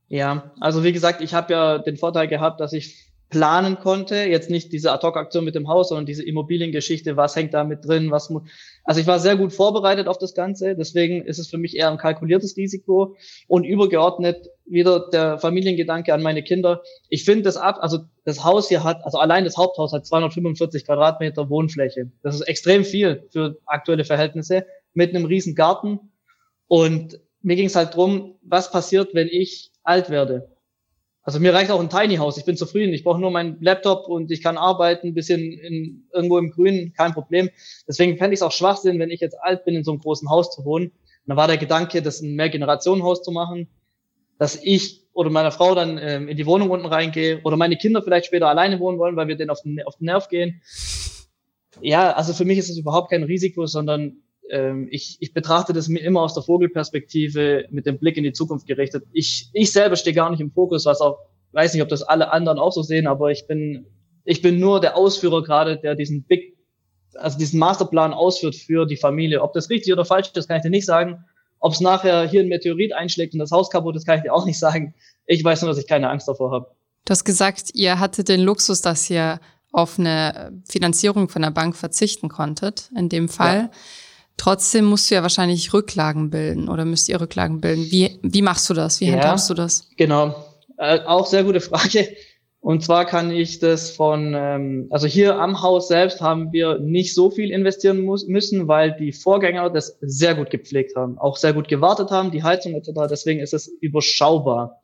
Ja, 0.08 0.52
also 0.60 0.84
wie 0.84 0.92
gesagt, 0.92 1.20
ich 1.20 1.34
habe 1.34 1.52
ja 1.52 1.78
den 1.78 1.98
Vorteil 1.98 2.28
gehabt, 2.28 2.60
dass 2.60 2.72
ich 2.72 3.13
planen 3.34 3.80
konnte. 3.80 4.14
Jetzt 4.14 4.48
nicht 4.48 4.72
diese 4.72 4.92
Ad-Hoc-Aktion 4.92 5.44
mit 5.44 5.56
dem 5.56 5.66
Haus, 5.66 5.88
sondern 5.88 6.06
diese 6.06 6.24
Immobiliengeschichte. 6.24 7.16
Was 7.16 7.34
hängt 7.34 7.52
da 7.52 7.64
mit 7.64 7.84
drin? 7.84 8.12
Was 8.12 8.30
muss, 8.30 8.44
also 8.84 9.00
ich 9.00 9.08
war 9.08 9.18
sehr 9.18 9.34
gut 9.34 9.52
vorbereitet 9.52 10.06
auf 10.06 10.18
das 10.18 10.34
Ganze. 10.34 10.76
Deswegen 10.76 11.26
ist 11.26 11.40
es 11.40 11.48
für 11.48 11.58
mich 11.58 11.76
eher 11.76 11.90
ein 11.90 11.98
kalkuliertes 11.98 12.56
Risiko 12.56 13.16
und 13.48 13.64
übergeordnet 13.64 14.50
wieder 14.66 15.10
der 15.10 15.38
Familiengedanke 15.38 16.14
an 16.14 16.22
meine 16.22 16.44
Kinder. 16.44 16.82
Ich 17.08 17.24
finde 17.24 17.42
das 17.42 17.56
ab, 17.56 17.78
also 17.80 18.04
das 18.24 18.44
Haus 18.44 18.68
hier 18.68 18.84
hat, 18.84 19.04
also 19.04 19.18
allein 19.18 19.42
das 19.42 19.56
Haupthaus 19.56 19.92
hat 19.92 20.06
245 20.06 20.86
Quadratmeter 20.86 21.50
Wohnfläche. 21.50 22.12
Das 22.22 22.36
ist 22.36 22.42
extrem 22.42 22.84
viel 22.84 23.26
für 23.32 23.58
aktuelle 23.66 24.04
Verhältnisse 24.04 24.64
mit 24.92 25.12
einem 25.12 25.24
riesen 25.24 25.56
Garten. 25.56 25.98
Und 26.68 27.18
mir 27.42 27.56
ging 27.56 27.66
es 27.66 27.74
halt 27.74 27.96
drum, 27.96 28.36
was 28.42 28.70
passiert, 28.70 29.12
wenn 29.12 29.26
ich 29.26 29.72
alt 29.82 30.08
werde? 30.08 30.53
Also 31.24 31.40
mir 31.40 31.54
reicht 31.54 31.70
auch 31.70 31.80
ein 31.80 31.88
Tiny 31.88 32.16
House. 32.16 32.36
Ich 32.36 32.44
bin 32.44 32.56
zufrieden. 32.56 32.92
Ich 32.92 33.02
brauche 33.02 33.18
nur 33.18 33.30
meinen 33.30 33.56
Laptop 33.60 34.08
und 34.08 34.30
ich 34.30 34.42
kann 34.42 34.58
arbeiten, 34.58 35.08
ein 35.08 35.14
bisschen 35.14 35.40
in, 35.40 36.06
irgendwo 36.12 36.38
im 36.38 36.50
Grünen, 36.50 36.92
kein 36.92 37.14
Problem. 37.14 37.48
Deswegen 37.88 38.18
fände 38.18 38.34
ich 38.34 38.38
es 38.38 38.42
auch 38.42 38.52
Schwachsinn, 38.52 38.98
wenn 38.98 39.10
ich 39.10 39.20
jetzt 39.20 39.36
alt 39.42 39.64
bin, 39.64 39.74
in 39.74 39.84
so 39.84 39.92
einem 39.92 40.00
großen 40.00 40.28
Haus 40.28 40.54
zu 40.54 40.64
wohnen. 40.66 40.88
Und 40.88 41.28
da 41.28 41.36
war 41.36 41.48
der 41.48 41.56
Gedanke, 41.56 42.02
das 42.02 42.20
ein 42.20 42.34
Mehrgenerationenhaus 42.34 43.22
zu 43.22 43.30
machen, 43.30 43.68
dass 44.38 44.62
ich 44.62 45.04
oder 45.14 45.30
meine 45.30 45.50
Frau 45.50 45.74
dann 45.74 45.96
ähm, 45.96 46.28
in 46.28 46.36
die 46.36 46.44
Wohnung 46.44 46.68
unten 46.70 46.86
reingehe 46.86 47.40
oder 47.44 47.56
meine 47.56 47.76
Kinder 47.76 48.02
vielleicht 48.02 48.26
später 48.26 48.48
alleine 48.48 48.78
wohnen 48.78 48.98
wollen, 48.98 49.16
weil 49.16 49.28
wir 49.28 49.36
denen 49.36 49.50
auf 49.50 49.62
den, 49.62 49.80
auf 49.84 49.96
den 49.96 50.06
Nerv 50.06 50.28
gehen. 50.28 50.60
Ja, 51.80 52.12
also 52.12 52.34
für 52.34 52.44
mich 52.44 52.58
ist 52.58 52.68
es 52.68 52.76
überhaupt 52.76 53.10
kein 53.10 53.22
Risiko, 53.22 53.66
sondern 53.66 54.18
ähm, 54.50 54.88
ich, 54.90 55.16
ich 55.20 55.32
betrachte 55.32 55.72
das 55.72 55.88
immer 55.88 56.22
aus 56.22 56.34
der 56.34 56.42
Vogelperspektive 56.42 57.66
mit 57.70 57.86
dem 57.86 57.98
Blick 57.98 58.16
in 58.16 58.24
die 58.24 58.32
Zukunft 58.32 58.66
gerichtet. 58.66 59.04
Ich, 59.12 59.50
ich 59.52 59.72
selber 59.72 59.96
stehe 59.96 60.14
gar 60.14 60.30
nicht 60.30 60.40
im 60.40 60.52
Fokus, 60.52 60.84
was 60.84 61.00
auch, 61.00 61.18
weiß 61.52 61.74
nicht, 61.74 61.82
ob 61.82 61.88
das 61.88 62.02
alle 62.02 62.32
anderen 62.32 62.58
auch 62.58 62.72
so 62.72 62.82
sehen, 62.82 63.06
aber 63.06 63.30
ich 63.30 63.46
bin 63.46 63.86
Ich 64.26 64.40
bin 64.40 64.58
nur 64.58 64.80
der 64.80 64.96
Ausführer 64.96 65.42
gerade, 65.42 65.76
der 65.76 65.94
diesen 65.94 66.24
Big, 66.24 66.56
also 67.14 67.36
diesen 67.38 67.58
Masterplan 67.58 68.14
ausführt 68.14 68.56
für 68.56 68.86
die 68.86 68.96
Familie. 68.96 69.42
Ob 69.42 69.52
das 69.52 69.68
richtig 69.68 69.92
oder 69.92 70.06
falsch 70.06 70.28
ist, 70.28 70.36
das 70.36 70.48
kann 70.48 70.56
ich 70.56 70.62
dir 70.62 70.70
nicht 70.70 70.86
sagen. 70.86 71.24
Ob 71.60 71.72
es 71.74 71.80
nachher 71.80 72.26
hier 72.26 72.40
ein 72.40 72.48
Meteorit 72.48 72.94
einschlägt 72.94 73.34
und 73.34 73.38
das 73.38 73.50
Haus 73.50 73.68
kaputt 73.68 73.96
ist, 73.96 74.06
kann 74.06 74.16
ich 74.16 74.24
dir 74.24 74.32
auch 74.32 74.46
nicht 74.46 74.58
sagen. 74.58 74.94
Ich 75.26 75.44
weiß 75.44 75.60
nur, 75.60 75.70
dass 75.70 75.78
ich 75.78 75.86
keine 75.86 76.08
Angst 76.08 76.26
davor 76.26 76.52
habe. 76.52 76.66
Du 77.04 77.10
hast 77.10 77.24
gesagt, 77.24 77.70
ihr 77.74 78.00
hattet 78.00 78.28
den 78.28 78.40
Luxus, 78.40 78.80
dass 78.80 79.10
ihr 79.10 79.40
auf 79.72 79.98
eine 79.98 80.52
Finanzierung 80.66 81.28
von 81.28 81.42
der 81.42 81.50
Bank 81.50 81.76
verzichten 81.76 82.28
konntet, 82.28 82.90
in 82.96 83.08
dem 83.10 83.28
Fall. 83.28 83.58
Ja. 83.58 83.70
Trotzdem 84.36 84.84
musst 84.84 85.10
du 85.10 85.14
ja 85.14 85.22
wahrscheinlich 85.22 85.72
Rücklagen 85.72 86.30
bilden 86.30 86.68
oder 86.68 86.84
müsst 86.84 87.08
ihr 87.08 87.20
Rücklagen 87.20 87.60
bilden. 87.60 87.90
Wie, 87.90 88.18
wie 88.22 88.42
machst 88.42 88.68
du 88.68 88.74
das? 88.74 89.00
Wie 89.00 89.06
ja, 89.06 89.14
handhabst 89.14 89.48
du 89.48 89.54
das? 89.54 89.88
Genau. 89.96 90.34
Äh, 90.76 91.00
auch 91.00 91.26
sehr 91.26 91.44
gute 91.44 91.60
Frage. 91.60 92.08
Und 92.64 92.82
zwar 92.82 93.04
kann 93.04 93.30
ich 93.30 93.58
das 93.58 93.90
von, 93.90 94.32
ähm, 94.34 94.86
also 94.88 95.06
hier 95.06 95.38
am 95.38 95.60
Haus 95.60 95.86
selbst 95.86 96.22
haben 96.22 96.50
wir 96.50 96.78
nicht 96.78 97.14
so 97.14 97.30
viel 97.30 97.50
investieren 97.50 98.00
muss, 98.00 98.26
müssen, 98.26 98.68
weil 98.68 98.96
die 98.96 99.12
Vorgänger 99.12 99.68
das 99.68 99.98
sehr 100.00 100.34
gut 100.34 100.48
gepflegt 100.48 100.96
haben, 100.96 101.18
auch 101.18 101.36
sehr 101.36 101.52
gut 101.52 101.68
gewartet 101.68 102.10
haben, 102.10 102.30
die 102.30 102.42
Heizung 102.42 102.72
etc. 102.72 102.92
Deswegen 103.10 103.40
ist 103.40 103.52
es 103.52 103.68
überschaubar. 103.82 104.80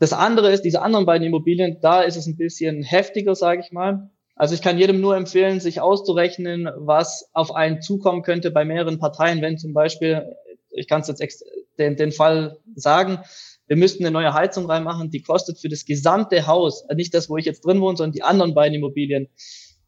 Das 0.00 0.12
andere 0.12 0.50
ist, 0.50 0.62
diese 0.62 0.82
anderen 0.82 1.06
beiden 1.06 1.24
Immobilien, 1.24 1.78
da 1.80 2.00
ist 2.00 2.16
es 2.16 2.26
ein 2.26 2.36
bisschen 2.36 2.82
heftiger, 2.82 3.36
sage 3.36 3.62
ich 3.64 3.70
mal. 3.70 4.10
Also 4.42 4.56
ich 4.56 4.60
kann 4.60 4.76
jedem 4.76 5.00
nur 5.00 5.16
empfehlen, 5.16 5.60
sich 5.60 5.80
auszurechnen, 5.80 6.68
was 6.74 7.30
auf 7.32 7.54
einen 7.54 7.80
zukommen 7.80 8.24
könnte 8.24 8.50
bei 8.50 8.64
mehreren 8.64 8.98
Parteien, 8.98 9.40
wenn 9.40 9.56
zum 9.56 9.72
Beispiel, 9.72 10.34
ich 10.70 10.88
kann 10.88 11.00
es 11.00 11.06
jetzt 11.06 11.44
den, 11.78 11.94
den 11.94 12.10
Fall 12.10 12.58
sagen, 12.74 13.20
wir 13.68 13.76
müssten 13.76 14.02
eine 14.02 14.10
neue 14.10 14.34
Heizung 14.34 14.66
reinmachen, 14.66 15.10
die 15.10 15.22
kostet 15.22 15.60
für 15.60 15.68
das 15.68 15.84
gesamte 15.84 16.48
Haus, 16.48 16.84
nicht 16.92 17.14
das, 17.14 17.30
wo 17.30 17.36
ich 17.36 17.44
jetzt 17.44 17.64
drin 17.64 17.80
wohne, 17.80 17.96
sondern 17.96 18.14
die 18.14 18.24
anderen 18.24 18.52
beiden 18.52 18.74
Immobilien, 18.74 19.28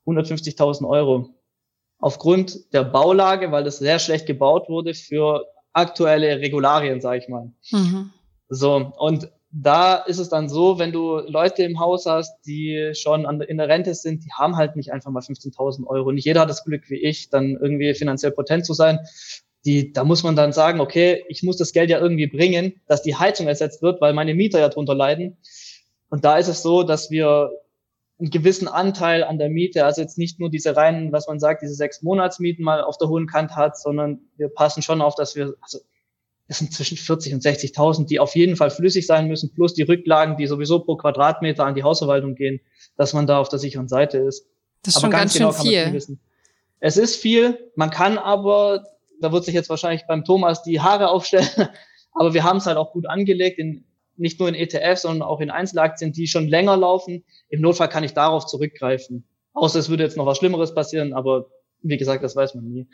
150.000 0.07 0.89
Euro. 0.89 1.31
Aufgrund 1.99 2.73
der 2.73 2.85
Baulage, 2.85 3.51
weil 3.51 3.65
das 3.65 3.79
sehr 3.79 3.99
schlecht 3.99 4.27
gebaut 4.27 4.69
wurde 4.69 4.95
für 4.95 5.47
aktuelle 5.73 6.39
Regularien, 6.39 7.01
sage 7.01 7.19
ich 7.19 7.29
mal. 7.29 7.51
Mhm. 7.73 8.13
So, 8.49 8.93
und 8.99 9.33
da 9.57 9.95
ist 9.95 10.19
es 10.19 10.29
dann 10.29 10.49
so, 10.49 10.81
wenn 10.81 10.91
du 10.91 11.19
Leute 11.19 11.63
im 11.63 11.79
Haus 11.79 12.07
hast, 12.07 12.41
die 12.45 12.91
schon 12.95 13.25
an, 13.25 13.41
in 13.41 13.57
der 13.57 13.69
Rente 13.69 13.95
sind, 13.95 14.25
die 14.25 14.33
haben 14.33 14.57
halt 14.57 14.75
nicht 14.75 14.93
einfach 14.93 15.13
mal 15.13 15.21
15.000 15.21 15.87
Euro. 15.87 16.11
Nicht 16.11 16.25
jeder 16.25 16.41
hat 16.41 16.51
das 16.51 16.65
Glück 16.65 16.91
wie 16.91 16.97
ich, 16.97 17.31
dann 17.31 17.57
irgendwie 17.61 17.95
finanziell 17.95 18.33
potent 18.33 18.67
zu 18.67 18.75
sein. 18.75 18.99
Die, 19.65 19.93
da 19.93 20.03
muss 20.03 20.25
man 20.25 20.35
dann 20.35 20.53
sagen, 20.53 20.81
okay, 20.81 21.25
ich 21.29 21.45
muss 21.45 21.57
das 21.57 21.73
Geld 21.73 21.89
ja 21.89 22.01
irgendwie 22.01 22.27
bringen, 22.27 22.81
dass 22.89 23.03
die 23.03 23.15
Heizung 23.15 23.47
ersetzt 23.47 23.81
wird, 23.81 24.01
weil 24.01 24.13
meine 24.13 24.35
Mieter 24.35 24.59
ja 24.59 24.69
drunter 24.69 24.95
leiden. 24.95 25.37
Und 26.11 26.25
da 26.25 26.37
ist 26.37 26.49
es 26.49 26.63
so, 26.63 26.83
dass 26.83 27.13
wir 27.13 27.51
einen 28.19 28.31
gewissen 28.31 28.67
Anteil 28.67 29.23
an 29.23 29.39
der 29.39 29.51
Miete, 29.51 29.85
also 29.85 30.01
jetzt 30.01 30.19
nicht 30.19 30.41
nur 30.41 30.51
diese 30.51 30.77
reinen, 30.77 31.13
was 31.13 31.29
man 31.29 31.39
sagt, 31.39 31.63
diese 31.63 31.75
sechs 31.75 32.03
Monatsmieten 32.03 32.65
mal 32.65 32.83
auf 32.83 32.99
der 32.99 33.09
hohen 33.09 33.27
Kant 33.29 33.55
hat, 33.55 33.79
sondern 33.79 34.21
wir 34.37 34.49
passen 34.49 34.83
schon 34.83 35.01
auf, 35.01 35.15
dass 35.15 35.37
wir, 35.37 35.55
also 35.61 35.79
es 36.47 36.59
sind 36.59 36.73
zwischen 36.75 36.97
40 36.97 37.35
und 37.35 37.43
60.000, 37.43 38.07
die 38.07 38.21
auf 38.21 38.35
jeden 38.37 38.57
Fall 38.57 38.71
flüssig 38.71 39.07
sein 39.07 39.29
müssen, 39.29 39.53
plus 39.55 39.75
die 39.75 39.83
Rücklagen, 39.83 40.37
die 40.37 40.47
sowieso 40.47 40.81
pro 40.81 40.97
Quadratmeter 40.97 41.65
an 41.65 41.75
die 41.75 41.83
Hausverwaltung 41.83 42.35
gehen, 42.35 42.61
dass 42.97 43.15
man 43.15 43.27
da 43.27 43.39
auf 43.39 43.49
der 43.49 43.59
sicheren 43.59 43.89
Seite 43.89 44.19
ist. 44.19 44.47
Das 44.83 44.97
ist 44.97 44.97
aber 44.97 45.03
schon 45.03 45.11
ganz, 45.11 45.39
ganz 45.39 45.57
schön 45.57 45.71
genau 45.73 45.91
viel. 45.91 46.19
Es 46.81 46.99
ist 46.99 47.17
viel, 47.17 47.59
man 47.77 47.89
kann 47.89 48.19
aber, 48.19 48.85
da 49.21 49.33
wird 49.33 49.45
sich 49.47 49.55
jetzt 49.55 49.71
wahrscheinlich 49.71 50.07
beim 50.07 50.25
Thomas 50.25 50.63
die 50.63 50.81
Haare 50.81 51.09
aufstellen, 51.09 51.49
aber 52.13 52.35
wir 52.35 52.45
haben 52.45 52.59
es 52.59 52.67
halt 52.67 52.77
auch 52.77 52.93
gut 52.93 53.07
angelegt, 53.09 53.59
in, 53.59 53.87
nicht 54.17 54.39
nur 54.39 54.49
in 54.51 54.55
ETFs, 54.55 55.03
sondern 55.03 55.27
auch 55.27 55.41
in 55.41 55.51
Einzelaktien, 55.51 56.13
die 56.13 56.27
schon 56.27 56.47
länger 56.47 56.77
laufen. 56.77 57.25
Im 57.49 57.63
Notfall 57.63 57.89
kann 57.89 58.05
ich 58.05 58.13
darauf 58.13 58.45
zurückgreifen. 58.45 59.25
Außer 59.55 59.79
es 59.79 59.89
würde 59.89 60.03
jetzt 60.03 60.19
noch 60.19 60.27
was 60.27 60.37
Schlimmeres 60.39 60.75
passieren, 60.75 61.15
aber 61.15 61.47
wie 61.81 61.97
gesagt, 61.97 62.23
das 62.23 62.37
weiß 62.37 62.55
man 62.55 62.65
nie. 62.65 62.87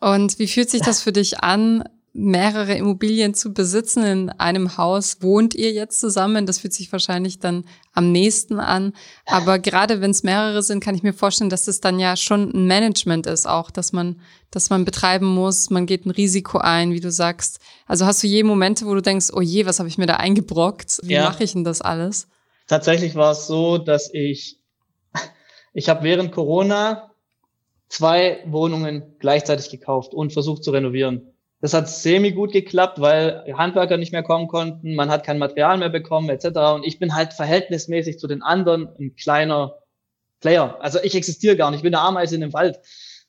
Und 0.00 0.40
wie 0.40 0.48
fühlt 0.48 0.68
sich 0.68 0.82
das 0.82 1.00
für 1.00 1.12
dich 1.12 1.40
an, 1.40 1.84
mehrere 2.14 2.74
Immobilien 2.74 3.32
zu 3.32 3.54
besitzen. 3.54 4.04
In 4.04 4.28
einem 4.30 4.76
Haus 4.76 5.22
wohnt 5.22 5.54
ihr 5.54 5.72
jetzt 5.72 5.98
zusammen. 5.98 6.44
Das 6.44 6.58
fühlt 6.58 6.74
sich 6.74 6.92
wahrscheinlich 6.92 7.38
dann 7.38 7.64
am 7.94 8.12
nächsten 8.12 8.60
an. 8.60 8.92
Aber 9.26 9.58
gerade 9.58 10.00
wenn 10.00 10.10
es 10.10 10.22
mehrere 10.22 10.62
sind, 10.62 10.80
kann 10.80 10.94
ich 10.94 11.02
mir 11.02 11.14
vorstellen, 11.14 11.48
dass 11.50 11.64
das 11.64 11.80
dann 11.80 11.98
ja 11.98 12.16
schon 12.16 12.50
ein 12.52 12.66
Management 12.66 13.26
ist 13.26 13.48
auch, 13.48 13.70
dass 13.70 13.92
man, 13.92 14.20
dass 14.50 14.68
man 14.68 14.84
betreiben 14.84 15.26
muss. 15.26 15.70
Man 15.70 15.86
geht 15.86 16.04
ein 16.04 16.10
Risiko 16.10 16.58
ein, 16.58 16.92
wie 16.92 17.00
du 17.00 17.10
sagst. 17.10 17.60
Also 17.86 18.04
hast 18.04 18.22
du 18.22 18.26
je 18.26 18.42
Momente, 18.42 18.86
wo 18.86 18.94
du 18.94 19.02
denkst, 19.02 19.30
oh 19.32 19.40
je, 19.40 19.64
was 19.64 19.78
habe 19.78 19.88
ich 19.88 19.96
mir 19.96 20.06
da 20.06 20.16
eingebrockt? 20.16 21.00
Wie 21.02 21.14
ja. 21.14 21.24
mache 21.24 21.44
ich 21.44 21.52
denn 21.52 21.64
das 21.64 21.80
alles? 21.80 22.28
Tatsächlich 22.66 23.14
war 23.14 23.32
es 23.32 23.46
so, 23.46 23.78
dass 23.78 24.12
ich, 24.12 24.58
ich 25.72 25.88
habe 25.88 26.04
während 26.04 26.32
Corona 26.32 27.10
zwei 27.88 28.42
Wohnungen 28.46 29.16
gleichzeitig 29.18 29.70
gekauft 29.70 30.12
und 30.12 30.32
versucht 30.32 30.62
zu 30.64 30.70
renovieren. 30.70 31.31
Das 31.62 31.74
hat 31.74 31.88
semi 31.88 32.32
gut 32.32 32.50
geklappt, 32.50 33.00
weil 33.00 33.44
Handwerker 33.56 33.96
nicht 33.96 34.10
mehr 34.10 34.24
kommen 34.24 34.48
konnten, 34.48 34.96
man 34.96 35.10
hat 35.10 35.24
kein 35.24 35.38
Material 35.38 35.78
mehr 35.78 35.90
bekommen 35.90 36.28
etc. 36.28 36.46
Und 36.74 36.84
ich 36.84 36.98
bin 36.98 37.14
halt 37.14 37.32
verhältnismäßig 37.32 38.18
zu 38.18 38.26
den 38.26 38.42
anderen 38.42 38.88
ein 38.98 39.14
kleiner 39.14 39.78
Player. 40.40 40.76
Also 40.80 40.98
ich 41.00 41.14
existiere 41.14 41.56
gar 41.56 41.70
nicht, 41.70 41.78
ich 41.78 41.84
bin 41.84 41.94
eine 41.94 42.04
Ameise 42.04 42.34
in 42.34 42.40
dem 42.40 42.52
Wald. 42.52 42.80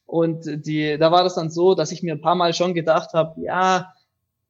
Und 0.06 0.46
die, 0.66 0.98
da 0.98 1.12
war 1.12 1.24
das 1.24 1.36
dann 1.36 1.52
so, 1.52 1.76
dass 1.76 1.92
ich 1.92 2.02
mir 2.02 2.14
ein 2.14 2.22
paar 2.22 2.34
Mal 2.34 2.56
schon 2.56 2.74
gedacht 2.74 3.14
habe, 3.14 3.40
ja, 3.40 3.94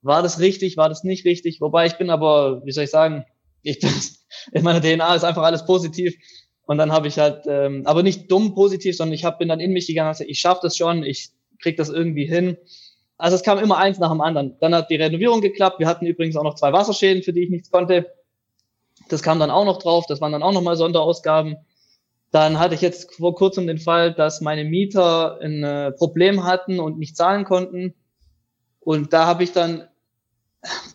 war 0.02 0.24
das 0.24 0.40
richtig, 0.40 0.78
war 0.78 0.88
das 0.88 1.04
nicht 1.04 1.26
richtig? 1.26 1.60
Wobei 1.60 1.86
ich 1.86 1.98
bin 1.98 2.10
aber, 2.10 2.66
wie 2.66 2.72
soll 2.72 2.86
ich 2.86 2.90
sagen, 2.90 3.26
ich 3.64 3.82
bin, 3.82 3.92
in 4.54 4.64
meiner 4.64 4.80
DNA 4.80 5.14
ist 5.14 5.26
einfach 5.26 5.44
alles 5.44 5.66
positiv. 5.66 6.16
Und 6.66 6.78
dann 6.78 6.94
habe 6.94 7.10
ich 7.10 7.20
halt, 7.20 7.44
ähm, 7.48 7.82
aber 7.86 8.02
nicht 8.02 8.32
dumm 8.32 8.56
positiv, 8.56 8.96
sondern 8.96 9.14
ich 9.14 9.26
hab, 9.26 9.40
bin 9.40 9.50
dann 9.50 9.60
in 9.60 9.74
mich 9.74 9.88
gegangen 9.88 10.08
und 10.08 10.14
gesagt, 10.14 10.30
ich 10.30 10.40
schaffe 10.40 10.62
das 10.64 10.78
schon, 10.78 11.04
ich 11.04 11.32
krieg 11.62 11.76
das 11.76 11.90
irgendwie 11.90 12.26
hin. 12.26 12.56
Also 13.18 13.36
es 13.36 13.44
kam 13.44 13.60
immer 13.60 13.78
eins 13.78 14.00
nach 14.00 14.12
dem 14.12 14.22
anderen. 14.22 14.58
Dann 14.60 14.74
hat 14.76 14.90
die 14.90 14.96
Renovierung 14.96 15.42
geklappt. 15.42 15.80
Wir 15.80 15.88
hatten 15.88 16.06
übrigens 16.06 16.36
auch 16.36 16.44
noch 16.44 16.56
zwei 16.56 16.74
Wasserschäden, 16.74 17.24
für 17.24 17.34
die 17.34 17.44
ich 17.44 17.50
nichts 17.50 17.72
konnte. 17.72 18.12
Das 19.10 19.22
kam 19.22 19.40
dann 19.40 19.52
auch 19.52 19.66
noch 19.66 19.80
drauf. 19.80 20.06
Das 20.08 20.22
waren 20.22 20.32
dann 20.32 20.44
auch 20.44 20.52
nochmal 20.52 20.76
Sonderausgaben. 20.76 21.58
Dann 22.32 22.60
hatte 22.60 22.76
ich 22.76 22.82
jetzt 22.82 23.14
vor 23.16 23.36
kurzem 23.36 23.68
den 23.68 23.78
Fall, 23.78 24.14
dass 24.14 24.42
meine 24.42 24.64
Mieter 24.64 25.40
ein 25.40 25.64
äh, 25.64 25.92
Problem 25.92 26.44
hatten 26.44 26.80
und 26.80 26.98
nicht 26.98 27.16
zahlen 27.16 27.46
konnten. 27.46 27.94
Und 28.80 29.14
da 29.14 29.28
habe 29.28 29.44
ich 29.44 29.52
dann, 29.52 29.88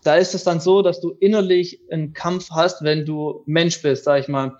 da 0.02 0.16
ist 0.16 0.34
es 0.34 0.42
dann 0.42 0.60
so, 0.60 0.82
dass 0.82 1.00
du 1.00 1.10
innerlich 1.20 1.80
einen 1.90 2.12
Kampf 2.12 2.50
hast, 2.50 2.82
wenn 2.82 3.06
du 3.06 3.44
Mensch 3.46 3.80
bist, 3.82 4.04
sag 4.04 4.20
ich 4.20 4.28
mal. 4.28 4.58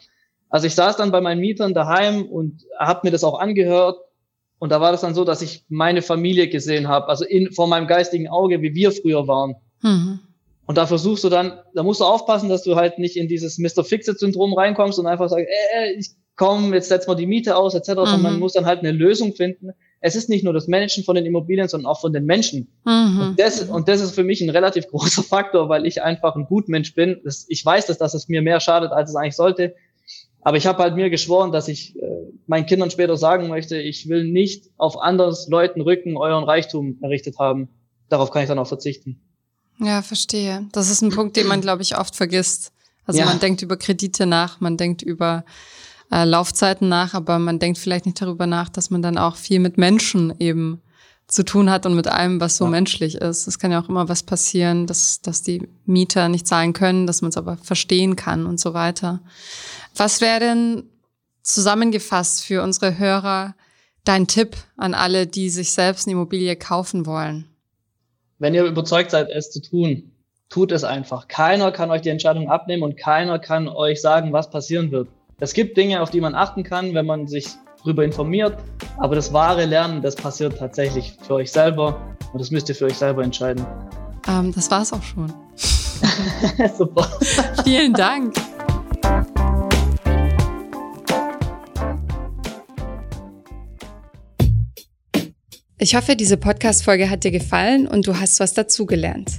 Also 0.48 0.66
ich 0.66 0.74
saß 0.74 0.96
dann 0.96 1.11
bei 1.11 1.20
meinen 1.20 1.40
Mietern 1.40 1.74
daheim 1.74 2.24
und 2.24 2.64
habe 2.78 3.00
mir 3.04 3.11
das 3.11 3.24
auch 3.24 3.38
angehört 3.38 3.98
und 4.59 4.70
da 4.70 4.80
war 4.80 4.92
das 4.92 5.02
dann 5.02 5.14
so, 5.14 5.24
dass 5.24 5.42
ich 5.42 5.64
meine 5.68 6.02
Familie 6.02 6.48
gesehen 6.48 6.88
habe, 6.88 7.09
also 7.09 7.24
in, 7.24 7.52
vor 7.52 7.68
meinem 7.68 7.86
geistigen 7.86 8.28
Auge, 8.28 8.61
wie 8.62 8.74
wir 8.74 8.92
früher 8.92 9.28
waren. 9.28 9.54
Mhm. 9.82 10.20
Und 10.66 10.76
da 10.76 10.86
versuchst 10.86 11.24
du 11.24 11.28
dann, 11.28 11.61
da 11.74 11.82
musst 11.82 12.00
du 12.00 12.04
aufpassen, 12.04 12.48
dass 12.48 12.62
du 12.62 12.76
halt 12.76 12.98
nicht 12.98 13.16
in 13.16 13.28
dieses 13.28 13.59
Mr. 13.59 13.84
Fixit-Syndrom 13.84 14.52
reinkommst 14.52 14.98
und 14.98 15.06
einfach 15.06 15.28
sagst, 15.28 15.46
äh, 15.46 15.92
ich 15.92 16.11
komm, 16.36 16.72
jetzt 16.72 16.88
setzen 16.88 17.11
wir 17.11 17.16
die 17.16 17.26
Miete 17.26 17.56
aus, 17.56 17.74
etc., 17.74 17.88
mhm. 17.88 17.94
sondern 17.94 18.22
man 18.22 18.38
muss 18.38 18.52
dann 18.52 18.66
halt 18.66 18.80
eine 18.80 18.92
Lösung 18.92 19.34
finden. 19.34 19.70
Es 20.00 20.14
ist 20.14 20.28
nicht 20.28 20.44
nur 20.44 20.52
das 20.52 20.68
Managen 20.68 21.02
von 21.02 21.16
den 21.16 21.26
Immobilien, 21.26 21.68
sondern 21.68 21.90
auch 21.90 22.00
von 22.00 22.12
den 22.12 22.24
Menschen. 22.24 22.68
Mhm. 22.84 23.20
Und, 23.20 23.40
das, 23.40 23.62
und 23.62 23.88
das 23.88 24.00
ist 24.00 24.14
für 24.14 24.24
mich 24.24 24.40
ein 24.40 24.50
relativ 24.50 24.86
großer 24.90 25.22
Faktor, 25.22 25.68
weil 25.68 25.86
ich 25.86 26.02
einfach 26.02 26.36
ein 26.36 26.44
Gutmensch 26.44 26.94
bin. 26.94 27.20
Das, 27.24 27.44
ich 27.48 27.64
weiß, 27.64 27.86
dass, 27.86 27.98
dass 27.98 28.14
es 28.14 28.28
mir 28.28 28.40
mehr 28.40 28.61
schadet, 28.61 28.92
als 28.92 29.11
es 29.11 29.16
eigentlich 29.16 29.36
sollte. 29.36 29.74
Aber 30.43 30.57
ich 30.57 30.66
habe 30.66 30.82
halt 30.82 30.95
mir 30.95 31.11
geschworen, 31.11 31.53
dass 31.53 31.68
ich 31.68 31.97
äh, 31.97 32.01
meinen 32.47 32.66
Kindern 32.66 32.91
später 32.91 33.16
sagen 33.16 33.49
möchte, 33.49 33.80
ich 33.80 34.09
will 34.09 34.24
nicht 34.24 34.70
auf 34.76 35.01
anderes 35.01 35.49
Leuten 35.49 35.80
Rücken 35.80 36.16
euren 36.16 36.45
Reichtum 36.45 36.99
errichtet 37.03 37.39
haben. 37.39 37.68
Darauf 38.09 38.30
kann 38.30 38.43
ich 38.43 38.49
dann 38.49 38.59
auch 38.59 38.66
verzichten. 38.66 39.20
Ja, 39.80 40.03
verstehe. 40.03 40.66
Das 40.72 40.91
ist 40.91 41.03
ein 41.03 41.11
Punkt, 41.11 41.36
den 41.36 41.47
man, 41.47 41.61
glaube 41.61 41.82
ich, 41.82 41.97
oft 41.97 42.16
vergisst. 42.16 42.72
Also 43.05 43.20
ja. 43.20 43.26
man 43.26 43.41
denkt 43.41 43.62
über 43.62 43.76
Kredite 43.76 44.26
nach, 44.26 44.61
man 44.61 44.76
denkt 44.76 45.03
über 45.03 45.45
äh, 46.11 46.24
Laufzeiten 46.24 46.89
nach, 46.89 47.14
aber 47.14 47.39
man 47.39 47.59
denkt 47.59 47.78
vielleicht 47.78 48.07
nicht 48.07 48.20
darüber 48.20 48.47
nach, 48.47 48.68
dass 48.68 48.91
man 48.91 49.03
dann 49.03 49.18
auch 49.18 49.36
viel 49.36 49.61
mit 49.61 49.78
Menschen 49.78 50.34
eben 50.39 50.82
zu 51.29 51.45
tun 51.45 51.70
hat 51.70 51.85
und 51.85 51.95
mit 51.95 52.09
allem, 52.09 52.41
was 52.41 52.57
so 52.57 52.64
ja. 52.64 52.70
menschlich 52.70 53.16
ist. 53.16 53.47
Es 53.47 53.59
kann 53.59 53.70
ja 53.70 53.81
auch 53.81 53.89
immer 53.89 54.09
was 54.09 54.22
passieren, 54.22 54.87
dass, 54.87 55.20
dass 55.20 55.43
die 55.43 55.68
Mieter 55.85 56.29
nicht 56.29 56.47
zahlen 56.47 56.72
können, 56.72 57.07
dass 57.07 57.20
man 57.20 57.29
es 57.29 57.37
aber 57.37 57.59
verstehen 57.59 58.16
kann 58.16 58.47
und 58.47 58.59
so 58.59 58.72
weiter. 58.72 59.20
Was 59.95 60.22
wäre 60.22 60.41
denn 60.41 60.85
zusammengefasst 61.43 62.45
für 62.45 62.62
unsere 62.62 62.99
Hörer 62.99 63.55
dein 64.05 64.26
Tipp 64.26 64.57
an 64.79 64.95
alle, 64.95 65.26
die 65.26 65.51
sich 65.51 65.72
selbst 65.72 66.07
eine 66.07 66.14
Immobilie 66.14 66.57
kaufen 66.57 67.05
wollen? 67.05 67.47
Wenn 68.39 68.55
ihr 68.55 68.64
überzeugt 68.64 69.11
seid, 69.11 69.29
es 69.29 69.51
zu 69.51 69.61
tun, 69.61 70.12
tut 70.49 70.72
es 70.72 70.83
einfach. 70.83 71.29
Keiner 71.29 71.72
kann 71.72 71.91
euch 71.91 72.03
die 72.03 72.09
Entscheidung 72.09 72.49
abnehmen 72.49 72.85
und 72.85 72.97
keiner 72.97 73.39
kann 73.39 73.68
euch 73.68 74.01
sagen, 74.01 74.33
was 74.33 74.49
passieren 74.49 74.91
wird. 74.93 75.09
Es 75.41 75.53
gibt 75.53 75.76
Dinge, 75.76 76.01
auf 76.01 76.11
die 76.11 76.22
man 76.22 76.35
achten 76.35 76.62
kann, 76.62 76.95
wenn 76.95 77.05
man 77.05 77.26
sich 77.26 77.49
darüber 77.83 78.05
informiert. 78.05 78.57
Aber 78.99 79.14
das 79.14 79.33
wahre 79.33 79.64
Lernen, 79.64 80.03
das 80.03 80.16
passiert 80.16 80.59
tatsächlich 80.59 81.16
für 81.22 81.35
euch 81.35 81.51
selber 81.51 82.01
und 82.33 82.41
das 82.41 82.51
müsst 82.51 82.68
ihr 82.68 82.74
für 82.74 82.87
euch 82.87 82.97
selber 82.97 83.22
entscheiden. 83.22 83.64
Ähm, 84.29 84.53
das 84.55 84.70
es 84.70 84.93
auch 84.93 85.03
schon. 85.03 85.33
Super. 86.76 87.09
Vielen 87.64 87.93
Dank. 87.93 88.35
Ich 95.81 95.95
hoffe, 95.95 96.16
diese 96.16 96.37
Podcast-Folge 96.37 97.09
hat 97.09 97.22
dir 97.22 97.31
gefallen 97.31 97.87
und 97.87 98.09
du 98.09 98.18
hast 98.18 98.41
was 98.41 98.53
dazugelernt. 98.53 99.39